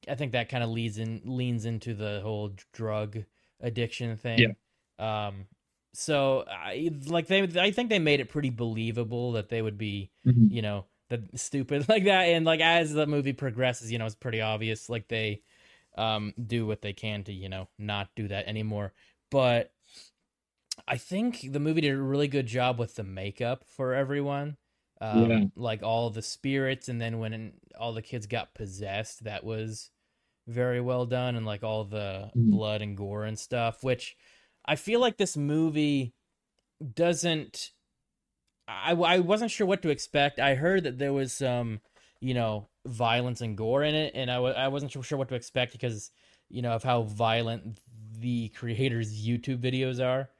I 0.08 0.14
think 0.14 0.32
that 0.32 0.48
kind 0.48 0.62
of 0.62 0.70
leads 0.70 0.98
in 0.98 1.22
leans 1.24 1.64
into 1.64 1.94
the 1.94 2.20
whole 2.22 2.52
drug 2.72 3.18
addiction 3.60 4.16
thing. 4.16 4.54
Yeah. 4.98 5.26
Um. 5.28 5.46
So 5.94 6.44
I 6.48 6.90
like 7.06 7.26
they 7.26 7.42
I 7.58 7.70
think 7.70 7.88
they 7.88 7.98
made 7.98 8.20
it 8.20 8.28
pretty 8.28 8.50
believable 8.50 9.32
that 9.32 9.48
they 9.48 9.62
would 9.62 9.78
be 9.78 10.10
mm-hmm. 10.26 10.52
you 10.52 10.62
know 10.62 10.84
the 11.08 11.22
stupid 11.34 11.88
like 11.88 12.04
that 12.04 12.22
and 12.22 12.44
like 12.44 12.60
as 12.60 12.92
the 12.92 13.06
movie 13.06 13.32
progresses 13.32 13.90
you 13.90 13.98
know 13.98 14.06
it's 14.06 14.14
pretty 14.14 14.40
obvious 14.40 14.88
like 14.88 15.08
they 15.08 15.42
um 15.96 16.34
do 16.46 16.66
what 16.66 16.82
they 16.82 16.92
can 16.92 17.24
to 17.24 17.32
you 17.32 17.48
know 17.48 17.68
not 17.78 18.08
do 18.16 18.28
that 18.28 18.46
anymore 18.46 18.92
but 19.30 19.72
i 20.86 20.96
think 20.96 21.52
the 21.52 21.60
movie 21.60 21.80
did 21.80 21.94
a 21.94 22.02
really 22.02 22.28
good 22.28 22.46
job 22.46 22.78
with 22.78 22.96
the 22.96 23.04
makeup 23.04 23.64
for 23.66 23.94
everyone 23.94 24.56
um 25.00 25.30
yeah. 25.30 25.44
like 25.56 25.82
all 25.82 26.10
the 26.10 26.22
spirits 26.22 26.88
and 26.88 27.00
then 27.00 27.18
when 27.18 27.52
all 27.78 27.92
the 27.92 28.02
kids 28.02 28.26
got 28.26 28.54
possessed 28.54 29.24
that 29.24 29.44
was 29.44 29.90
very 30.48 30.80
well 30.80 31.06
done 31.06 31.36
and 31.36 31.44
like 31.44 31.62
all 31.62 31.84
the 31.84 32.30
mm. 32.36 32.50
blood 32.50 32.82
and 32.82 32.96
gore 32.96 33.24
and 33.24 33.38
stuff 33.38 33.82
which 33.82 34.16
i 34.64 34.76
feel 34.76 35.00
like 35.00 35.16
this 35.16 35.36
movie 35.36 36.14
doesn't 36.94 37.72
I, 38.68 38.92
I 38.92 39.18
wasn't 39.20 39.50
sure 39.50 39.66
what 39.66 39.82
to 39.82 39.90
expect. 39.90 40.40
I 40.40 40.54
heard 40.54 40.84
that 40.84 40.98
there 40.98 41.12
was 41.12 41.32
some, 41.32 41.80
you 42.20 42.34
know, 42.34 42.68
violence 42.86 43.40
and 43.40 43.56
gore 43.56 43.84
in 43.84 43.94
it, 43.94 44.12
and 44.14 44.30
I 44.30 44.34
w- 44.34 44.54
I 44.54 44.68
wasn't 44.68 44.92
sure 44.92 45.18
what 45.18 45.28
to 45.28 45.34
expect 45.34 45.72
because, 45.72 46.10
you 46.48 46.62
know, 46.62 46.72
of 46.72 46.82
how 46.82 47.02
violent 47.02 47.78
the 48.18 48.48
creators' 48.50 49.24
YouTube 49.24 49.58
videos 49.58 50.04
are. 50.04 50.30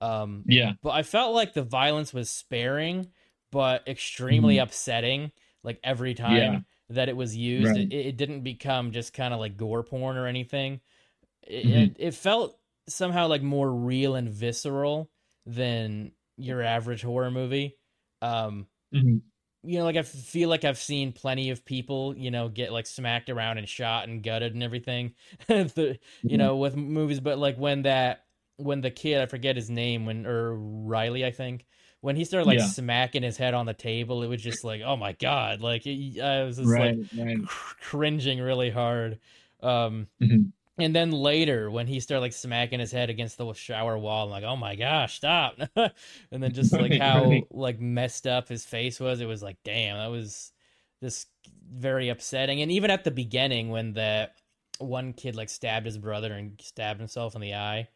Um, 0.00 0.44
yeah. 0.46 0.72
But 0.82 0.90
I 0.90 1.02
felt 1.02 1.34
like 1.34 1.54
the 1.54 1.62
violence 1.62 2.12
was 2.12 2.28
sparing, 2.28 3.08
but 3.52 3.86
extremely 3.86 4.56
mm. 4.56 4.62
upsetting. 4.62 5.32
Like 5.62 5.80
every 5.82 6.14
time 6.14 6.36
yeah. 6.36 6.58
that 6.90 7.08
it 7.08 7.16
was 7.16 7.36
used, 7.36 7.68
right. 7.68 7.80
it, 7.80 7.92
it, 7.92 8.16
didn't 8.16 8.42
become 8.42 8.92
just 8.92 9.12
kind 9.12 9.34
of 9.34 9.40
like 9.40 9.56
gore 9.56 9.82
porn 9.82 10.16
or 10.16 10.26
anything. 10.26 10.80
It, 11.42 11.66
mm-hmm. 11.66 11.78
it, 11.78 11.96
it 11.98 12.14
felt 12.14 12.58
somehow 12.88 13.26
like 13.26 13.42
more 13.42 13.70
real 13.70 14.14
and 14.14 14.28
visceral 14.28 15.10
than 15.44 16.12
your 16.36 16.62
average 16.62 17.02
horror 17.02 17.30
movie. 17.30 17.76
Um, 18.22 18.66
mm-hmm. 18.94 19.16
You 19.62 19.78
know, 19.78 19.84
like 19.84 19.96
I 19.96 20.02
feel 20.02 20.48
like 20.48 20.64
I've 20.64 20.78
seen 20.78 21.12
plenty 21.12 21.50
of 21.50 21.64
people, 21.64 22.16
you 22.16 22.30
know, 22.30 22.48
get 22.48 22.72
like 22.72 22.86
smacked 22.86 23.30
around 23.30 23.58
and 23.58 23.68
shot 23.68 24.08
and 24.08 24.22
gutted 24.22 24.54
and 24.54 24.62
everything, 24.62 25.14
the, 25.48 25.54
mm-hmm. 25.54 26.28
you 26.28 26.38
know, 26.38 26.56
with 26.56 26.76
movies. 26.76 27.18
But 27.20 27.38
like 27.38 27.56
when 27.56 27.82
that, 27.82 28.24
when 28.58 28.80
the 28.80 28.90
kid, 28.90 29.20
I 29.20 29.26
forget 29.26 29.56
his 29.56 29.68
name, 29.68 30.06
when 30.06 30.24
or 30.24 30.54
Riley, 30.54 31.24
I 31.24 31.32
think, 31.32 31.66
when 32.06 32.14
he 32.14 32.24
started 32.24 32.46
like 32.46 32.60
yeah. 32.60 32.66
smacking 32.66 33.24
his 33.24 33.36
head 33.36 33.52
on 33.52 33.66
the 33.66 33.74
table, 33.74 34.22
it 34.22 34.28
was 34.28 34.40
just 34.40 34.62
like, 34.62 34.80
oh 34.80 34.96
my 34.96 35.10
god, 35.14 35.60
like 35.60 35.84
I 35.88 36.44
was 36.44 36.56
just 36.56 36.68
right, 36.68 36.96
like 36.96 37.26
right. 37.26 37.48
cringing 37.48 38.38
really 38.38 38.70
hard. 38.70 39.18
Um, 39.60 40.06
mm-hmm. 40.22 40.42
And 40.78 40.94
then 40.94 41.10
later, 41.10 41.68
when 41.68 41.88
he 41.88 41.98
started 41.98 42.20
like 42.20 42.32
smacking 42.32 42.78
his 42.78 42.92
head 42.92 43.10
against 43.10 43.38
the 43.38 43.52
shower 43.54 43.98
wall, 43.98 44.26
I'm 44.26 44.30
like, 44.30 44.44
"Oh 44.44 44.54
my 44.54 44.76
gosh, 44.76 45.16
stop!" 45.16 45.58
and 45.76 46.40
then 46.40 46.52
just 46.52 46.72
like 46.72 46.92
how 46.92 47.32
like 47.50 47.80
messed 47.80 48.28
up 48.28 48.46
his 48.46 48.64
face 48.64 49.00
was, 49.00 49.20
it 49.20 49.26
was 49.26 49.42
like, 49.42 49.56
"Damn, 49.64 49.96
that 49.96 50.16
was 50.16 50.52
just 51.02 51.26
very 51.68 52.08
upsetting." 52.08 52.62
And 52.62 52.70
even 52.70 52.92
at 52.92 53.02
the 53.02 53.10
beginning, 53.10 53.70
when 53.70 53.94
the 53.94 54.30
one 54.78 55.12
kid 55.12 55.34
like 55.34 55.48
stabbed 55.48 55.86
his 55.86 55.98
brother 55.98 56.32
and 56.32 56.52
stabbed 56.62 57.00
himself 57.00 57.34
in 57.34 57.40
the 57.40 57.54
eye, 57.54 57.88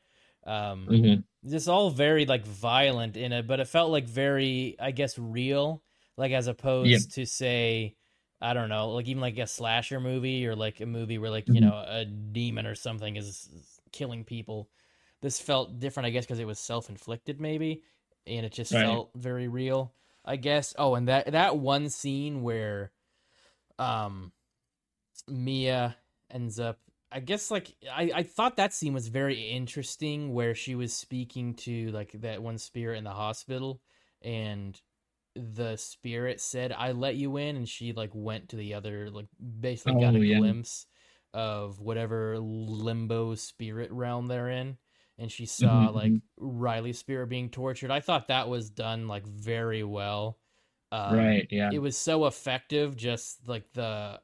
um, 0.45 0.87
mm-hmm. 0.91 1.51
just 1.51 1.69
all 1.69 1.91
very 1.91 2.27
like 2.27 2.47
violent 2.47 3.17
in 3.17 3.33
it, 3.33 3.47
but 3.47 3.61
it 3.61 3.69
felt 3.69 3.91
like 3.91 4.09
very, 4.09 4.77
I 4.81 4.91
guess, 4.91 5.19
real, 5.19 5.83
like 6.17 6.33
as 6.33 6.47
opposed 6.47 6.89
yep. 6.91 7.01
to 7.13 7.27
say 7.27 7.97
I 8.43 8.55
don't 8.55 8.71
know, 8.71 8.91
like 8.91 9.07
even 9.07 9.21
like 9.21 9.39
a 9.39 9.47
slasher 9.47 10.01
movie 10.01 10.47
or 10.47 10.57
like 10.57 10.81
a 10.81 10.87
movie 10.87 11.19
where 11.19 11.31
like, 11.31 11.45
mm-hmm. 11.45 11.57
you 11.57 11.61
know, 11.61 11.85
a 11.87 12.05
demon 12.05 12.67
or 12.67 12.75
something 12.75 13.17
is, 13.17 13.49
killing 13.93 14.25
people. 14.25 14.69
This 15.21 15.41
felt 15.41 15.79
different, 15.79 16.07
I 16.07 16.11
guess, 16.11 16.25
because 16.25 16.39
it 16.39 16.47
was 16.47 16.59
self 16.59 16.89
inflicted, 16.89 17.41
maybe, 17.41 17.83
and 18.27 18.47
it 18.47 18.53
just 18.53 18.73
right. 18.73 18.85
felt 18.85 19.11
very 19.15 19.49
real. 19.49 19.93
I 20.25 20.37
guess. 20.37 20.75
Oh, 20.79 20.95
and 20.95 21.09
that 21.09 21.33
that 21.33 21.59
one 21.59 21.91
scene 21.91 22.43
where, 22.43 22.93
um, 23.79 24.33
Mia 25.29 25.97
ends 26.31 26.59
up. 26.59 26.79
I 27.13 27.21
guess 27.21 27.51
like 27.51 27.75
I 27.93 28.11
I 28.15 28.23
thought 28.23 28.57
that 28.57 28.73
scene 28.73 28.95
was 28.95 29.09
very 29.09 29.49
interesting, 29.51 30.33
where 30.33 30.55
she 30.55 30.75
was 30.75 30.93
speaking 30.93 31.55
to 31.55 31.91
like 31.91 32.13
that 32.21 32.43
one 32.43 32.59
spirit 32.59 32.99
in 32.99 33.05
the 33.05 33.11
hospital, 33.11 33.81
and 34.23 34.81
the 35.37 35.77
spirit 35.77 36.41
said 36.41 36.73
I 36.77 36.93
let 36.93 37.17
you 37.17 37.37
in 37.37 37.57
and 37.57 37.69
she 37.69 37.93
like 37.93 38.11
went 38.13 38.49
to 38.49 38.57
the 38.57 38.75
other 38.75 39.11
like 39.11 39.27
basically 39.61 39.95
oh, 39.95 40.01
got 40.01 40.17
a 40.17 40.27
yeah. 40.27 40.39
glimpse 40.39 40.87
of 41.33 41.79
whatever 41.79 42.37
limbo 42.41 43.37
spirit 43.37 43.93
realm 43.93 44.27
they're 44.27 44.49
in 44.49 44.77
and 45.21 45.31
she 45.31 45.47
saw 45.47 45.87
mm-hmm. 45.87 45.95
like 45.95 46.13
mm-hmm. 46.13 46.59
Riley's 46.59 46.99
spirit 46.99 47.29
being 47.29 47.51
tortured. 47.51 47.91
I 47.91 48.01
thought 48.01 48.29
that 48.29 48.49
was 48.49 48.71
done 48.71 49.07
like 49.07 49.27
very 49.27 49.85
well. 49.85 50.39
Um, 50.91 51.15
right, 51.15 51.47
yeah. 51.51 51.71
It 51.73 51.79
was 51.79 51.97
so 51.97 52.27
effective 52.27 52.97
just 52.97 53.47
like 53.47 53.71
the 53.75 54.19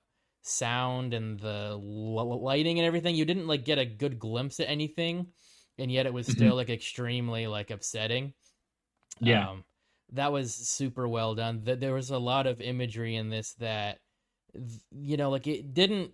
sound 0.46 1.14
and 1.14 1.38
the 1.38 1.76
lighting 1.76 2.78
and 2.78 2.86
everything. 2.86 3.14
You 3.14 3.24
didn't 3.24 3.46
like 3.46 3.64
get 3.64 3.78
a 3.78 3.84
good 3.84 4.18
glimpse 4.18 4.60
at 4.60 4.68
anything 4.68 5.26
and 5.78 5.90
yet 5.90 6.06
it 6.06 6.12
was 6.12 6.26
mm-hmm. 6.26 6.36
still 6.36 6.56
like 6.56 6.70
extremely 6.70 7.46
like 7.46 7.70
upsetting. 7.70 8.32
Yeah. 9.20 9.50
Um, 9.50 9.64
that 10.12 10.32
was 10.32 10.54
super 10.54 11.08
well 11.08 11.34
done. 11.34 11.62
That 11.64 11.80
there 11.80 11.94
was 11.94 12.10
a 12.10 12.18
lot 12.18 12.46
of 12.46 12.60
imagery 12.60 13.16
in 13.16 13.28
this 13.28 13.54
that 13.54 13.98
you 14.90 15.16
know, 15.16 15.30
like 15.30 15.46
it 15.46 15.74
didn't. 15.74 16.12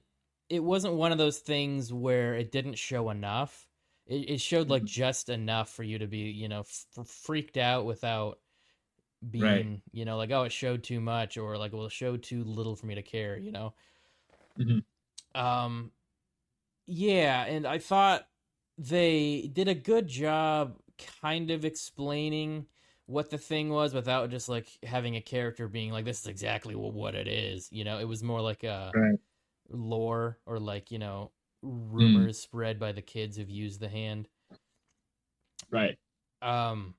It 0.49 0.63
wasn't 0.63 0.95
one 0.95 1.13
of 1.13 1.19
those 1.19 1.39
things 1.39 1.93
where 1.93 2.35
it 2.35 2.53
didn't 2.53 2.77
show 2.77 3.11
enough. 3.11 3.67
It, 4.07 4.31
it 4.31 4.41
showed 4.41 4.69
like 4.69 4.83
mm-hmm. 4.83 4.89
just 4.89 5.29
enough 5.29 5.71
for 5.71 5.83
you 5.83 5.99
to 5.99 6.07
be, 6.07 6.19
you 6.19 6.49
know, 6.49 6.61
f- 6.61 7.07
freaked 7.07 7.57
out 7.57 7.87
without 7.87 8.39
being, 9.31 9.45
right. 9.45 9.81
you 9.93 10.05
know, 10.05 10.17
like 10.17 10.31
oh, 10.31 10.43
it 10.43 10.53
showed 10.53 10.83
too 10.83 11.01
much, 11.01 11.37
or 11.37 11.57
like 11.57 11.73
well, 11.73 11.87
it 11.87 11.93
showed 11.93 12.23
too 12.23 12.45
little 12.45 12.77
for 12.77 12.87
me 12.87 12.97
to 12.97 13.03
care, 13.03 13.39
you 13.39 13.53
know. 13.53 13.75
Mm-hmm. 14.59 15.41
Um, 15.41 15.91
yeah, 16.87 17.45
and 17.45 17.67
I 17.67 17.79
thought 17.79 18.27
they 18.79 19.51
did 19.53 19.69
a 19.69 19.75
good 19.75 20.07
job, 20.07 20.77
kind 21.23 21.51
of 21.51 21.65
explaining 21.65 22.67
what 23.07 23.31
the 23.31 23.39
thing 23.39 23.69
was 23.69 23.95
without 23.95 24.31
just 24.31 24.49
like 24.49 24.67
having 24.83 25.17
a 25.17 25.21
character 25.21 25.69
being 25.69 25.93
like 25.93 26.05
this 26.05 26.21
is 26.21 26.27
exactly 26.27 26.75
what 26.75 27.15
it 27.15 27.27
is 27.27 27.69
you 27.73 27.85
know 27.85 27.99
it 27.99 28.07
was 28.07 28.23
more 28.23 28.41
like 28.41 28.63
a 28.63 28.91
right. 28.95 29.19
lore 29.71 30.39
or 30.47 30.59
like 30.59 30.91
you 30.91 30.99
know 30.99 31.31
rumors 31.63 32.39
mm. 32.39 32.43
spread 32.43 32.79
by 32.79 32.93
the 32.93 33.03
kids 33.03 33.37
who've 33.37 33.51
used 33.51 33.81
the 33.81 33.89
hand 33.89 34.29
right 35.71 35.99
um 36.41 36.95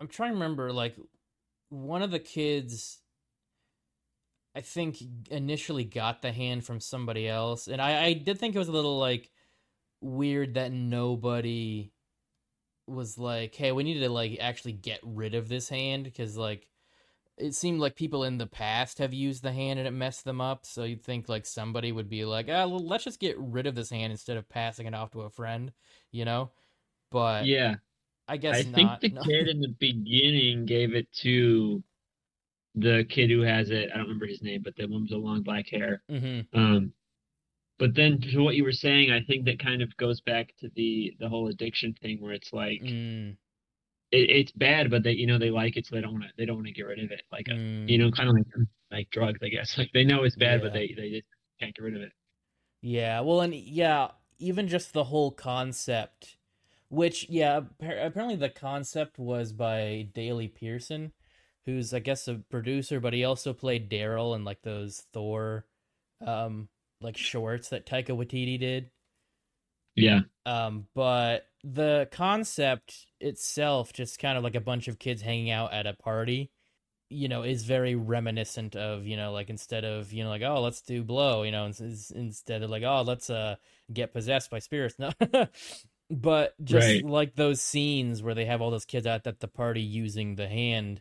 i'm 0.00 0.08
trying 0.08 0.30
to 0.30 0.34
remember 0.34 0.72
like 0.72 0.96
one 1.68 2.02
of 2.02 2.10
the 2.10 2.18
kids 2.18 3.01
i 4.54 4.60
think 4.60 4.98
initially 5.30 5.84
got 5.84 6.22
the 6.22 6.32
hand 6.32 6.64
from 6.64 6.80
somebody 6.80 7.28
else 7.28 7.68
and 7.68 7.80
i 7.80 8.04
i 8.04 8.12
did 8.12 8.38
think 8.38 8.54
it 8.54 8.58
was 8.58 8.68
a 8.68 8.72
little 8.72 8.98
like 8.98 9.30
weird 10.00 10.54
that 10.54 10.72
nobody 10.72 11.92
was 12.86 13.18
like, 13.18 13.54
"Hey, 13.54 13.72
we 13.72 13.84
need 13.84 14.00
to 14.00 14.08
like 14.08 14.38
actually 14.40 14.72
get 14.72 15.00
rid 15.02 15.34
of 15.34 15.48
this 15.48 15.68
hand 15.68 16.04
because 16.04 16.36
like 16.36 16.68
it 17.38 17.54
seemed 17.54 17.80
like 17.80 17.96
people 17.96 18.24
in 18.24 18.38
the 18.38 18.46
past 18.46 18.98
have 18.98 19.14
used 19.14 19.42
the 19.42 19.52
hand 19.52 19.78
and 19.78 19.88
it 19.88 19.92
messed 19.92 20.24
them 20.24 20.40
up. 20.40 20.66
So 20.66 20.84
you'd 20.84 21.02
think 21.02 21.28
like 21.28 21.46
somebody 21.46 21.92
would 21.92 22.08
be 22.08 22.24
like, 22.24 22.46
"Ah, 22.48 22.66
well, 22.66 22.84
let's 22.84 23.04
just 23.04 23.20
get 23.20 23.38
rid 23.38 23.66
of 23.66 23.74
this 23.74 23.90
hand 23.90 24.12
instead 24.12 24.36
of 24.36 24.48
passing 24.48 24.86
it 24.86 24.94
off 24.94 25.12
to 25.12 25.22
a 25.22 25.30
friend," 25.30 25.72
you 26.10 26.24
know? 26.24 26.50
But 27.10 27.46
yeah, 27.46 27.76
I 28.28 28.36
guess 28.36 28.66
I 28.66 28.70
not. 28.70 29.00
think 29.00 29.14
the 29.14 29.16
no. 29.16 29.22
kid 29.22 29.48
in 29.48 29.60
the 29.60 29.74
beginning 29.78 30.66
gave 30.66 30.94
it 30.94 31.10
to 31.22 31.82
the 32.74 33.04
kid 33.08 33.30
who 33.30 33.42
has 33.42 33.70
it. 33.70 33.90
I 33.92 33.96
don't 33.96 34.06
remember 34.06 34.26
his 34.26 34.42
name, 34.42 34.62
but 34.62 34.74
the 34.76 34.86
one 34.86 35.02
with 35.02 35.10
the 35.10 35.18
long 35.18 35.42
black 35.42 35.68
hair. 35.68 36.02
Mm-hmm. 36.10 36.58
Um, 36.58 36.92
but 37.78 37.94
then 37.94 38.20
to 38.20 38.38
what 38.38 38.54
you 38.54 38.64
were 38.64 38.72
saying, 38.72 39.10
I 39.10 39.22
think 39.22 39.44
that 39.46 39.58
kind 39.58 39.82
of 39.82 39.96
goes 39.96 40.20
back 40.20 40.54
to 40.60 40.70
the 40.74 41.14
the 41.18 41.28
whole 41.28 41.48
addiction 41.48 41.94
thing 42.00 42.20
where 42.20 42.32
it's 42.32 42.52
like 42.52 42.80
mm. 42.80 43.32
it, 44.10 44.30
it's 44.30 44.52
bad, 44.52 44.90
but 44.90 45.02
they 45.02 45.12
you 45.12 45.26
know 45.26 45.38
they 45.38 45.50
like 45.50 45.76
it, 45.76 45.86
so 45.86 45.96
they 45.96 46.00
don't 46.00 46.12
want 46.12 46.24
to 46.24 46.30
they 46.38 46.46
don't 46.46 46.56
want 46.56 46.68
to 46.68 46.72
get 46.72 46.86
rid 46.86 47.02
of 47.02 47.10
it. 47.10 47.22
Like 47.30 47.46
mm. 47.46 47.88
you 47.88 47.98
know, 47.98 48.10
kind 48.10 48.28
of 48.28 48.36
like 48.36 48.46
like 48.90 49.10
drugs, 49.10 49.40
I 49.42 49.48
guess. 49.48 49.74
Like 49.78 49.90
they 49.92 50.04
know 50.04 50.22
it's 50.22 50.36
bad, 50.36 50.60
yeah. 50.60 50.66
but 50.66 50.72
they 50.72 50.94
they 50.96 51.10
just 51.10 51.26
can't 51.60 51.74
get 51.74 51.82
rid 51.82 51.96
of 51.96 52.02
it. 52.02 52.12
Yeah, 52.82 53.20
well, 53.20 53.40
and 53.40 53.54
yeah, 53.54 54.08
even 54.38 54.68
just 54.68 54.92
the 54.92 55.04
whole 55.04 55.30
concept, 55.30 56.36
which 56.88 57.28
yeah, 57.28 57.62
apparently 57.80 58.36
the 58.36 58.48
concept 58.48 59.18
was 59.18 59.52
by 59.52 60.08
Daley 60.14 60.48
Pearson, 60.48 61.12
who's 61.66 61.94
I 61.94 62.00
guess 62.00 62.28
a 62.28 62.34
producer, 62.50 63.00
but 63.00 63.12
he 63.12 63.24
also 63.24 63.52
played 63.52 63.90
Daryl 63.90 64.34
in 64.34 64.44
like 64.44 64.62
those 64.62 65.02
Thor, 65.12 65.64
um, 66.26 66.68
like 67.00 67.16
shorts 67.16 67.70
that 67.70 67.86
Taika 67.86 68.10
Waititi 68.10 68.58
did. 68.58 68.90
Yeah. 69.94 70.20
Um, 70.46 70.86
but 70.94 71.46
the 71.64 72.08
concept 72.10 73.06
itself, 73.20 73.92
just 73.92 74.18
kind 74.18 74.38
of 74.38 74.44
like 74.44 74.54
a 74.54 74.60
bunch 74.60 74.88
of 74.88 74.98
kids 74.98 75.22
hanging 75.22 75.50
out 75.50 75.72
at 75.72 75.86
a 75.86 75.92
party, 75.94 76.50
you 77.08 77.28
know, 77.28 77.42
is 77.42 77.64
very 77.64 77.94
reminiscent 77.94 78.74
of, 78.74 79.06
you 79.06 79.16
know, 79.16 79.32
like 79.32 79.50
instead 79.50 79.84
of, 79.84 80.12
you 80.12 80.24
know, 80.24 80.30
like, 80.30 80.42
oh, 80.42 80.62
let's 80.62 80.80
do 80.80 81.04
blow, 81.04 81.42
you 81.42 81.52
know, 81.52 81.66
instead 81.66 82.62
of 82.62 82.70
like, 82.70 82.82
oh, 82.82 83.02
let's 83.02 83.30
uh 83.30 83.56
get 83.92 84.12
possessed 84.12 84.50
by 84.50 84.58
spirits. 84.58 84.96
No. 84.98 85.12
but 86.10 86.54
just 86.62 86.86
right. 86.86 87.04
like 87.04 87.34
those 87.36 87.62
scenes 87.62 88.22
where 88.22 88.34
they 88.34 88.44
have 88.44 88.60
all 88.60 88.70
those 88.70 88.84
kids 88.84 89.06
out 89.06 89.26
at 89.26 89.40
the 89.40 89.48
party 89.48 89.80
using 89.80 90.34
the 90.34 90.48
hand 90.48 91.00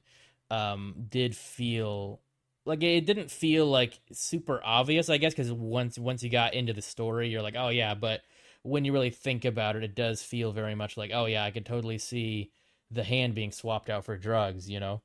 um 0.52 0.94
did 1.10 1.36
feel 1.36 2.22
like 2.66 2.84
it 2.84 3.06
didn't 3.06 3.32
feel 3.32 3.66
like 3.66 4.00
super 4.12 4.62
obvious, 4.64 5.10
I 5.10 5.18
guess, 5.18 5.34
because 5.34 5.52
once 5.52 5.98
once 5.98 6.22
you 6.22 6.30
got 6.30 6.54
into 6.54 6.74
the 6.74 6.82
story, 6.82 7.30
you're 7.30 7.42
like, 7.42 7.56
oh 7.58 7.70
yeah. 7.70 7.96
But 7.96 8.22
when 8.64 8.86
you 8.86 8.94
really 8.94 9.10
think 9.10 9.46
about 9.46 9.76
it, 9.76 9.84
it 9.84 9.96
does 9.96 10.22
feel 10.22 10.52
very 10.52 10.76
much 10.76 10.98
like, 10.98 11.12
oh 11.14 11.26
yeah, 11.26 11.44
I 11.44 11.52
could 11.52 11.66
totally 11.66 11.98
see 11.98 12.52
the 12.92 13.04
hand 13.04 13.34
being 13.34 13.52
swapped 13.52 13.90
out 13.90 14.06
for 14.06 14.18
drugs, 14.18 14.70
you 14.70 14.80
know? 14.80 15.02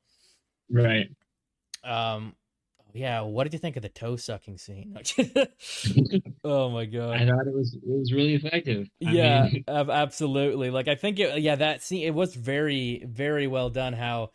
Right. 0.69 1.07
Um. 1.83 2.35
Yeah. 2.93 3.21
What 3.21 3.43
did 3.45 3.53
you 3.53 3.59
think 3.59 3.75
of 3.75 3.83
the 3.83 3.89
toe 3.89 4.17
sucking 4.17 4.57
scene? 4.57 4.97
oh 6.43 6.69
my 6.69 6.85
god! 6.85 7.15
I 7.15 7.25
thought 7.25 7.47
it 7.47 7.53
was 7.53 7.73
it 7.73 7.81
was 7.85 8.11
really 8.11 8.35
effective. 8.35 8.87
I 9.05 9.11
yeah, 9.11 9.49
mean... 9.51 9.63
absolutely. 9.67 10.69
Like 10.69 10.87
I 10.87 10.95
think 10.95 11.19
it. 11.19 11.39
Yeah, 11.41 11.55
that 11.55 11.81
scene. 11.81 12.05
It 12.05 12.13
was 12.13 12.35
very 12.35 13.03
very 13.07 13.47
well 13.47 13.69
done. 13.69 13.93
How 13.93 14.31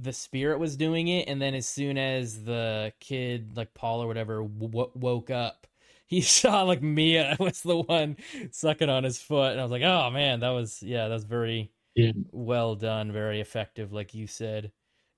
the 0.00 0.12
spirit 0.12 0.58
was 0.58 0.76
doing 0.76 1.08
it 1.08 1.28
and 1.28 1.40
then 1.40 1.54
as 1.54 1.66
soon 1.66 1.98
as 1.98 2.44
the 2.44 2.92
kid 3.00 3.56
like 3.56 3.72
paul 3.74 4.02
or 4.02 4.06
whatever 4.06 4.42
w- 4.42 4.90
woke 4.94 5.30
up 5.30 5.66
he 6.06 6.20
saw 6.20 6.62
like 6.62 6.82
mia 6.82 7.36
was 7.40 7.62
the 7.62 7.76
one 7.76 8.16
sucking 8.50 8.88
on 8.88 9.04
his 9.04 9.20
foot 9.20 9.52
and 9.52 9.60
i 9.60 9.62
was 9.62 9.72
like 9.72 9.82
oh 9.82 10.10
man 10.10 10.40
that 10.40 10.50
was 10.50 10.82
yeah 10.82 11.08
that 11.08 11.14
was 11.14 11.24
very 11.24 11.72
yeah. 11.94 12.12
well 12.30 12.74
done 12.74 13.10
very 13.10 13.40
effective 13.40 13.92
like 13.92 14.14
you 14.14 14.26
said 14.26 14.70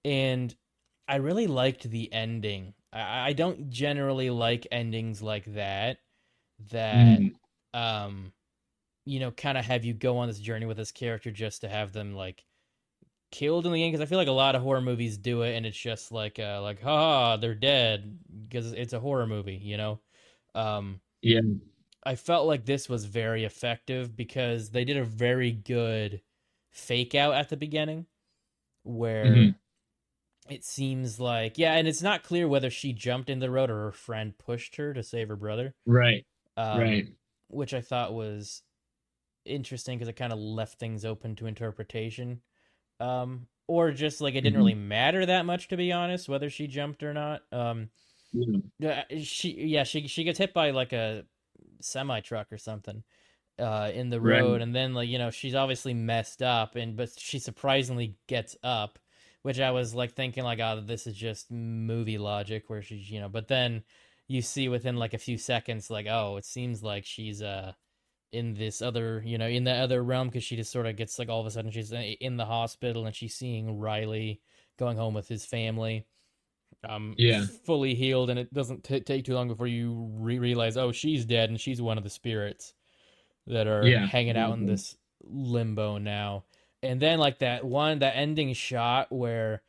and 0.05 0.55
i 1.07 1.17
really 1.17 1.47
liked 1.47 1.91
the 1.91 2.13
ending 2.13 2.73
i, 2.93 3.29
I 3.29 3.33
don't 3.35 3.69
generally 3.71 4.31
like 4.31 4.67
endings 4.71 5.21
like 5.23 5.45
that 5.55 5.99
that 6.71 7.19
mm. 7.21 7.33
um 7.75 8.33
you 9.05 9.21
know 9.21 9.31
kind 9.31 9.59
of 9.59 9.65
have 9.65 9.85
you 9.85 9.95
go 9.95 10.19
on 10.19 10.29
this 10.29 10.39
journey 10.39 10.67
with 10.67 10.77
this 10.77 10.93
character 10.93 11.31
just 11.31 11.63
to 11.63 11.69
have 11.69 11.93
them 11.93 12.15
like 12.15 12.45
killed 13.31 13.67
in 13.67 13.73
the 13.73 13.83
end 13.83 13.93
because 13.93 14.03
I 14.03 14.09
feel 14.09 14.19
like 14.19 14.29
a 14.29 14.33
lot 14.33 14.55
of 14.55 14.63
horror 14.63 14.81
movies 14.81 15.19
do 15.19 15.43
it, 15.43 15.57
and 15.57 15.67
it's 15.67 15.79
just 15.79 16.13
like 16.13 16.39
uh, 16.39 16.61
like 16.63 16.83
ha 16.83 17.37
they're 17.37 17.55
dead 17.55 18.19
because 18.49 18.73
it's 18.73 18.93
a 18.93 19.01
horror 19.01 19.27
movie, 19.27 19.61
you 19.63 19.77
know. 19.77 20.01
Um, 20.55 21.01
yeah, 21.23 21.41
I 22.05 22.15
felt 22.15 22.47
like 22.47 22.65
this 22.65 22.89
was 22.89 23.05
very 23.05 23.45
effective 23.45 24.17
because 24.17 24.71
they 24.71 24.85
did 24.85 24.97
a 24.97 25.05
very 25.05 25.53
good 25.53 26.23
fake 26.71 27.15
out 27.15 27.35
at 27.35 27.49
the 27.49 27.57
beginning, 27.57 28.07
where 28.83 29.27
mm-hmm. 29.27 30.53
it 30.53 30.65
seems 30.65 31.21
like 31.21 31.59
yeah, 31.59 31.75
and 31.75 31.87
it's 31.87 32.03
not 32.03 32.23
clear 32.23 32.49
whether 32.49 32.71
she 32.71 32.93
jumped 32.93 33.31
in 33.31 33.41
the 33.41 33.51
road 33.51 33.71
or 33.71 33.85
her 33.85 33.93
friend 33.93 34.37
pushed 34.39 34.77
her 34.77 34.95
to 34.95 35.03
save 35.03 35.29
her 35.29 35.37
brother. 35.37 35.75
Right. 35.87 36.25
Um, 36.57 36.81
right. 36.81 37.07
Which 37.49 37.73
I 37.73 37.81
thought 37.81 38.13
was 38.13 38.63
interesting 39.45 39.97
because 39.97 40.09
it 40.09 40.17
kind 40.17 40.33
of 40.33 40.39
left 40.39 40.79
things 40.79 41.05
open 41.05 41.35
to 41.37 41.47
interpretation 41.47 42.43
um, 43.01 43.47
or 43.67 43.91
just 43.93 44.21
like 44.21 44.35
it 44.35 44.41
didn't 44.41 44.55
mm-hmm. 44.55 44.59
really 44.59 44.75
matter 44.75 45.27
that 45.27 45.47
much 45.47 45.69
to 45.69 45.77
be 45.77 45.93
honest, 45.93 46.29
whether 46.29 46.51
she 46.51 46.67
jumped 46.67 47.03
or 47.03 47.15
not. 47.15 47.43
Um, 47.53 47.91
mm-hmm. 48.35 49.21
she 49.21 49.53
yeah 49.53 49.85
she 49.85 50.07
she 50.07 50.25
gets 50.25 50.39
hit 50.39 50.53
by 50.53 50.71
like 50.71 50.93
a 50.93 51.25
semi 51.81 52.21
truck 52.21 52.53
or 52.53 52.59
something 52.59 53.03
uh 53.59 53.91
in 53.93 54.09
the 54.09 54.21
road 54.21 54.53
right. 54.53 54.63
and 54.63 54.75
then 54.75 54.95
like 54.95 55.09
you 55.09 55.19
know 55.19 55.31
she's 55.31 55.55
obviously 55.55 55.95
messed 55.95 56.43
up 56.43 56.77
and 56.77 56.97
but 56.97 57.11
she 57.17 57.39
surprisingly 57.39 58.17
gets 58.27 58.57
up 58.63 58.99
which 59.43 59.59
i 59.59 59.71
was 59.71 59.95
like 59.95 60.13
thinking 60.13 60.45
like 60.45 60.61
oh 60.61 60.81
this 60.85 61.07
is 61.07 61.15
just 61.15 61.51
movie 61.51 62.19
logic 62.19 62.65
where 62.69 62.83
she's 62.83 63.11
you 63.11 63.21
know 63.21 63.29
but 63.29 63.49
then 63.49 63.83
you 64.29 64.43
see 64.43 64.69
within 64.69 64.97
like 64.97 65.15
a 65.15 65.19
few 65.19 65.39
seconds 65.39 65.91
like 65.91 66.07
oh 66.09 66.37
it 66.37 66.45
seems 66.45 66.83
like 66.83 67.05
she's 67.05 67.43
uh 67.43 67.73
in 68.33 68.55
this 68.55 68.83
other, 68.83 69.23
you 69.25 69.39
know, 69.39 69.47
in 69.47 69.65
the 69.65 69.73
other 69.73 70.03
realm 70.03 70.29
because 70.29 70.45
she 70.45 70.57
just 70.57 70.73
sort 70.73 70.87
of 70.87 70.97
gets 70.97 71.19
like 71.19 71.29
all 71.29 71.41
of 71.41 71.47
a 71.47 71.51
sudden 71.51 71.71
she's 71.71 71.93
in 71.93 72.37
the 72.37 72.45
hospital 72.45 73.07
and 73.07 73.15
she's 73.15 73.35
seeing 73.35 73.79
Riley 73.79 74.41
going 74.79 74.97
home 74.97 75.15
with 75.15 75.29
his 75.29 75.45
family. 75.45 76.07
Um, 76.89 77.15
yeah, 77.17 77.45
fully 77.65 77.95
healed, 77.95 78.31
and 78.31 78.39
it 78.39 78.53
doesn't 78.55 78.85
t- 78.85 79.01
take 79.01 79.25
too 79.25 79.35
long 79.35 79.49
before 79.49 79.67
you 79.67 80.11
re- 80.15 80.39
realize, 80.39 80.77
oh, 80.77 80.93
she's 80.93 81.25
dead, 81.25 81.51
and 81.51 81.61
she's 81.61 81.83
one 81.83 81.99
of 81.99 82.05
the 82.05 82.11
spirits 82.11 82.73
that 83.49 83.67
are 83.67 83.85
yeah. 83.85 84.07
hanging 84.07 84.37
out 84.37 84.53
mm-hmm. 84.53 84.63
in 84.63 84.67
this 84.67 84.97
limbo 85.25 85.99
now. 85.99 86.45
And 86.83 87.01
then 87.01 87.19
like 87.19 87.41
that 87.41 87.65
one, 87.65 87.99
that 88.01 88.17
ending 88.17 88.53
shot 88.53 89.11
where 89.11 89.63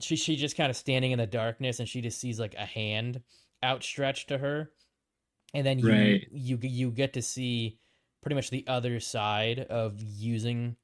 she 0.00 0.16
she 0.16 0.34
just 0.34 0.56
kind 0.56 0.70
of 0.70 0.76
standing 0.76 1.12
in 1.12 1.18
the 1.18 1.26
darkness, 1.26 1.78
and 1.78 1.88
she 1.88 2.00
just 2.00 2.20
sees 2.20 2.40
like 2.40 2.54
a 2.54 2.64
hand 2.64 3.22
outstretched 3.62 4.28
to 4.28 4.38
her 4.38 4.72
and 5.54 5.66
then 5.66 5.78
you 5.78 5.88
right. 5.88 6.28
you 6.30 6.58
you 6.62 6.90
get 6.90 7.14
to 7.14 7.22
see 7.22 7.78
pretty 8.22 8.34
much 8.34 8.50
the 8.50 8.64
other 8.66 9.00
side 9.00 9.60
of 9.60 10.00
using 10.00 10.76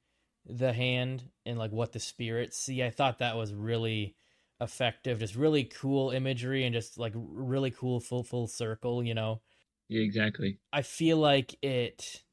the 0.45 0.73
hand 0.73 1.23
and 1.45 1.57
like 1.57 1.71
what 1.71 1.91
the 1.91 1.99
spirits 1.99 2.57
see. 2.57 2.83
I 2.83 2.89
thought 2.89 3.19
that 3.19 3.35
was 3.35 3.53
really 3.53 4.15
effective, 4.61 5.19
just 5.19 5.35
really 5.35 5.65
cool 5.65 6.11
imagery 6.11 6.63
and 6.63 6.73
just 6.73 6.97
like 6.97 7.13
really 7.15 7.71
cool 7.71 7.99
full 7.99 8.23
full 8.23 8.47
circle, 8.47 9.03
you 9.03 9.13
know. 9.13 9.41
Yeah, 9.89 10.01
exactly. 10.01 10.59
I 10.73 10.81
feel 10.81 11.17
like 11.17 11.55
it 11.61 12.23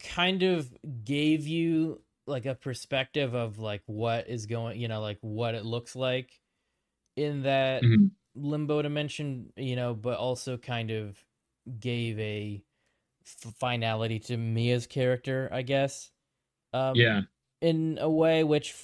kind 0.00 0.42
of 0.42 0.72
gave 1.04 1.46
you 1.46 2.02
like 2.26 2.46
a 2.46 2.54
perspective 2.54 3.34
of 3.34 3.58
like 3.58 3.82
what 3.86 4.28
is 4.28 4.46
going, 4.46 4.80
you 4.80 4.88
know, 4.88 5.00
like 5.00 5.18
what 5.20 5.54
it 5.54 5.64
looks 5.64 5.94
like 5.94 6.40
in 7.16 7.42
that 7.42 7.82
mm-hmm 7.82 8.06
limbo 8.34 8.82
dimension, 8.82 9.52
you 9.56 9.76
know, 9.76 9.94
but 9.94 10.18
also 10.18 10.56
kind 10.56 10.90
of 10.90 11.16
gave 11.80 12.18
a 12.18 12.62
finality 13.58 14.18
to 14.18 14.36
Mia's 14.36 14.86
character, 14.86 15.48
I 15.52 15.62
guess. 15.62 16.10
Um, 16.72 16.96
yeah. 16.96 17.22
In 17.60 17.98
a 18.00 18.10
way, 18.10 18.44
which 18.44 18.74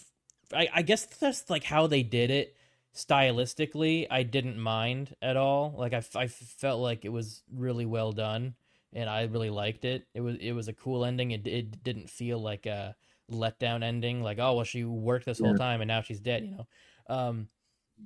I, 0.54 0.68
I 0.72 0.82
guess 0.82 1.04
that's 1.04 1.50
like 1.50 1.64
how 1.64 1.86
they 1.86 2.02
did 2.02 2.30
it 2.30 2.56
stylistically. 2.94 4.06
I 4.10 4.22
didn't 4.22 4.58
mind 4.58 5.14
at 5.20 5.36
all. 5.36 5.74
Like 5.76 5.92
I, 5.92 6.02
I 6.14 6.26
felt 6.28 6.80
like 6.80 7.04
it 7.04 7.10
was 7.10 7.42
really 7.52 7.86
well 7.86 8.12
done, 8.12 8.54
and 8.92 9.10
I 9.10 9.22
really 9.24 9.50
liked 9.50 9.84
it. 9.84 10.06
It 10.14 10.20
was 10.20 10.36
it 10.40 10.52
was 10.52 10.68
a 10.68 10.72
cool 10.72 11.04
ending. 11.04 11.32
It 11.32 11.46
it 11.46 11.82
didn't 11.82 12.08
feel 12.08 12.38
like 12.38 12.66
a 12.66 12.96
letdown 13.30 13.82
ending. 13.82 14.22
Like 14.22 14.38
oh 14.38 14.54
well, 14.54 14.64
she 14.64 14.84
worked 14.84 15.26
this 15.26 15.40
yeah. 15.40 15.48
whole 15.48 15.58
time 15.58 15.80
and 15.80 15.88
now 15.88 16.00
she's 16.00 16.20
dead. 16.20 16.44
You 16.44 16.50
know. 16.52 16.66
Um, 17.14 17.48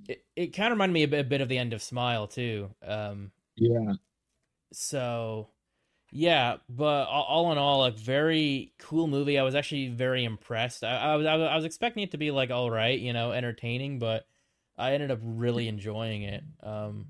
it, 0.09 0.25
it 0.37 0.47
kind 0.49 0.73
of 0.73 0.77
reminded 0.77 0.95
me 0.95 1.03
a 1.03 1.09
bit, 1.09 1.21
a 1.21 1.25
bit, 1.25 1.41
of 1.41 1.49
the 1.49 1.59
end 1.59 1.73
of 1.73 1.83
Smile 1.83 2.27
too. 2.27 2.71
Um, 2.87 3.31
yeah. 3.57 3.95
So, 4.73 5.49
yeah, 6.11 6.57
but 6.69 7.05
all, 7.09 7.25
all, 7.25 7.53
in 7.53 7.59
all, 7.59 7.85
a 7.85 7.91
very 7.91 8.73
cool 8.79 9.07
movie. 9.07 9.39
I 9.39 9.43
was 9.43 9.55
actually 9.55 9.89
very 9.89 10.25
impressed. 10.25 10.85
I, 10.85 10.97
I, 10.97 11.17
was 11.17 11.27
I 11.27 11.57
was 11.57 11.65
expecting 11.65 12.03
it 12.03 12.11
to 12.13 12.19
be 12.19 12.31
like 12.31 12.51
all 12.51 12.71
right, 12.71 12.99
you 12.99 13.13
know, 13.13 13.33
entertaining, 13.33 13.99
but 13.99 14.27
I 14.77 14.93
ended 14.93 15.11
up 15.11 15.21
really 15.23 15.69
enjoying 15.69 16.23
it. 16.23 16.43
Um, 16.63 17.07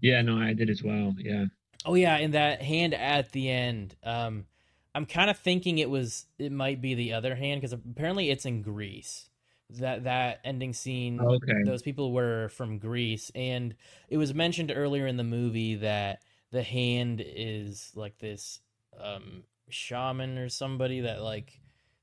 yeah, 0.00 0.22
no, 0.22 0.38
I 0.38 0.52
did 0.52 0.70
as 0.70 0.82
well. 0.82 1.14
Yeah. 1.18 1.46
Oh 1.84 1.94
yeah, 1.94 2.16
and 2.16 2.34
that 2.34 2.62
hand 2.62 2.94
at 2.94 3.32
the 3.32 3.50
end. 3.50 3.96
Um, 4.04 4.46
I'm 4.94 5.06
kind 5.06 5.30
of 5.30 5.38
thinking 5.38 5.78
it 5.78 5.90
was 5.90 6.26
it 6.38 6.52
might 6.52 6.80
be 6.80 6.94
the 6.94 7.14
other 7.14 7.34
hand 7.34 7.60
because 7.60 7.72
apparently 7.72 8.30
it's 8.30 8.44
in 8.44 8.62
Greece 8.62 9.30
that 9.78 10.04
that 10.04 10.40
ending 10.44 10.72
scene 10.72 11.20
okay. 11.20 11.62
those 11.64 11.82
people 11.82 12.12
were 12.12 12.48
from 12.50 12.78
Greece 12.78 13.30
and 13.34 13.74
it 14.08 14.16
was 14.16 14.34
mentioned 14.34 14.72
earlier 14.74 15.06
in 15.06 15.16
the 15.16 15.24
movie 15.24 15.76
that 15.76 16.22
the 16.50 16.62
hand 16.62 17.22
is 17.24 17.92
like 17.94 18.18
this 18.18 18.60
um 19.00 19.44
shaman 19.70 20.36
or 20.38 20.48
somebody 20.48 21.00
that 21.00 21.22
like 21.22 21.60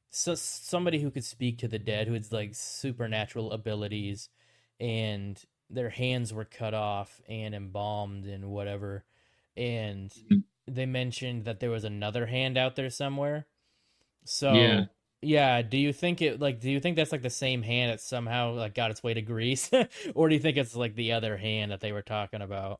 so 0.09 0.33
somebody 0.35 0.99
who 0.99 1.11
could 1.11 1.23
speak 1.23 1.59
to 1.59 1.67
the 1.67 1.79
dead 1.79 2.07
who 2.07 2.13
has 2.13 2.31
like 2.31 2.55
supernatural 2.55 3.51
abilities 3.51 4.29
and 4.79 5.43
their 5.69 5.89
hands 5.89 6.33
were 6.33 6.45
cut 6.45 6.73
off 6.73 7.21
and 7.27 7.53
embalmed 7.53 8.25
and 8.25 8.49
whatever, 8.49 9.05
and 9.55 10.09
mm-hmm. 10.09 10.39
they 10.67 10.85
mentioned 10.85 11.45
that 11.45 11.59
there 11.59 11.69
was 11.69 11.83
another 11.83 12.25
hand 12.25 12.57
out 12.57 12.75
there 12.75 12.89
somewhere. 12.89 13.45
So 14.25 14.53
yeah. 14.53 14.85
Yeah, 15.21 15.61
do 15.61 15.77
you 15.77 15.91
think 15.91 16.21
it 16.21 16.39
like 16.39 16.59
do 16.59 16.69
you 16.69 16.79
think 16.79 16.95
that's 16.95 17.11
like 17.11 17.21
the 17.21 17.29
same 17.29 17.61
hand 17.61 17.91
that 17.91 18.01
somehow 18.01 18.53
like 18.53 18.73
got 18.73 18.91
its 18.91 19.03
way 19.03 19.13
to 19.13 19.21
Greece, 19.21 19.69
or 20.15 20.29
do 20.29 20.35
you 20.35 20.41
think 20.41 20.57
it's 20.57 20.75
like 20.75 20.95
the 20.95 21.13
other 21.13 21.37
hand 21.37 21.71
that 21.71 21.81
they 21.81 21.91
were 21.91 22.01
talking 22.01 22.41
about? 22.41 22.79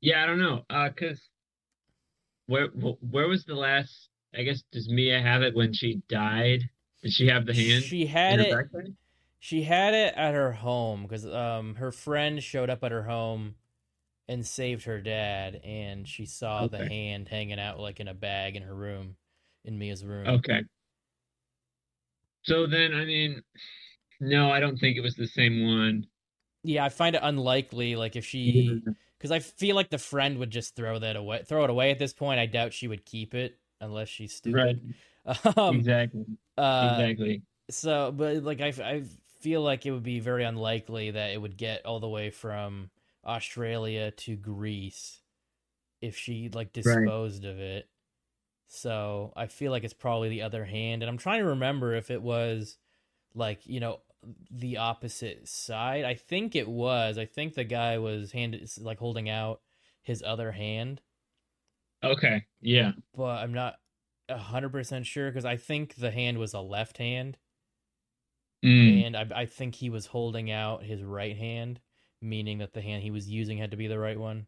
Yeah, 0.00 0.22
I 0.22 0.26
don't 0.26 0.40
know. 0.40 0.64
Uh, 0.68 0.90
cause 0.90 1.20
where 2.46 2.66
where 2.66 3.28
was 3.28 3.44
the 3.44 3.54
last? 3.54 4.08
I 4.34 4.42
guess 4.42 4.62
does 4.72 4.88
Mia 4.88 5.20
have 5.20 5.42
it 5.42 5.54
when 5.54 5.72
she 5.72 6.02
died? 6.08 6.68
Did 7.02 7.12
she 7.12 7.26
have 7.28 7.46
the 7.46 7.54
hand? 7.54 7.84
She 7.84 8.06
had 8.06 8.40
it. 8.40 8.52
Backpack? 8.52 8.94
She 9.38 9.62
had 9.62 9.94
it 9.94 10.14
at 10.16 10.34
her 10.34 10.52
home 10.52 11.02
because 11.02 11.26
um 11.26 11.76
her 11.76 11.90
friend 11.90 12.42
showed 12.42 12.68
up 12.68 12.84
at 12.84 12.92
her 12.92 13.02
home 13.04 13.54
and 14.28 14.46
saved 14.46 14.84
her 14.84 15.00
dad, 15.00 15.60
and 15.64 16.06
she 16.06 16.26
saw 16.26 16.64
okay. 16.64 16.78
the 16.78 16.88
hand 16.88 17.28
hanging 17.28 17.58
out 17.58 17.80
like 17.80 17.98
in 17.98 18.08
a 18.08 18.14
bag 18.14 18.56
in 18.56 18.62
her 18.62 18.74
room, 18.74 19.16
in 19.64 19.78
Mia's 19.78 20.04
room. 20.04 20.26
Okay. 20.26 20.62
So 22.42 22.66
then, 22.66 22.94
I 22.94 23.04
mean, 23.04 23.42
no, 24.20 24.50
I 24.50 24.60
don't 24.60 24.76
think 24.76 24.96
it 24.96 25.00
was 25.00 25.14
the 25.14 25.26
same 25.26 25.64
one. 25.64 26.06
Yeah, 26.64 26.84
I 26.84 26.88
find 26.88 27.16
it 27.16 27.22
unlikely. 27.24 27.96
Like 27.96 28.16
if 28.16 28.24
she, 28.24 28.82
because 29.18 29.30
I 29.30 29.40
feel 29.40 29.76
like 29.76 29.90
the 29.90 29.98
friend 29.98 30.38
would 30.38 30.50
just 30.50 30.76
throw 30.76 30.98
that 30.98 31.16
away, 31.16 31.42
throw 31.46 31.64
it 31.64 31.70
away 31.70 31.90
at 31.90 31.98
this 31.98 32.12
point. 32.12 32.40
I 32.40 32.46
doubt 32.46 32.72
she 32.72 32.88
would 32.88 33.04
keep 33.04 33.34
it 33.34 33.58
unless 33.80 34.08
she's 34.08 34.34
stupid. 34.34 34.56
Right. 34.56 34.78
Um, 35.56 35.76
exactly. 35.76 36.24
Uh, 36.58 36.96
exactly. 36.98 37.42
So, 37.70 38.10
but 38.10 38.42
like 38.42 38.60
I, 38.60 38.72
I 38.84 39.04
feel 39.38 39.62
like 39.62 39.86
it 39.86 39.92
would 39.92 40.02
be 40.02 40.18
very 40.18 40.42
unlikely 40.42 41.12
that 41.12 41.30
it 41.30 41.40
would 41.40 41.56
get 41.56 41.86
all 41.86 42.00
the 42.00 42.08
way 42.08 42.30
from 42.30 42.90
Australia 43.24 44.10
to 44.10 44.34
Greece 44.34 45.20
if 46.00 46.16
she 46.16 46.50
like 46.52 46.72
disposed 46.72 47.44
right. 47.44 47.52
of 47.52 47.60
it. 47.60 47.88
So 48.74 49.34
I 49.36 49.46
feel 49.48 49.70
like 49.70 49.84
it's 49.84 49.92
probably 49.92 50.30
the 50.30 50.42
other 50.42 50.64
hand. 50.64 51.02
And 51.02 51.10
I'm 51.10 51.18
trying 51.18 51.40
to 51.40 51.48
remember 51.50 51.94
if 51.94 52.10
it 52.10 52.22
was 52.22 52.78
like, 53.34 53.66
you 53.66 53.80
know, 53.80 54.00
the 54.50 54.78
opposite 54.78 55.46
side. 55.46 56.06
I 56.06 56.14
think 56.14 56.56
it 56.56 56.66
was. 56.66 57.18
I 57.18 57.26
think 57.26 57.52
the 57.54 57.64
guy 57.64 57.98
was 57.98 58.32
hand 58.32 58.58
like 58.78 58.98
holding 58.98 59.28
out 59.28 59.60
his 60.00 60.22
other 60.22 60.52
hand. 60.52 61.02
Okay. 62.02 62.44
Yeah. 62.62 62.92
But 63.14 63.42
I'm 63.42 63.52
not 63.52 63.74
hundred 64.30 64.70
percent 64.70 65.04
sure 65.04 65.28
because 65.28 65.44
I 65.44 65.58
think 65.58 65.96
the 65.96 66.10
hand 66.10 66.38
was 66.38 66.54
a 66.54 66.60
left 66.60 66.96
hand. 66.96 67.36
Mm. 68.64 69.06
And 69.06 69.16
I, 69.16 69.26
I 69.42 69.46
think 69.46 69.74
he 69.74 69.90
was 69.90 70.06
holding 70.06 70.50
out 70.50 70.82
his 70.82 71.02
right 71.02 71.36
hand, 71.36 71.78
meaning 72.22 72.58
that 72.58 72.72
the 72.72 72.80
hand 72.80 73.02
he 73.02 73.10
was 73.10 73.28
using 73.28 73.58
had 73.58 73.72
to 73.72 73.76
be 73.76 73.86
the 73.86 73.98
right 73.98 74.18
one. 74.18 74.46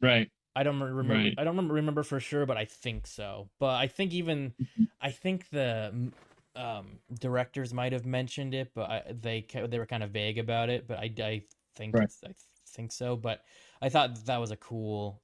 Right. 0.00 0.30
I 0.56 0.62
don't 0.62 0.80
remember. 0.80 1.14
Right. 1.14 1.34
I 1.36 1.44
don't 1.44 1.68
remember 1.68 2.02
for 2.02 2.18
sure, 2.18 2.46
but 2.46 2.56
I 2.56 2.64
think 2.64 3.06
so. 3.06 3.50
But 3.60 3.74
I 3.74 3.88
think 3.88 4.14
even, 4.14 4.54
mm-hmm. 4.60 4.84
I 5.02 5.10
think 5.10 5.50
the 5.50 6.10
um, 6.56 6.98
directors 7.20 7.74
might 7.74 7.92
have 7.92 8.06
mentioned 8.06 8.54
it, 8.54 8.70
but 8.74 8.90
I, 8.90 9.02
they 9.12 9.46
they 9.68 9.78
were 9.78 9.84
kind 9.84 10.02
of 10.02 10.10
vague 10.10 10.38
about 10.38 10.70
it. 10.70 10.88
But 10.88 10.98
I, 10.98 11.12
I 11.18 11.42
think 11.76 11.94
right. 11.94 12.10
I 12.24 12.30
think 12.68 12.90
so. 12.90 13.16
But 13.16 13.42
I 13.82 13.90
thought 13.90 14.24
that 14.24 14.38
was 14.38 14.50
a 14.50 14.56
cool 14.56 15.20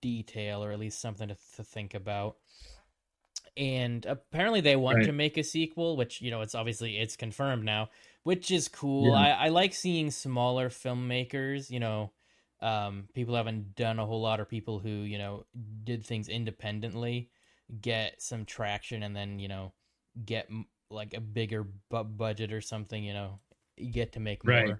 detail, 0.00 0.62
or 0.62 0.70
at 0.70 0.78
least 0.78 1.00
something 1.00 1.28
to, 1.28 1.36
to 1.56 1.64
think 1.64 1.94
about. 1.94 2.36
And 3.56 4.06
apparently, 4.06 4.60
they 4.60 4.76
want 4.76 4.98
right. 4.98 5.06
to 5.06 5.12
make 5.12 5.36
a 5.36 5.42
sequel, 5.42 5.96
which 5.96 6.22
you 6.22 6.30
know, 6.30 6.42
it's 6.42 6.54
obviously 6.54 6.96
it's 6.96 7.16
confirmed 7.16 7.64
now, 7.64 7.88
which 8.22 8.52
is 8.52 8.68
cool. 8.68 9.08
Yeah. 9.08 9.14
I, 9.14 9.46
I 9.46 9.48
like 9.48 9.74
seeing 9.74 10.12
smaller 10.12 10.68
filmmakers, 10.68 11.70
you 11.70 11.80
know 11.80 12.12
um, 12.60 13.08
people 13.14 13.34
haven't 13.34 13.74
done 13.74 13.98
a 13.98 14.06
whole 14.06 14.20
lot, 14.20 14.40
or 14.40 14.44
people 14.44 14.78
who 14.78 14.88
you 14.88 15.18
know 15.18 15.44
did 15.84 16.04
things 16.04 16.28
independently 16.28 17.30
get 17.80 18.20
some 18.22 18.44
traction, 18.44 19.02
and 19.02 19.14
then 19.14 19.38
you 19.38 19.48
know 19.48 19.72
get 20.24 20.48
like 20.90 21.14
a 21.14 21.20
bigger 21.20 21.66
bu- 21.90 22.04
budget 22.04 22.52
or 22.52 22.60
something. 22.60 23.02
You 23.02 23.14
know, 23.14 23.40
you 23.76 23.92
get 23.92 24.12
to 24.12 24.20
make 24.20 24.44
more. 24.44 24.54
Right. 24.54 24.74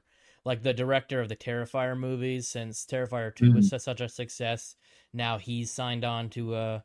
Like 0.45 0.63
the 0.63 0.73
director 0.73 1.21
of 1.21 1.29
the 1.29 1.37
Terrifier 1.37 1.99
movies, 1.99 2.49
since 2.49 2.87
Terrifier 2.87 3.35
2 3.35 3.47
mm-hmm. 3.47 3.57
was 3.57 3.83
such 3.83 4.01
a 4.01 4.09
success, 4.09 4.77
now 5.13 5.39
he's 5.39 5.73
signed 5.73 6.05
on 6.05 6.31
to 6.31 6.55
a 6.55 6.85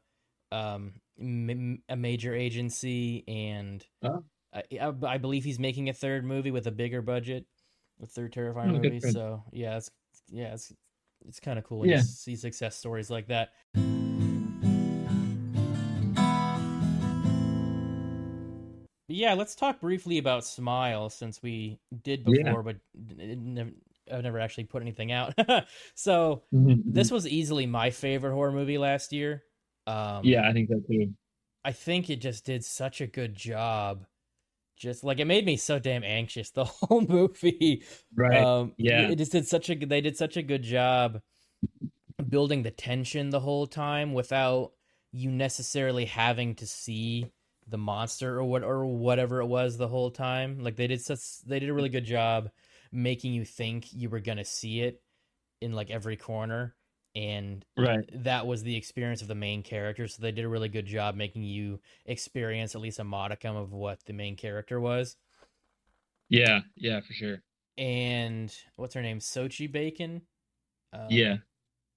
um, 0.51 0.93
a 1.19 1.95
major 1.95 2.35
agency, 2.35 3.23
and 3.27 3.85
oh. 4.03 4.23
I, 4.53 4.63
I, 4.81 4.93
I, 5.07 5.17
believe 5.17 5.43
he's 5.43 5.59
making 5.59 5.89
a 5.89 5.93
third 5.93 6.25
movie 6.25 6.51
with 6.51 6.67
a 6.67 6.71
bigger 6.71 7.01
budget, 7.01 7.45
a 8.01 8.07
third 8.07 8.33
Terrifier 8.33 8.69
oh, 8.69 8.79
movie. 8.79 8.99
So 8.99 9.43
yeah, 9.51 9.79
yeah, 10.31 10.53
it's 10.53 10.73
it's 11.27 11.39
kind 11.39 11.59
of 11.59 11.65
cool 11.65 11.79
when 11.79 11.89
yeah. 11.89 11.97
you 11.97 12.03
see 12.03 12.35
success 12.35 12.75
stories 12.75 13.09
like 13.09 13.27
that. 13.27 13.49
But 19.07 19.17
yeah, 19.17 19.33
let's 19.33 19.55
talk 19.55 19.81
briefly 19.81 20.17
about 20.17 20.45
Smile 20.45 21.09
since 21.09 21.43
we 21.43 21.79
did 22.03 22.23
before, 22.23 22.43
yeah. 22.45 22.61
but 22.61 22.77
I've 24.11 24.23
never 24.23 24.39
actually 24.39 24.63
put 24.63 24.81
anything 24.81 25.11
out. 25.11 25.33
so 25.95 26.43
mm-hmm, 26.53 26.69
mm-hmm. 26.69 26.91
this 26.91 27.11
was 27.11 27.27
easily 27.27 27.65
my 27.65 27.89
favorite 27.89 28.33
horror 28.33 28.53
movie 28.53 28.77
last 28.77 29.11
year. 29.11 29.43
Um, 29.85 30.21
yeah, 30.23 30.47
I 30.47 30.53
think 30.53 30.69
so 30.69 30.79
too. 30.89 31.13
I 31.63 31.73
think 31.73 32.09
it 32.09 32.21
just 32.21 32.45
did 32.45 32.63
such 32.63 33.01
a 33.01 33.07
good 33.07 33.35
job 33.35 34.05
just 34.81 35.03
like 35.03 35.19
it 35.19 35.25
made 35.25 35.45
me 35.45 35.57
so 35.57 35.77
damn 35.77 36.03
anxious 36.03 36.49
the 36.49 36.65
whole 36.65 37.01
movie. 37.01 37.83
Right. 38.15 38.43
Um, 38.43 38.73
yeah. 38.77 39.09
It 39.09 39.17
just 39.17 39.31
did 39.31 39.47
such 39.47 39.69
a 39.69 39.75
they 39.75 40.01
did 40.01 40.17
such 40.17 40.37
a 40.37 40.41
good 40.41 40.63
job 40.63 41.21
building 42.27 42.63
the 42.63 42.71
tension 42.71 43.29
the 43.29 43.39
whole 43.39 43.67
time 43.67 44.13
without 44.13 44.71
you 45.11 45.29
necessarily 45.29 46.05
having 46.05 46.55
to 46.55 46.65
see 46.65 47.31
the 47.67 47.77
monster 47.77 48.37
or 48.37 48.43
what 48.43 48.63
or 48.63 48.85
whatever 48.85 49.41
it 49.41 49.47
was 49.47 49.77
the 49.77 49.87
whole 49.87 50.09
time. 50.09 50.59
Like 50.59 50.75
they 50.75 50.87
did 50.87 51.01
such 51.01 51.19
they 51.45 51.59
did 51.59 51.69
a 51.69 51.73
really 51.73 51.89
good 51.89 52.05
job 52.05 52.49
making 52.91 53.33
you 53.33 53.45
think 53.45 53.93
you 53.93 54.09
were 54.09 54.19
gonna 54.19 54.43
see 54.43 54.81
it 54.81 55.01
in 55.61 55.73
like 55.73 55.91
every 55.91 56.17
corner 56.17 56.75
and 57.15 57.65
right. 57.77 58.09
that 58.23 58.47
was 58.47 58.63
the 58.63 58.75
experience 58.75 59.21
of 59.21 59.27
the 59.27 59.35
main 59.35 59.63
character 59.63 60.07
so 60.07 60.21
they 60.21 60.31
did 60.31 60.45
a 60.45 60.49
really 60.49 60.69
good 60.69 60.85
job 60.85 61.15
making 61.15 61.43
you 61.43 61.79
experience 62.05 62.73
at 62.73 62.81
least 62.81 62.99
a 62.99 63.03
modicum 63.03 63.55
of 63.55 63.73
what 63.73 63.99
the 64.05 64.13
main 64.13 64.35
character 64.35 64.79
was. 64.79 65.17
Yeah 66.29 66.61
yeah 66.75 67.01
for 67.01 67.13
sure. 67.13 67.41
And 67.77 68.53
what's 68.75 68.93
her 68.93 69.01
name? 69.01 69.19
Sosie 69.19 69.67
Bacon? 69.67 70.21
Um, 70.93 71.07
yeah. 71.09 71.37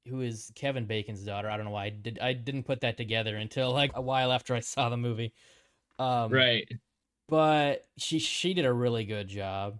who 0.08 0.20
is 0.20 0.50
kevin 0.54 0.86
bacon's 0.86 1.22
daughter. 1.22 1.48
I 1.48 1.56
don't 1.56 1.66
know 1.66 1.72
why 1.72 1.86
i 1.86 1.90
did 1.90 2.18
i 2.20 2.32
didn't 2.32 2.64
put 2.64 2.80
that 2.80 2.96
together 2.96 3.36
until 3.36 3.72
like 3.72 3.92
a 3.94 4.02
while 4.02 4.32
after 4.32 4.54
i 4.54 4.60
saw 4.60 4.88
the 4.88 4.96
movie. 4.96 5.32
Um, 5.98 6.32
right. 6.32 6.68
but 7.28 7.86
she 7.96 8.18
she 8.18 8.52
did 8.52 8.64
a 8.64 8.72
really 8.72 9.04
good 9.04 9.28
job. 9.28 9.78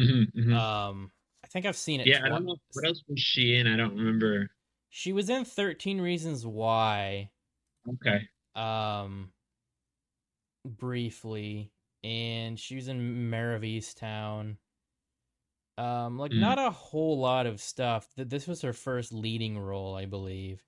Mm-hmm, 0.00 0.40
mm-hmm. 0.40 0.52
um 0.54 1.12
think 1.52 1.66
I've 1.66 1.76
seen 1.76 2.00
it. 2.00 2.06
Yeah, 2.06 2.18
twice. 2.18 2.26
I 2.26 2.34
don't 2.34 2.46
know 2.46 2.56
what 2.72 2.86
else 2.86 3.02
was 3.08 3.20
she 3.20 3.56
in. 3.56 3.66
I 3.66 3.76
don't 3.76 3.96
remember. 3.96 4.50
She 4.90 5.12
was 5.12 5.30
in 5.30 5.44
Thirteen 5.44 6.00
Reasons 6.00 6.46
Why. 6.46 7.30
Okay. 7.88 8.28
Um. 8.54 9.30
Briefly, 10.64 11.72
and 12.04 12.58
she 12.58 12.76
was 12.76 12.88
in 12.88 13.30
Mare 13.30 13.54
of 13.54 13.62
Easttown. 13.62 14.56
Um, 15.78 16.18
like 16.18 16.32
mm. 16.32 16.40
not 16.40 16.58
a 16.58 16.70
whole 16.70 17.18
lot 17.18 17.46
of 17.46 17.60
stuff. 17.60 18.06
This 18.16 18.46
was 18.46 18.60
her 18.62 18.72
first 18.72 19.12
leading 19.12 19.58
role, 19.58 19.96
I 19.96 20.04
believe, 20.04 20.62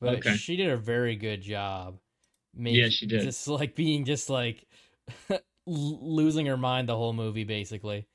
but 0.00 0.18
okay. 0.18 0.36
she 0.36 0.56
did 0.56 0.70
a 0.70 0.76
very 0.76 1.16
good 1.16 1.40
job. 1.40 1.98
yeah, 2.56 2.88
she 2.90 3.06
did. 3.06 3.22
Just 3.22 3.48
like 3.48 3.74
being 3.74 4.04
just 4.04 4.28
like 4.28 4.66
losing 5.66 6.46
her 6.46 6.56
mind 6.56 6.88
the 6.88 6.96
whole 6.96 7.14
movie, 7.14 7.44
basically. 7.44 8.06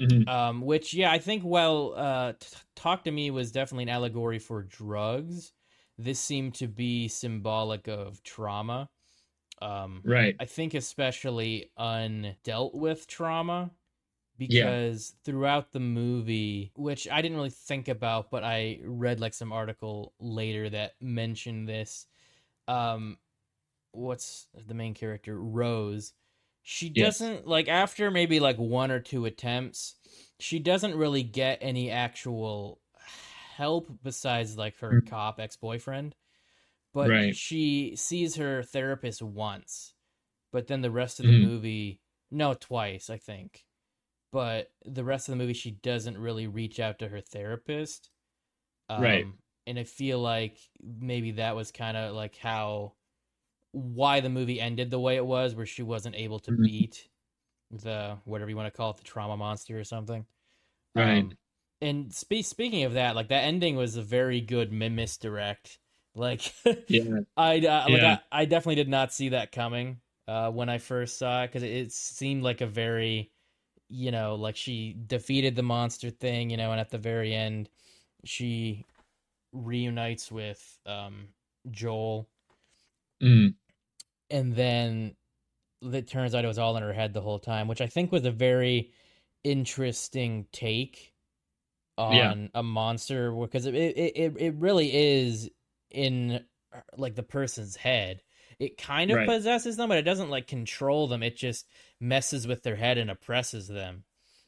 Mm-hmm. 0.00 0.28
Um, 0.28 0.60
which 0.62 0.92
yeah, 0.92 1.12
I 1.12 1.18
think 1.18 1.42
well, 1.44 1.94
uh, 1.96 2.32
t- 2.32 2.56
talk 2.74 3.04
to 3.04 3.10
me 3.10 3.30
was 3.30 3.52
definitely 3.52 3.84
an 3.84 3.90
allegory 3.90 4.38
for 4.38 4.62
drugs. 4.62 5.52
This 5.98 6.18
seemed 6.18 6.54
to 6.54 6.66
be 6.66 7.06
symbolic 7.06 7.86
of 7.86 8.22
trauma. 8.24 8.88
Um, 9.62 10.02
right. 10.04 10.34
I 10.40 10.46
think 10.46 10.74
especially 10.74 11.70
undealt 11.78 12.74
with 12.74 13.06
trauma 13.06 13.70
because 14.36 15.14
yeah. 15.14 15.20
throughout 15.24 15.72
the 15.72 15.80
movie, 15.80 16.72
which 16.74 17.08
I 17.08 17.22
didn't 17.22 17.36
really 17.36 17.50
think 17.50 17.88
about, 17.88 18.30
but 18.30 18.42
I 18.42 18.80
read 18.84 19.20
like 19.20 19.34
some 19.34 19.52
article 19.52 20.12
later 20.18 20.68
that 20.70 20.94
mentioned 21.00 21.68
this. 21.68 22.06
Um, 22.66 23.18
what's 23.92 24.48
the 24.66 24.74
main 24.74 24.94
character? 24.94 25.40
Rose 25.40 26.12
she 26.64 26.90
yes. 26.94 27.18
doesn't 27.18 27.46
like 27.46 27.68
after 27.68 28.10
maybe 28.10 28.40
like 28.40 28.56
one 28.56 28.90
or 28.90 28.98
two 28.98 29.24
attempts 29.24 29.94
she 30.40 30.58
doesn't 30.58 30.96
really 30.96 31.22
get 31.22 31.58
any 31.60 31.90
actual 31.90 32.80
help 33.56 33.88
besides 34.02 34.58
like 34.58 34.76
her 34.78 35.00
mm. 35.00 35.08
cop 35.08 35.38
ex-boyfriend 35.38 36.16
but 36.92 37.08
right. 37.08 37.36
she 37.36 37.94
sees 37.94 38.34
her 38.34 38.62
therapist 38.64 39.22
once 39.22 39.94
but 40.52 40.66
then 40.66 40.80
the 40.80 40.90
rest 40.90 41.20
of 41.20 41.26
the 41.26 41.32
mm. 41.32 41.46
movie 41.46 42.00
no 42.32 42.52
twice 42.54 43.08
i 43.08 43.16
think 43.16 43.64
but 44.34 44.72
the 44.84 45.04
rest 45.04 45.28
of 45.28 45.32
the 45.32 45.38
movie 45.38 45.52
she 45.52 45.70
doesn't 45.70 46.18
really 46.18 46.48
reach 46.48 46.80
out 46.80 46.98
to 46.98 47.06
her 47.06 47.20
therapist. 47.20 48.10
Um, 48.90 49.00
right. 49.00 49.26
And 49.64 49.78
I 49.78 49.84
feel 49.84 50.18
like 50.18 50.58
maybe 50.82 51.30
that 51.32 51.54
was 51.54 51.70
kind 51.70 51.96
of 51.96 52.16
like 52.16 52.36
how 52.36 52.94
why 53.74 54.20
the 54.20 54.28
movie 54.28 54.60
ended 54.60 54.90
the 54.90 55.00
way 55.00 55.16
it 55.16 55.26
was, 55.26 55.54
where 55.54 55.66
she 55.66 55.82
wasn't 55.82 56.14
able 56.14 56.38
to 56.40 56.52
mm-hmm. 56.52 56.62
beat 56.62 57.08
the 57.70 58.16
whatever 58.24 58.50
you 58.50 58.56
want 58.56 58.72
to 58.72 58.76
call 58.76 58.90
it, 58.90 58.96
the 58.96 59.02
trauma 59.02 59.36
monster 59.36 59.78
or 59.78 59.84
something. 59.84 60.24
Right. 60.94 61.24
Um, 61.24 61.32
and 61.80 62.14
spe- 62.14 62.44
speaking 62.44 62.84
of 62.84 62.94
that, 62.94 63.16
like 63.16 63.28
that 63.28 63.44
ending 63.44 63.76
was 63.76 63.96
a 63.96 64.02
very 64.02 64.40
good 64.40 64.72
misdirect. 64.72 65.78
Like, 66.14 66.52
yeah, 66.86 67.20
I 67.36 67.58
uh, 67.58 67.84
like 67.88 68.02
yeah. 68.02 68.18
I, 68.30 68.42
I, 68.42 68.44
definitely 68.44 68.76
did 68.76 68.88
not 68.88 69.12
see 69.12 69.30
that 69.30 69.50
coming 69.50 69.98
uh, 70.28 70.50
when 70.50 70.68
I 70.68 70.78
first 70.78 71.18
saw 71.18 71.42
it 71.42 71.48
because 71.48 71.64
it, 71.64 71.72
it 71.72 71.92
seemed 71.92 72.44
like 72.44 72.60
a 72.60 72.66
very, 72.66 73.32
you 73.88 74.12
know, 74.12 74.36
like 74.36 74.56
she 74.56 74.96
defeated 75.06 75.56
the 75.56 75.64
monster 75.64 76.10
thing, 76.10 76.50
you 76.50 76.56
know, 76.56 76.70
and 76.70 76.80
at 76.80 76.90
the 76.90 76.98
very 76.98 77.34
end, 77.34 77.68
she 78.24 78.84
reunites 79.52 80.30
with 80.30 80.78
um, 80.86 81.26
Joel. 81.72 82.28
Mm. 83.20 83.54
And 84.34 84.52
then 84.52 85.14
it 85.80 86.08
turns 86.08 86.34
out 86.34 86.44
it 86.44 86.48
was 86.48 86.58
all 86.58 86.76
in 86.76 86.82
her 86.82 86.92
head 86.92 87.14
the 87.14 87.20
whole 87.20 87.38
time, 87.38 87.68
which 87.68 87.80
I 87.80 87.86
think 87.86 88.10
was 88.10 88.24
a 88.24 88.32
very 88.32 88.90
interesting 89.44 90.46
take 90.50 91.12
on 91.96 92.14
yeah. 92.16 92.34
a 92.54 92.62
monster 92.64 93.30
because 93.30 93.66
it, 93.66 93.76
it 93.76 94.34
it 94.36 94.54
really 94.56 94.92
is 94.92 95.48
in 95.92 96.44
like 96.96 97.14
the 97.14 97.22
person's 97.22 97.76
head. 97.76 98.22
It 98.58 98.76
kind 98.76 99.12
of 99.12 99.18
right. 99.18 99.28
possesses 99.28 99.76
them, 99.76 99.88
but 99.88 99.98
it 99.98 100.02
doesn't 100.02 100.30
like 100.30 100.48
control 100.48 101.06
them. 101.06 101.22
It 101.22 101.36
just 101.36 101.68
messes 102.00 102.44
with 102.44 102.64
their 102.64 102.74
head 102.74 102.98
and 102.98 103.12
oppresses 103.12 103.68
them, 103.68 104.02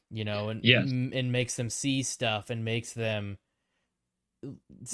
you 0.09 0.25
know, 0.25 0.49
and 0.49 0.65
yes. 0.65 0.91
and 0.91 1.31
makes 1.31 1.55
them 1.55 1.69
see 1.69 2.03
stuff 2.03 2.49
and 2.49 2.65
makes 2.65 2.91
them 2.91 3.37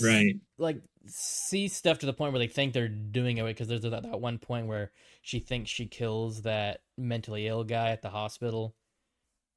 right. 0.01 0.35
like 0.57 0.81
see 1.07 1.67
stuff 1.67 1.99
to 1.99 2.05
the 2.05 2.13
point 2.13 2.31
where 2.31 2.39
they 2.39 2.47
think 2.47 2.73
they're 2.73 2.87
doing 2.87 3.37
it 3.37 3.43
because 3.43 3.67
there's 3.67 3.81
that, 3.81 4.03
that 4.03 4.21
one 4.21 4.37
point 4.37 4.67
where 4.67 4.91
she 5.21 5.39
thinks 5.39 5.69
she 5.69 5.85
kills 5.85 6.43
that 6.43 6.81
mentally 6.97 7.47
ill 7.47 7.63
guy 7.63 7.89
at 7.89 8.01
the 8.01 8.09
hospital. 8.09 8.75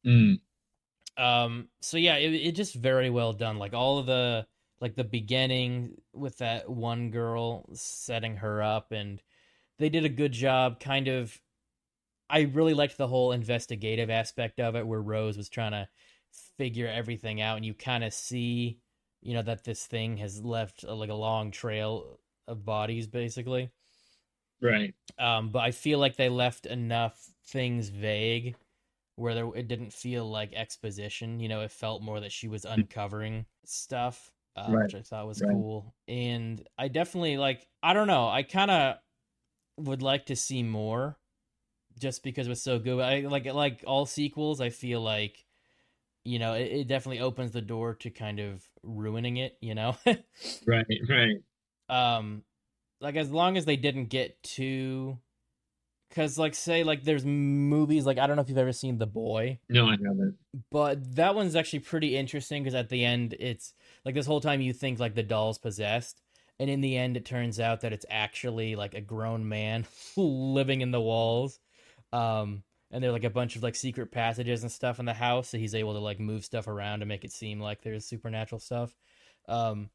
Mm. 0.07 0.39
um 1.17 1.69
so 1.81 1.97
yeah 1.97 2.17
it, 2.17 2.33
it 2.33 2.53
just 2.53 2.75
very 2.75 3.11
well 3.11 3.33
done. 3.33 3.59
Like 3.59 3.75
all 3.75 3.99
of 3.99 4.07
the 4.07 4.47
like 4.81 4.95
the 4.95 5.05
beginning 5.05 5.97
with 6.13 6.39
that 6.39 6.69
one 6.69 7.11
girl 7.11 7.69
setting 7.73 8.37
her 8.37 8.63
up 8.63 8.93
and 8.93 9.23
they 9.79 9.89
did 9.89 10.05
a 10.05 10.11
good 10.11 10.33
job 10.33 10.81
kind 10.81 11.09
of 11.09 11.41
i 12.29 12.41
really 12.41 12.75
liked 12.75 12.97
the 12.99 13.09
whole 13.09 13.33
investigative 13.33 14.11
aspect 14.11 14.61
of 14.61 14.77
it 14.77 14.87
where 14.87 15.01
rose 15.01 15.37
was 15.37 15.49
trying 15.49 15.73
to 15.73 15.89
figure 16.59 16.89
everything 16.89 17.41
out 17.41 17.57
and 17.57 17.65
you 17.65 17.75
kind 17.75 18.05
of 18.05 18.13
see 18.13 18.79
you 19.23 19.35
know 19.35 19.43
that 19.43 19.65
this 19.65 19.87
thing 19.87 20.17
has 20.17 20.43
left 20.43 20.85
a, 20.85 20.95
like 20.95 21.11
a 21.11 21.15
long 21.15 21.51
trail 21.51 22.21
of 22.47 22.65
bodies 22.65 23.07
basically 23.07 23.71
right 24.61 24.95
um 25.19 25.51
but 25.51 25.61
i 25.61 25.71
feel 25.71 25.99
like 25.99 26.17
they 26.17 26.29
left 26.29 26.67
enough 26.67 27.19
things 27.47 27.89
vague 27.89 28.55
where 29.17 29.35
there, 29.35 29.51
it 29.55 29.69
didn't 29.69 29.93
feel 29.93 30.29
like 30.31 30.53
exposition 30.53 31.41
you 31.41 31.49
know 31.49 31.63
it 31.63 31.71
felt 31.71 32.03
more 32.03 32.21
that 32.21 32.33
she 32.33 32.49
was 32.49 32.65
hmm. 32.65 32.73
uncovering 32.73 33.45
stuff 33.65 34.31
uh, 34.57 34.67
right. 34.71 34.85
which 34.85 34.95
i 34.95 35.03
thought 35.03 35.27
was 35.27 35.43
right. 35.43 35.51
cool 35.51 35.95
and 36.09 36.67
i 36.79 36.89
definitely 36.89 37.37
like 37.37 37.67
i 37.83 37.93
don't 37.93 38.07
know 38.07 38.29
i 38.29 38.43
kind 38.43 38.71
of 38.71 38.97
would 39.79 40.03
like 40.03 40.27
to 40.27 40.37
see 40.37 40.63
more 40.63 41.19
just 41.99 42.23
because 42.23 42.47
it 42.47 42.51
was 42.51 42.63
so 42.63 42.79
good 42.79 43.01
i 43.01 43.21
like 43.21 43.47
like 43.47 43.83
all 43.87 44.07
sequels 44.07 44.61
i 44.61 44.71
feel 44.71 45.01
like 45.01 45.46
you 46.27 46.39
know, 46.39 46.55
it, 46.55 46.73
it 46.73 46.89
definitely 46.89 47.21
opens 47.21 47.53
the 47.53 47.63
door 47.63 47.95
to 47.95 48.11
kind 48.11 48.41
of 48.41 48.63
ruining 48.83 49.37
it, 49.37 49.57
you 49.61 49.75
know? 49.75 49.97
right, 50.67 50.87
right. 51.09 51.37
Um, 51.89 52.43
like 53.01 53.17
as 53.17 53.31
long 53.31 53.57
as 53.57 53.65
they 53.65 53.77
didn't 53.77 54.07
get 54.07 54.43
too 54.43 55.19
because 56.09 56.39
like 56.39 56.55
say 56.55 56.85
like 56.85 57.05
there's 57.05 57.25
movies 57.25 58.07
like 58.07 58.19
i 58.19 58.27
don't 58.27 58.37
know 58.37 58.43
if 58.43 58.49
you've 58.49 58.59
ever 58.59 58.73
seen 58.73 58.99
the 58.99 59.07
boy 59.07 59.59
no 59.69 59.87
i 59.87 59.93
haven't 59.93 60.37
but 60.71 61.17
that 61.17 61.35
one's 61.35 61.57
actually 61.57 61.81
pretty 61.81 62.17
interesting 62.17 62.63
because 62.63 62.75
at 62.75 62.89
the 62.89 63.05
end 63.05 63.35
it's 63.39 63.75
like 64.05 64.15
this 64.15 64.27
whole 64.27 64.41
time 64.41 64.61
you 64.61 64.73
think 64.73 64.99
like 64.99 65.15
the 65.15 65.23
doll's 65.23 65.59
possessed 65.59 66.23
and 66.59 66.71
in 66.71 66.81
the 66.81 66.97
end 66.97 67.17
it 67.17 67.25
turns 67.25 67.61
out 67.61 67.81
that 67.81 67.93
it's 67.93 68.07
actually 68.09 68.77
like 68.77 68.95
a 68.95 69.01
grown 69.01 69.49
man 69.49 69.85
living 70.17 70.81
in 70.81 70.91
the 70.91 71.01
walls 71.01 71.59
um 72.13 72.63
and 72.91 73.03
there 73.03 73.11
are 73.11 73.13
like 73.13 73.25
a 73.25 73.31
bunch 73.31 73.57
of 73.57 73.63
like 73.63 73.75
secret 73.75 74.11
passages 74.11 74.63
and 74.63 74.73
stuff 74.73 74.99
in 74.99 75.07
the 75.07 75.15
house 75.15 75.49
so 75.49 75.59
he's 75.59 75.75
able 75.75 75.95
to 75.95 75.99
like 75.99 76.21
move 76.21 76.45
stuff 76.45 76.69
around 76.69 77.01
to 77.01 77.07
make 77.07 77.25
it 77.25 77.33
seem 77.33 77.61
like 77.61 77.83
there's 77.83 78.05
supernatural 78.05 78.61
stuff 78.61 78.97
um 79.49 79.91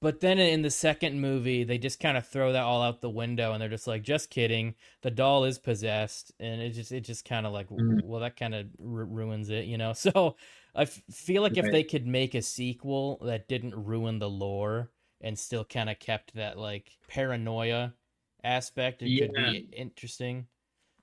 but 0.00 0.20
then 0.20 0.38
in 0.38 0.60
the 0.60 0.70
second 0.70 1.18
movie 1.20 1.64
they 1.64 1.78
just 1.78 1.98
kind 1.98 2.16
of 2.16 2.26
throw 2.26 2.52
that 2.52 2.62
all 2.62 2.82
out 2.82 3.00
the 3.00 3.08
window 3.08 3.52
and 3.52 3.62
they're 3.62 3.68
just 3.68 3.86
like 3.86 4.02
just 4.02 4.30
kidding 4.30 4.74
the 5.02 5.10
doll 5.10 5.44
is 5.44 5.58
possessed 5.58 6.32
and 6.38 6.60
it 6.60 6.70
just 6.70 6.92
it 6.92 7.00
just 7.00 7.24
kind 7.24 7.46
of 7.46 7.52
like 7.52 7.68
mm. 7.70 8.02
well 8.04 8.20
that 8.20 8.36
kind 8.36 8.54
of 8.54 8.66
r- 8.80 9.04
ruins 9.04 9.50
it 9.50 9.64
you 9.64 9.78
know 9.78 9.92
so 9.94 10.36
I 10.74 10.82
f- 10.82 11.02
feel 11.10 11.42
like 11.42 11.52
right. 11.56 11.64
if 11.64 11.72
they 11.72 11.84
could 11.84 12.06
make 12.06 12.34
a 12.34 12.42
sequel 12.42 13.18
that 13.24 13.48
didn't 13.48 13.74
ruin 13.74 14.18
the 14.18 14.28
lore 14.28 14.90
and 15.20 15.38
still 15.38 15.64
kind 15.64 15.88
of 15.88 15.98
kept 15.98 16.34
that 16.34 16.58
like 16.58 16.90
paranoia 17.08 17.94
aspect 18.42 19.02
it 19.02 19.08
yeah. 19.08 19.26
could 19.26 19.34
be 19.34 19.68
interesting 19.74 20.46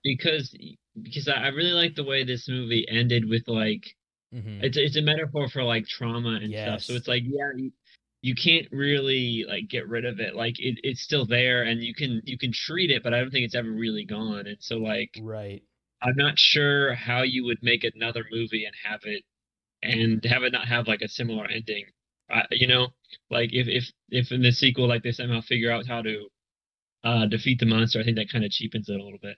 because 0.03 0.55
because 0.99 1.27
I, 1.27 1.47
really 1.49 1.73
like 1.73 1.95
the 1.95 2.03
way 2.03 2.23
this 2.23 2.47
movie 2.49 2.85
ended 2.89 3.27
with 3.29 3.43
like 3.47 3.95
mm-hmm. 4.33 4.63
it's 4.63 4.77
it's 4.77 4.97
a 4.97 5.01
metaphor 5.01 5.47
for 5.49 5.63
like 5.63 5.87
trauma 5.87 6.39
and 6.41 6.51
yes. 6.51 6.67
stuff. 6.67 6.81
So 6.81 6.93
it's 6.93 7.07
like 7.07 7.23
yeah, 7.25 7.51
you, 7.55 7.71
you 8.21 8.35
can't 8.35 8.67
really 8.71 9.45
like 9.47 9.67
get 9.69 9.87
rid 9.87 10.05
of 10.05 10.19
it. 10.19 10.35
Like 10.35 10.55
it, 10.59 10.79
it's 10.83 11.01
still 11.01 11.25
there 11.25 11.63
and 11.63 11.81
you 11.81 11.93
can 11.93 12.21
you 12.25 12.37
can 12.37 12.51
treat 12.51 12.91
it, 12.91 13.03
but 13.03 13.13
I 13.13 13.19
don't 13.19 13.31
think 13.31 13.45
it's 13.45 13.55
ever 13.55 13.71
really 13.71 14.05
gone. 14.05 14.47
And 14.47 14.57
so 14.59 14.77
like 14.77 15.11
right. 15.21 15.63
I'm 16.01 16.15
not 16.15 16.37
sure 16.37 16.95
how 16.95 17.21
you 17.21 17.45
would 17.45 17.59
make 17.61 17.83
another 17.83 18.25
movie 18.31 18.65
and 18.65 18.75
have 18.83 19.01
it 19.03 19.23
and 19.83 20.23
have 20.25 20.43
it 20.43 20.51
not 20.51 20.67
have 20.67 20.87
like 20.87 21.01
a 21.01 21.07
similar 21.07 21.45
ending. 21.45 21.85
Uh, 22.31 22.43
you 22.51 22.67
know, 22.67 22.89
like 23.29 23.49
if 23.53 23.67
if 23.67 23.91
if 24.09 24.31
in 24.31 24.41
the 24.41 24.51
sequel 24.51 24.87
like 24.87 25.03
they 25.03 25.11
somehow 25.11 25.41
figure 25.41 25.71
out 25.71 25.87
how 25.87 26.01
to 26.01 26.27
uh 27.03 27.25
defeat 27.27 27.59
the 27.59 27.65
monster, 27.65 27.99
I 27.99 28.03
think 28.03 28.17
that 28.17 28.31
kind 28.31 28.45
of 28.45 28.51
cheapens 28.51 28.89
it 28.89 28.99
a 28.99 29.03
little 29.03 29.19
bit. 29.21 29.37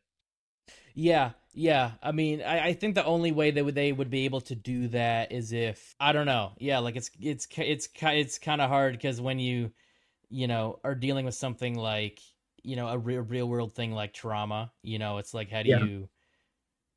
Yeah, 0.94 1.32
yeah. 1.54 1.92
I 2.02 2.12
mean, 2.12 2.42
I, 2.42 2.68
I 2.68 2.74
think 2.74 2.96
the 2.96 3.06
only 3.06 3.32
way 3.32 3.52
they 3.52 3.62
would 3.62 3.76
they 3.76 3.92
would 3.92 4.10
be 4.10 4.26
able 4.26 4.42
to 4.42 4.56
do 4.56 4.88
that 4.90 5.32
is 5.32 5.52
if 5.52 5.96
I 6.00 6.12
don't 6.12 6.26
know. 6.26 6.54
Yeah, 6.58 6.80
like 6.80 6.96
it's 6.96 7.12
it's 7.20 7.48
it's 7.58 7.90
it's 8.02 8.40
kind 8.40 8.62
of 8.62 8.70
hard 8.70 8.94
because 8.94 9.20
when 9.20 9.40
you 9.40 9.72
you 10.30 10.48
know 10.48 10.80
are 10.84 10.96
dealing 10.96 11.26
with 11.26 11.36
something 11.36 11.76
like 11.76 12.20
you 12.64 12.76
know 12.76 12.88
a 12.88 12.98
real 12.98 13.22
real 13.22 13.48
world 13.48 13.76
thing 13.76 13.92
like 13.92 14.14
trauma, 14.14 14.72
you 14.82 15.00
know, 15.00 15.18
it's 15.18 15.34
like 15.34 15.50
how 15.50 15.64
do 15.64 15.70
yeah. 15.70 15.84
you 15.84 16.10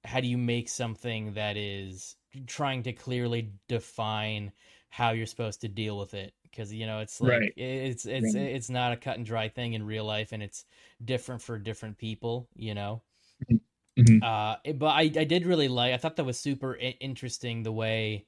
how 0.05 0.21
do 0.21 0.29
you 0.29 0.39
make 0.39 0.69
something 0.69 1.35
that 1.35 1.57
is 1.57 2.17
trying 2.47 2.83
to 2.85 2.93
clearly 2.93 3.53
define 3.69 4.53
how 4.89 5.11
you're 5.11 5.27
supposed 5.27 5.61
to 5.63 5.69
deal 5.69 5.99
with 5.99 6.15
it 6.15 6.33
because 6.45 6.73
you 6.73 6.87
know 6.87 7.01
it's 7.01 7.21
like 7.21 7.33
right. 7.33 7.53
it's 7.57 8.07
it's 8.07 8.35
right. 8.35 8.45
it's 8.45 8.71
not 8.71 8.93
a 8.93 8.97
cut 8.97 9.17
and 9.17 9.27
dry 9.27 9.49
thing 9.49 9.75
in 9.75 9.85
real 9.85 10.05
life 10.05 10.33
and 10.33 10.43
it's 10.43 10.65
different 11.05 11.43
for 11.43 11.59
different 11.59 11.99
people 11.99 12.49
you 12.55 12.75
know 12.75 13.03
mm-hmm. 13.43 13.57
Mm-hmm. 13.99 14.23
Uh, 14.23 14.57
but 14.75 14.87
I, 14.87 15.03
I 15.03 15.25
did 15.25 15.47
really 15.47 15.69
like. 15.69 15.93
I 15.93 15.97
thought 15.97 16.17
that 16.17 16.25
was 16.25 16.39
super 16.39 16.77
I- 16.81 16.97
interesting 17.01 17.63
the 17.63 17.73
way 17.73 18.27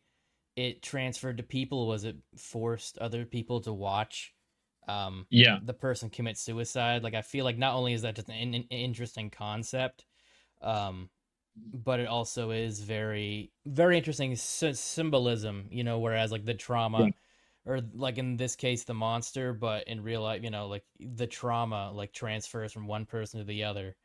it 0.57 0.83
transferred 0.83 1.39
to 1.39 1.43
people. 1.43 1.87
Was 1.87 2.05
it 2.05 2.17
forced 2.37 2.99
other 2.99 3.25
people 3.25 3.61
to 3.63 3.73
watch? 3.73 4.35
Um, 4.87 5.27
yeah, 5.31 5.59
the 5.63 5.75
person 5.75 6.11
commit 6.11 6.39
suicide. 6.39 7.03
Like 7.03 7.15
I 7.15 7.23
feel 7.23 7.45
like 7.45 7.59
not 7.59 7.75
only 7.75 7.93
is 7.93 8.03
that 8.03 8.17
just 8.17 8.29
an, 8.29 8.55
an 8.55 8.65
interesting 8.71 9.31
concept, 9.31 10.07
um, 10.63 11.11
but 11.57 12.01
it 12.01 12.09
also 12.09 12.51
is 12.51 12.81
very 12.81 13.53
very 13.67 13.99
interesting 13.99 14.35
symbolism. 14.37 15.67
You 15.71 15.85
know, 15.85 15.99
whereas 15.99 16.33
like 16.33 16.45
the 16.45 16.55
trauma. 16.55 17.07
Yeah 17.07 17.11
or 17.67 17.81
like 17.93 18.19
in 18.19 18.37
this 18.37 18.55
case 18.57 18.85
the 18.85 18.95
monster 18.95 19.53
but 19.53 19.87
in 19.89 20.03
real 20.03 20.23
life 20.23 20.43
you 20.43 20.49
know 20.49 20.69
like 20.69 20.85
the 21.01 21.27
trauma 21.27 21.91
like 21.93 22.13
transfers 22.13 22.73
from 22.73 22.87
one 22.87 23.05
person 23.05 23.41
to 23.41 23.45
the 23.45 23.65
other 23.65 23.97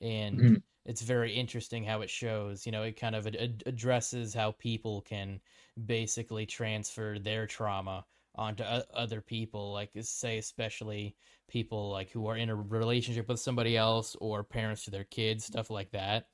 and 0.00 0.38
mm-hmm 0.38 0.54
it's 0.88 1.02
very 1.02 1.34
interesting 1.34 1.84
how 1.84 2.00
it 2.00 2.08
shows. 2.08 2.64
You 2.64 2.72
know, 2.72 2.82
it 2.82 2.98
kind 2.98 3.14
of 3.14 3.26
ad- 3.26 3.62
addresses 3.66 4.32
how 4.32 4.52
people 4.52 5.02
can 5.02 5.38
basically 5.84 6.46
transfer 6.46 7.18
their 7.18 7.46
trauma 7.46 8.06
onto 8.34 8.64
other 8.64 9.20
people. 9.20 9.70
Like, 9.70 9.90
say, 10.00 10.38
especially 10.38 11.14
people 11.46 11.90
like 11.90 12.10
who 12.10 12.26
are 12.26 12.38
in 12.38 12.48
a 12.48 12.56
relationship 12.56 13.28
with 13.28 13.38
somebody 13.38 13.76
else 13.76 14.16
or 14.18 14.42
parents 14.42 14.84
to 14.84 14.90
their 14.90 15.04
kids, 15.04 15.44
stuff 15.44 15.68
like 15.68 15.90
that. 15.90 16.28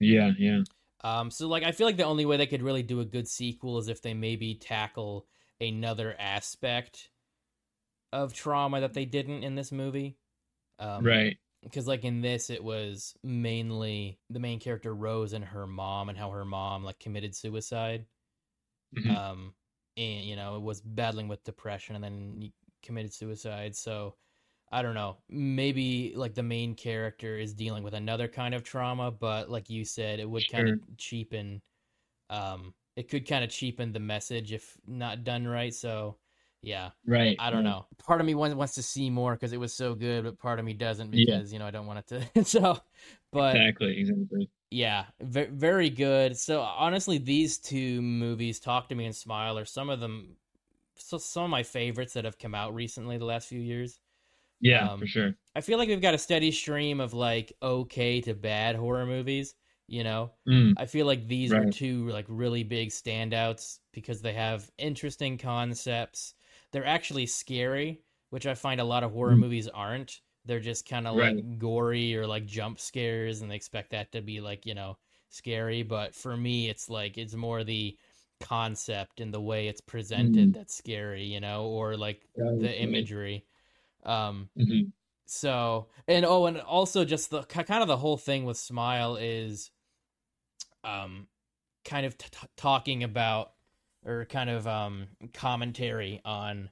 Yeah, 0.00 0.32
yeah. 0.36 0.62
Um, 1.04 1.30
so 1.30 1.46
like, 1.46 1.62
I 1.62 1.70
feel 1.70 1.86
like 1.86 1.96
the 1.96 2.02
only 2.02 2.26
way 2.26 2.36
they 2.36 2.48
could 2.48 2.62
really 2.62 2.82
do 2.82 2.98
a 2.98 3.04
good 3.04 3.28
sequel 3.28 3.78
is 3.78 3.86
if 3.86 4.02
they 4.02 4.14
maybe 4.14 4.56
tackle 4.56 5.26
another 5.60 6.16
aspect 6.18 7.10
of 8.12 8.32
trauma 8.32 8.80
that 8.80 8.94
they 8.94 9.04
didn't 9.04 9.44
in 9.44 9.54
this 9.54 9.70
movie. 9.70 10.18
Um, 10.80 11.04
right 11.04 11.36
because 11.62 11.86
like 11.86 12.04
in 12.04 12.20
this 12.20 12.50
it 12.50 12.62
was 12.62 13.14
mainly 13.22 14.18
the 14.30 14.40
main 14.40 14.60
character 14.60 14.94
rose 14.94 15.32
and 15.32 15.44
her 15.44 15.66
mom 15.66 16.08
and 16.08 16.18
how 16.18 16.30
her 16.30 16.44
mom 16.44 16.84
like 16.84 16.98
committed 16.98 17.34
suicide 17.34 18.04
mm-hmm. 18.96 19.10
um 19.10 19.54
and 19.96 20.24
you 20.24 20.36
know 20.36 20.56
it 20.56 20.62
was 20.62 20.80
battling 20.80 21.28
with 21.28 21.44
depression 21.44 21.94
and 21.96 22.04
then 22.04 22.52
committed 22.82 23.12
suicide 23.12 23.74
so 23.74 24.14
i 24.72 24.82
don't 24.82 24.94
know 24.94 25.16
maybe 25.28 26.12
like 26.16 26.34
the 26.34 26.42
main 26.42 26.74
character 26.74 27.36
is 27.36 27.54
dealing 27.54 27.82
with 27.82 27.94
another 27.94 28.28
kind 28.28 28.54
of 28.54 28.62
trauma 28.62 29.10
but 29.10 29.50
like 29.50 29.70
you 29.70 29.84
said 29.84 30.20
it 30.20 30.28
would 30.28 30.42
sure. 30.42 30.58
kind 30.58 30.68
of 30.68 30.80
cheapen 30.96 31.60
um 32.30 32.72
it 32.96 33.08
could 33.08 33.28
kind 33.28 33.44
of 33.44 33.50
cheapen 33.50 33.92
the 33.92 34.00
message 34.00 34.52
if 34.52 34.76
not 34.86 35.24
done 35.24 35.46
right 35.46 35.74
so 35.74 36.16
yeah 36.66 36.90
right 37.06 37.36
i 37.38 37.48
don't 37.48 37.64
right. 37.64 37.70
know 37.70 37.86
part 38.04 38.20
of 38.20 38.26
me 38.26 38.34
wants, 38.34 38.54
wants 38.56 38.74
to 38.74 38.82
see 38.82 39.08
more 39.08 39.34
because 39.34 39.52
it 39.52 39.60
was 39.60 39.72
so 39.72 39.94
good 39.94 40.24
but 40.24 40.36
part 40.36 40.58
of 40.58 40.64
me 40.64 40.72
doesn't 40.72 41.12
because 41.12 41.52
yeah. 41.52 41.54
you 41.54 41.60
know 41.60 41.66
i 41.66 41.70
don't 41.70 41.86
want 41.86 42.00
it 42.00 42.28
to 42.34 42.44
so 42.44 42.76
but 43.32 43.54
exactly 43.54 43.96
exactly 43.98 44.50
yeah 44.70 45.04
v- 45.20 45.46
very 45.52 45.88
good 45.88 46.36
so 46.36 46.60
honestly 46.60 47.18
these 47.18 47.58
two 47.58 48.02
movies 48.02 48.58
talk 48.58 48.88
to 48.88 48.96
me 48.96 49.06
and 49.06 49.14
smile 49.14 49.56
are 49.56 49.64
some 49.64 49.88
of 49.88 50.00
them 50.00 50.34
so 50.96 51.18
some 51.18 51.44
of 51.44 51.50
my 51.50 51.62
favorites 51.62 52.14
that 52.14 52.24
have 52.24 52.36
come 52.36 52.54
out 52.54 52.74
recently 52.74 53.16
the 53.16 53.24
last 53.24 53.46
few 53.46 53.60
years 53.60 54.00
yeah 54.60 54.88
um, 54.88 54.98
for 54.98 55.06
sure 55.06 55.34
i 55.54 55.60
feel 55.60 55.78
like 55.78 55.88
we've 55.88 56.02
got 56.02 56.14
a 56.14 56.18
steady 56.18 56.50
stream 56.50 56.98
of 56.98 57.14
like 57.14 57.52
okay 57.62 58.20
to 58.20 58.34
bad 58.34 58.74
horror 58.74 59.06
movies 59.06 59.54
you 59.86 60.02
know 60.02 60.32
mm. 60.48 60.72
i 60.78 60.84
feel 60.84 61.06
like 61.06 61.28
these 61.28 61.52
right. 61.52 61.62
are 61.62 61.70
two 61.70 62.08
like 62.08 62.26
really 62.28 62.64
big 62.64 62.88
standouts 62.88 63.78
because 63.92 64.20
they 64.20 64.32
have 64.32 64.68
interesting 64.78 65.38
concepts 65.38 66.34
they're 66.76 66.84
actually 66.84 67.24
scary, 67.24 68.02
which 68.28 68.46
I 68.46 68.54
find 68.54 68.82
a 68.82 68.84
lot 68.84 69.02
of 69.02 69.12
horror 69.12 69.32
mm. 69.32 69.38
movies 69.38 69.66
aren't. 69.66 70.20
They're 70.44 70.60
just 70.60 70.86
kind 70.86 71.06
of 71.06 71.16
right. 71.16 71.34
like 71.34 71.58
gory 71.58 72.14
or 72.14 72.26
like 72.26 72.44
jump 72.44 72.78
scares, 72.78 73.40
and 73.40 73.50
they 73.50 73.56
expect 73.56 73.92
that 73.92 74.12
to 74.12 74.20
be 74.20 74.42
like 74.42 74.66
you 74.66 74.74
know 74.74 74.98
scary. 75.30 75.82
But 75.82 76.14
for 76.14 76.36
me, 76.36 76.68
it's 76.68 76.90
like 76.90 77.16
it's 77.16 77.34
more 77.34 77.64
the 77.64 77.96
concept 78.40 79.20
and 79.20 79.32
the 79.32 79.40
way 79.40 79.68
it's 79.68 79.80
presented 79.80 80.50
mm. 80.50 80.52
that's 80.52 80.76
scary, 80.76 81.24
you 81.24 81.40
know, 81.40 81.64
or 81.64 81.96
like 81.96 82.28
the 82.36 82.78
imagery. 82.78 83.46
Um, 84.04 84.50
mm-hmm. 84.58 84.90
So 85.24 85.88
and 86.06 86.26
oh, 86.26 86.44
and 86.44 86.60
also 86.60 87.06
just 87.06 87.30
the 87.30 87.42
kind 87.44 87.80
of 87.82 87.88
the 87.88 87.96
whole 87.96 88.18
thing 88.18 88.44
with 88.44 88.58
Smile 88.58 89.16
is, 89.16 89.70
um, 90.84 91.26
kind 91.86 92.04
of 92.04 92.18
t- 92.18 92.28
talking 92.58 93.02
about 93.02 93.52
or 94.06 94.24
kind 94.24 94.48
of 94.48 94.66
um 94.66 95.08
commentary 95.34 96.20
on 96.24 96.70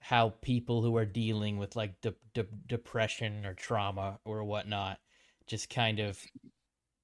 how 0.00 0.30
people 0.42 0.82
who 0.82 0.96
are 0.96 1.06
dealing 1.06 1.56
with 1.58 1.76
like 1.76 2.00
de- 2.00 2.14
de- 2.34 2.46
depression 2.66 3.46
or 3.46 3.54
trauma 3.54 4.18
or 4.24 4.44
whatnot 4.44 4.98
just 5.46 5.70
kind 5.70 5.98
of 5.98 6.18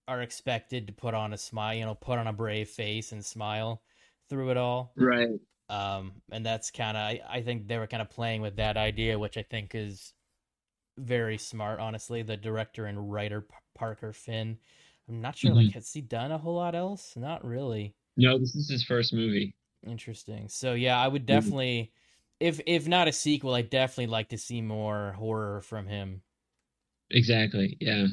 are 0.09 0.23
expected 0.23 0.87
to 0.87 0.93
put 0.93 1.15
on 1.15 1.33
a 1.33 1.39
smile, 1.39 1.75
you 1.75 1.85
know, 1.85 1.95
put 1.95 2.19
on 2.19 2.27
a 2.27 2.33
brave 2.33 2.69
face 2.69 3.13
and 3.13 3.25
smile 3.25 3.81
through 4.29 4.51
it 4.51 4.57
all. 4.57 4.93
Right. 4.97 5.29
Um, 5.69 6.13
and 6.33 6.45
that's 6.45 6.71
kind 6.71 6.97
of, 6.97 7.03
I, 7.03 7.21
I 7.29 7.43
think 7.43 7.69
they 7.69 7.79
were 7.79 7.87
kind 7.87 8.03
of 8.03 8.11
playing 8.11 8.43
with 8.43 8.57
that 8.57 8.77
idea, 8.77 9.19
which 9.19 9.37
I 9.37 9.43
think 9.43 9.73
is 9.75 10.13
very 10.99 11.39
smart, 11.39 11.79
honestly. 11.79 12.23
The 12.23 12.37
director 12.37 12.87
and 12.87 13.13
writer 13.13 13.43
P- 13.43 13.55
Parker 13.77 14.13
Finn. 14.13 14.59
I'm 15.09 15.21
not 15.21 15.37
sure, 15.37 15.53
mm-hmm. 15.53 15.67
like, 15.67 15.75
has 15.75 15.93
he 15.93 16.01
done 16.01 16.33
a 16.33 16.39
whole 16.39 16.57
lot 16.57 16.75
else? 16.75 17.15
Not 17.17 17.45
really. 17.45 17.95
No, 18.21 18.39
this 18.39 18.55
is 18.55 18.69
his 18.71 18.85
first 18.85 19.13
movie. 19.13 19.57
Interesting. 19.87 20.49
So 20.49 20.75
yeah, 20.75 20.99
I 20.99 21.09
would 21.09 21.27
definitely, 21.27 21.93
if 22.39 22.61
if 22.67 22.87
not 22.87 23.09
a 23.09 23.13
sequel, 23.13 23.55
I 23.55 23.63
definitely 23.63 24.07
like 24.09 24.29
to 24.31 24.39
see 24.39 24.61
more 24.61 25.13
horror 25.13 25.61
from 25.63 25.87
him. 25.87 26.23
Exactly. 27.11 27.77
Yeah. 27.81 28.07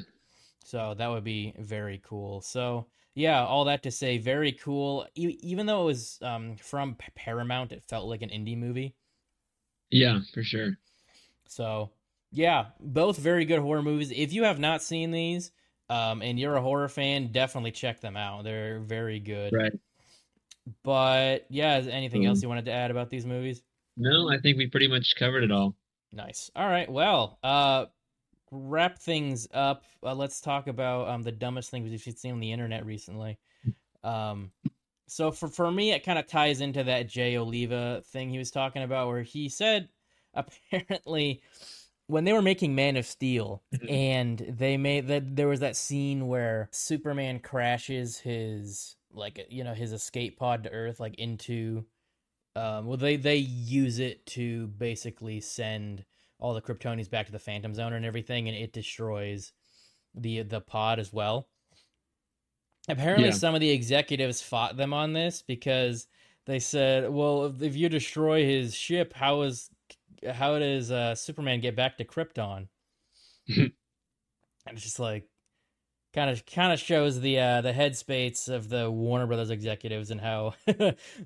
So 0.63 0.93
that 0.93 1.07
would 1.07 1.23
be 1.23 1.53
very 1.57 1.99
cool. 2.03 2.41
So 2.41 2.87
yeah, 3.15 3.43
all 3.45 3.65
that 3.65 3.83
to 3.83 3.91
say, 3.91 4.17
very 4.17 4.51
cool. 4.51 5.07
E- 5.15 5.39
even 5.41 5.65
though 5.65 5.83
it 5.83 5.85
was 5.85 6.19
um, 6.21 6.57
from 6.57 6.95
Paramount, 7.15 7.71
it 7.71 7.83
felt 7.83 8.07
like 8.07 8.21
an 8.21 8.29
indie 8.29 8.57
movie. 8.57 8.95
Yeah, 9.89 10.21
for 10.33 10.43
sure. 10.43 10.77
So 11.47 11.91
yeah, 12.31 12.67
both 12.79 13.17
very 13.17 13.45
good 13.45 13.59
horror 13.59 13.81
movies. 13.81 14.11
If 14.11 14.33
you 14.33 14.43
have 14.43 14.59
not 14.59 14.83
seen 14.83 15.11
these, 15.11 15.51
um, 15.89 16.21
and 16.21 16.39
you're 16.39 16.55
a 16.55 16.61
horror 16.61 16.89
fan, 16.89 17.31
definitely 17.31 17.71
check 17.71 18.01
them 18.01 18.17
out. 18.17 18.43
They're 18.43 18.79
very 18.79 19.19
good. 19.19 19.51
Right. 19.51 19.73
But 20.83 21.45
yeah, 21.49 21.77
is 21.77 21.87
anything 21.87 22.23
mm. 22.23 22.27
else 22.27 22.41
you 22.41 22.49
wanted 22.49 22.65
to 22.65 22.71
add 22.71 22.91
about 22.91 23.09
these 23.09 23.25
movies? 23.25 23.61
No, 23.95 24.29
I 24.29 24.37
think 24.37 24.57
we 24.57 24.67
pretty 24.67 24.87
much 24.87 25.15
covered 25.15 25.43
it 25.43 25.51
all. 25.51 25.75
Nice. 26.11 26.51
All 26.55 26.67
right. 26.67 26.89
Well, 26.89 27.39
uh, 27.43 27.85
wrap 28.51 28.99
things 28.99 29.47
up. 29.53 29.83
Uh, 30.03 30.15
let's 30.15 30.41
talk 30.41 30.67
about 30.67 31.09
um 31.09 31.23
the 31.23 31.31
dumbest 31.31 31.69
things 31.69 31.89
we've 31.89 32.17
seen 32.17 32.33
on 32.33 32.39
the 32.39 32.51
internet 32.51 32.85
recently. 32.85 33.37
Um, 34.03 34.51
so 35.07 35.31
for 35.31 35.47
for 35.47 35.71
me, 35.71 35.91
it 35.91 36.05
kind 36.05 36.19
of 36.19 36.27
ties 36.27 36.61
into 36.61 36.83
that 36.83 37.09
Jay 37.09 37.37
Oliva 37.37 38.03
thing 38.07 38.29
he 38.29 38.37
was 38.37 38.51
talking 38.51 38.83
about, 38.83 39.07
where 39.07 39.23
he 39.23 39.49
said 39.49 39.89
apparently 40.33 41.41
when 42.07 42.23
they 42.23 42.33
were 42.33 42.41
making 42.41 42.73
Man 42.73 42.95
of 42.95 43.05
Steel 43.05 43.63
mm-hmm. 43.75 43.89
and 43.89 44.55
they 44.57 44.77
made 44.77 45.07
that 45.07 45.35
there 45.35 45.47
was 45.47 45.59
that 45.59 45.75
scene 45.75 46.27
where 46.27 46.69
Superman 46.71 47.39
crashes 47.39 48.17
his 48.17 48.95
like 49.17 49.45
you 49.49 49.63
know 49.63 49.73
his 49.73 49.91
escape 49.91 50.37
pod 50.37 50.63
to 50.63 50.71
Earth 50.71 50.99
like 50.99 51.15
into 51.15 51.85
um 52.55 52.85
well 52.85 52.97
they 52.97 53.15
they 53.15 53.37
use 53.37 53.99
it 53.99 54.25
to 54.27 54.67
basically 54.67 55.41
send 55.41 56.05
all 56.39 56.53
the 56.53 56.61
Kryptonians 56.61 57.09
back 57.09 57.25
to 57.25 57.31
the 57.31 57.39
Phantom 57.39 57.73
Zone 57.73 57.93
and 57.93 58.05
everything, 58.05 58.47
and 58.47 58.57
it 58.57 58.73
destroys 58.73 59.51
the 60.13 60.43
the 60.43 60.61
pod 60.61 60.99
as 60.99 61.11
well. 61.11 61.47
Apparently, 62.89 63.25
yeah. 63.25 63.33
some 63.33 63.55
of 63.55 63.61
the 63.61 63.69
executives 63.69 64.41
fought 64.41 64.77
them 64.77 64.93
on 64.93 65.13
this 65.13 65.41
because 65.41 66.07
they 66.45 66.59
said, 66.59 67.09
"Well, 67.09 67.55
if 67.61 67.75
you 67.75 67.89
destroy 67.89 68.45
his 68.45 68.73
ship, 68.73 69.13
how 69.13 69.41
is 69.41 69.69
how 70.31 70.57
does 70.59 70.91
uh, 70.91 71.15
Superman 71.15 71.59
get 71.59 71.75
back 71.75 71.97
to 71.97 72.05
Krypton?" 72.05 72.67
and 73.47 73.71
it's 74.67 74.83
just 74.83 74.99
like 74.99 75.27
kind 76.17 76.31
of 76.31 76.43
kind 76.47 76.73
of 76.73 76.79
shows 76.79 77.21
the 77.21 77.39
uh, 77.39 77.61
the 77.61 77.71
headspace 77.71 78.49
of 78.49 78.69
the 78.69 78.89
Warner 78.89 79.27
Brothers 79.27 79.51
executives 79.51 80.09
and 80.09 80.19
how 80.19 80.55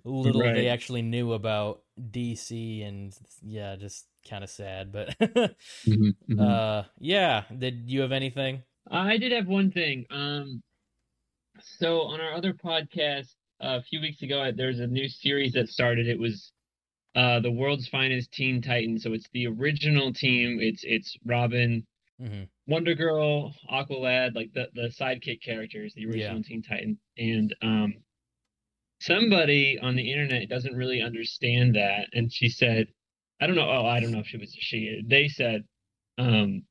little 0.03 0.41
right. 0.41 0.53
they 0.53 0.67
actually 0.67 1.01
knew 1.01 1.31
about 1.31 1.81
DC 1.97 2.85
and 2.85 3.15
yeah, 3.41 3.77
just 3.77 4.07
kind 4.29 4.43
of 4.43 4.49
sad. 4.49 4.91
But 4.91 5.17
mm-hmm, 5.21 5.93
mm-hmm. 5.93 6.39
Uh, 6.41 6.83
yeah, 6.99 7.43
did 7.57 7.83
you 7.85 8.01
have 8.01 8.11
anything? 8.11 8.63
I 8.89 9.15
did 9.15 9.31
have 9.31 9.47
one 9.47 9.71
thing. 9.71 10.05
Um, 10.11 10.61
so 11.77 12.01
on 12.01 12.19
our 12.19 12.33
other 12.33 12.51
podcast 12.51 13.33
uh, 13.63 13.79
a 13.79 13.83
few 13.83 14.01
weeks 14.01 14.21
ago, 14.23 14.51
there's 14.53 14.81
a 14.81 14.87
new 14.87 15.07
series 15.07 15.53
that 15.53 15.69
started. 15.69 16.09
It 16.09 16.19
was 16.19 16.51
uh, 17.15 17.39
the 17.39 17.51
world's 17.51 17.87
finest 17.87 18.33
Teen 18.33 18.61
Titans. 18.61 19.03
So 19.03 19.13
it's 19.13 19.29
the 19.31 19.47
original 19.47 20.11
team. 20.11 20.59
It's 20.59 20.83
it's 20.83 21.15
Robin, 21.25 21.87
mm-hmm. 22.21 22.43
Wonder 22.67 22.95
Girl, 22.95 23.53
Aqualad, 23.71 24.35
like 24.35 24.53
the 24.53 24.67
the 24.73 24.89
sidekick 24.89 25.41
characters, 25.41 25.93
the 25.95 26.05
original 26.05 26.37
yeah. 26.37 26.43
Teen 26.43 26.61
Titan, 26.61 26.97
and 27.17 27.55
um, 27.61 27.95
somebody 28.99 29.79
on 29.81 29.95
the 29.95 30.11
internet 30.11 30.49
doesn't 30.49 30.75
really 30.75 31.01
understand 31.01 31.75
that, 31.75 32.07
and 32.13 32.31
she 32.31 32.49
said, 32.49 32.87
I 33.41 33.47
don't 33.47 33.55
know. 33.55 33.69
Oh, 33.69 33.85
I 33.85 33.99
don't 33.99 34.11
know 34.11 34.19
if 34.19 34.27
she 34.27 34.37
was 34.37 34.55
she. 34.57 35.01
They 35.05 35.27
said, 35.27 35.63
um, 36.17 36.63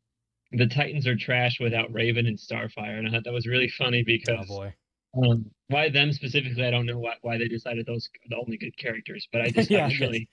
the 0.53 0.67
Titans 0.67 1.07
are 1.07 1.17
trash 1.17 1.59
without 1.61 1.93
Raven 1.93 2.27
and 2.27 2.39
Starfire, 2.39 2.99
and 2.99 3.09
I 3.09 3.11
thought 3.11 3.25
that 3.25 3.33
was 3.33 3.47
really 3.47 3.69
funny 3.69 4.03
because. 4.05 4.47
Oh 4.49 4.57
boy. 4.57 4.75
Um, 5.13 5.47
why 5.67 5.89
them 5.89 6.13
specifically? 6.13 6.65
I 6.65 6.71
don't 6.71 6.87
know 6.87 6.99
why, 6.99 7.15
why 7.23 7.37
they 7.37 7.49
decided 7.49 7.85
those 7.85 8.09
are 8.09 8.29
the 8.29 8.37
only 8.37 8.57
good 8.57 8.77
characters, 8.77 9.27
but 9.33 9.41
I 9.41 9.51
just 9.51 9.69
yeah, 9.71 9.79
thought 9.79 9.87
it 9.87 9.87
was 9.87 10.01
really, 10.01 10.29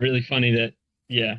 really 0.00 0.22
funny 0.22 0.52
that 0.56 0.72
yeah, 1.08 1.36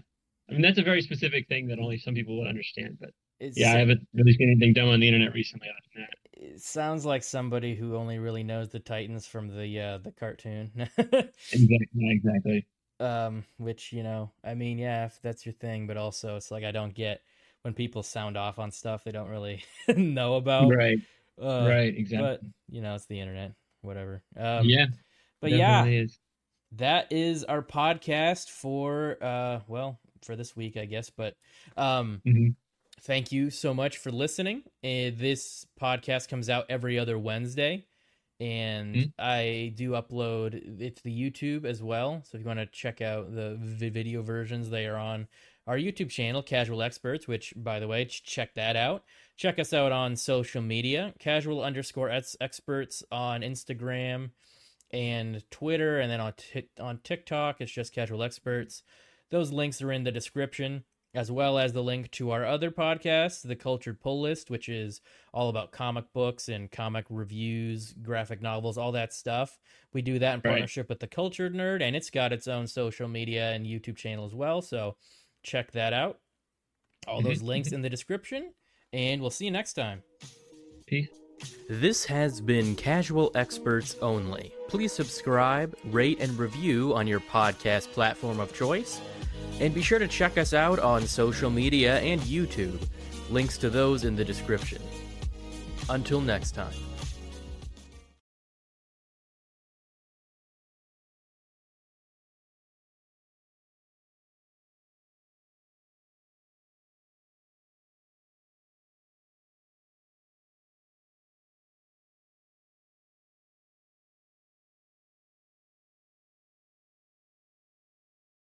I 0.49 0.53
mean, 0.53 0.61
that's 0.61 0.77
a 0.77 0.83
very 0.83 1.01
specific 1.01 1.47
thing 1.47 1.67
that 1.67 1.79
only 1.79 1.97
some 1.97 2.13
people 2.13 2.37
would 2.37 2.47
understand. 2.47 2.97
But 2.99 3.11
it's, 3.39 3.57
yeah, 3.57 3.73
I 3.73 3.77
haven't 3.77 4.07
really 4.13 4.33
seen 4.33 4.49
anything 4.51 4.73
dumb 4.73 4.89
on 4.89 4.99
the 4.99 5.07
internet 5.07 5.33
recently 5.33 5.67
on 5.67 6.01
that. 6.01 6.09
It 6.33 6.61
sounds 6.61 7.05
like 7.05 7.23
somebody 7.23 7.75
who 7.75 7.95
only 7.95 8.19
really 8.19 8.43
knows 8.43 8.69
the 8.69 8.79
Titans 8.79 9.25
from 9.25 9.47
the 9.47 9.79
uh, 9.79 9.97
the 9.99 10.11
cartoon. 10.11 10.71
exactly. 10.97 11.87
Exactly. 11.95 12.65
Um, 12.99 13.43
which 13.57 13.91
you 13.91 14.03
know, 14.03 14.31
I 14.43 14.53
mean, 14.53 14.77
yeah, 14.77 15.05
if 15.05 15.19
that's 15.21 15.45
your 15.45 15.53
thing, 15.53 15.87
but 15.87 15.97
also 15.97 16.35
it's 16.35 16.51
like 16.51 16.63
I 16.63 16.71
don't 16.71 16.93
get 16.93 17.21
when 17.63 17.73
people 17.73 18.03
sound 18.03 18.37
off 18.37 18.59
on 18.59 18.71
stuff 18.71 19.03
they 19.03 19.11
don't 19.11 19.29
really 19.29 19.63
know 19.95 20.35
about. 20.35 20.69
Right. 20.69 20.99
Uh, 21.41 21.65
right. 21.67 21.93
Exactly. 21.97 22.27
But 22.27 22.41
you 22.69 22.81
know, 22.81 22.93
it's 22.95 23.07
the 23.07 23.19
internet. 23.19 23.53
Whatever. 23.81 24.23
Um, 24.37 24.65
yeah. 24.65 24.85
But 25.41 25.51
yeah. 25.51 25.85
Is. 25.85 26.19
That 26.73 27.11
is 27.11 27.43
our 27.45 27.61
podcast 27.61 28.49
for 28.49 29.17
uh 29.21 29.61
well 29.67 29.99
for 30.25 30.35
this 30.35 30.55
week, 30.55 30.77
I 30.77 30.85
guess. 30.85 31.09
But 31.09 31.35
um, 31.77 32.21
mm-hmm. 32.25 32.49
thank 33.01 33.31
you 33.31 33.49
so 33.49 33.73
much 33.73 33.97
for 33.97 34.11
listening. 34.11 34.63
Uh, 34.83 35.13
this 35.15 35.65
podcast 35.81 36.29
comes 36.29 36.49
out 36.49 36.65
every 36.69 36.97
other 36.99 37.17
Wednesday, 37.17 37.85
and 38.39 38.95
mm-hmm. 38.95 39.09
I 39.19 39.73
do 39.75 39.91
upload 39.91 40.81
it 40.81 40.97
to 40.97 41.03
the 41.03 41.31
YouTube 41.31 41.65
as 41.65 41.81
well. 41.81 42.21
So 42.25 42.37
if 42.37 42.41
you 42.41 42.47
want 42.47 42.59
to 42.59 42.65
check 42.65 43.01
out 43.01 43.33
the 43.33 43.57
video 43.59 44.21
versions, 44.21 44.69
they 44.69 44.87
are 44.87 44.97
on 44.97 45.27
our 45.67 45.77
YouTube 45.77 46.09
channel, 46.09 46.43
Casual 46.43 46.83
Experts, 46.83 47.27
which, 47.27 47.53
by 47.55 47.79
the 47.79 47.87
way, 47.87 48.05
check 48.05 48.53
that 48.55 48.75
out. 48.75 49.03
Check 49.35 49.57
us 49.59 49.73
out 49.73 49.91
on 49.91 50.15
social 50.15 50.61
media, 50.61 51.13
casual 51.19 51.63
underscore 51.63 52.09
experts 52.39 53.03
on 53.11 53.41
Instagram 53.41 54.29
and 54.91 55.43
Twitter, 55.49 55.99
and 55.99 56.11
then 56.11 56.21
on 56.21 56.33
t- 56.33 56.69
on 56.79 56.99
TikTok, 57.03 57.61
it's 57.61 57.71
just 57.71 57.93
casual 57.93 58.23
experts. 58.23 58.83
Those 59.31 59.51
links 59.51 59.81
are 59.81 59.91
in 59.91 60.03
the 60.03 60.11
description 60.11 60.83
as 61.15 61.31
well 61.31 61.57
as 61.57 61.71
the 61.71 61.81
link 61.81 62.11
to 62.11 62.31
our 62.31 62.43
other 62.43 62.69
podcast, 62.69 63.47
The 63.47 63.55
Cultured 63.55 64.01
Pull 64.01 64.21
List, 64.21 64.51
which 64.51 64.67
is 64.67 64.99
all 65.33 65.47
about 65.47 65.71
comic 65.71 66.11
books 66.13 66.49
and 66.49 66.69
comic 66.69 67.05
reviews, 67.09 67.93
graphic 67.93 68.41
novels, 68.41 68.77
all 68.77 68.91
that 68.91 69.13
stuff. 69.13 69.57
We 69.93 70.01
do 70.01 70.19
that 70.19 70.35
in 70.35 70.41
partnership 70.41 70.89
with 70.89 70.99
The 70.99 71.07
Cultured 71.07 71.55
Nerd, 71.55 71.81
and 71.81 71.95
it's 71.95 72.09
got 72.09 72.33
its 72.33 72.49
own 72.49 72.67
social 72.67 73.07
media 73.07 73.51
and 73.51 73.65
YouTube 73.65 73.95
channel 73.95 74.25
as 74.25 74.35
well. 74.35 74.61
So 74.61 74.97
check 75.41 75.71
that 75.71 75.93
out. 75.93 76.19
All 77.07 77.21
those 77.21 77.37
mm-hmm. 77.37 77.47
links 77.47 77.71
in 77.71 77.81
the 77.81 77.89
description, 77.89 78.51
and 78.91 79.21
we'll 79.21 79.29
see 79.29 79.45
you 79.45 79.51
next 79.51 79.73
time. 79.73 80.03
Peace. 80.85 81.09
This 81.69 82.05
has 82.05 82.41
been 82.41 82.75
Casual 82.75 83.31
Experts 83.35 83.95
Only. 84.01 84.54
Please 84.67 84.91
subscribe, 84.91 85.75
rate, 85.85 86.19
and 86.19 86.37
review 86.37 86.93
on 86.95 87.07
your 87.07 87.19
podcast 87.19 87.91
platform 87.91 88.39
of 88.39 88.53
choice 88.53 88.99
and 89.59 89.73
be 89.73 89.81
sure 89.81 89.99
to 89.99 90.07
check 90.07 90.37
us 90.37 90.53
out 90.53 90.79
on 90.79 91.05
social 91.05 91.49
media 91.49 91.99
and 91.99 92.19
YouTube. 92.21 92.79
Links 93.29 93.57
to 93.59 93.69
those 93.69 94.03
in 94.03 94.15
the 94.15 94.25
description. 94.25 94.81
Until 95.89 96.19
next 96.19 96.51
time. 96.51 96.73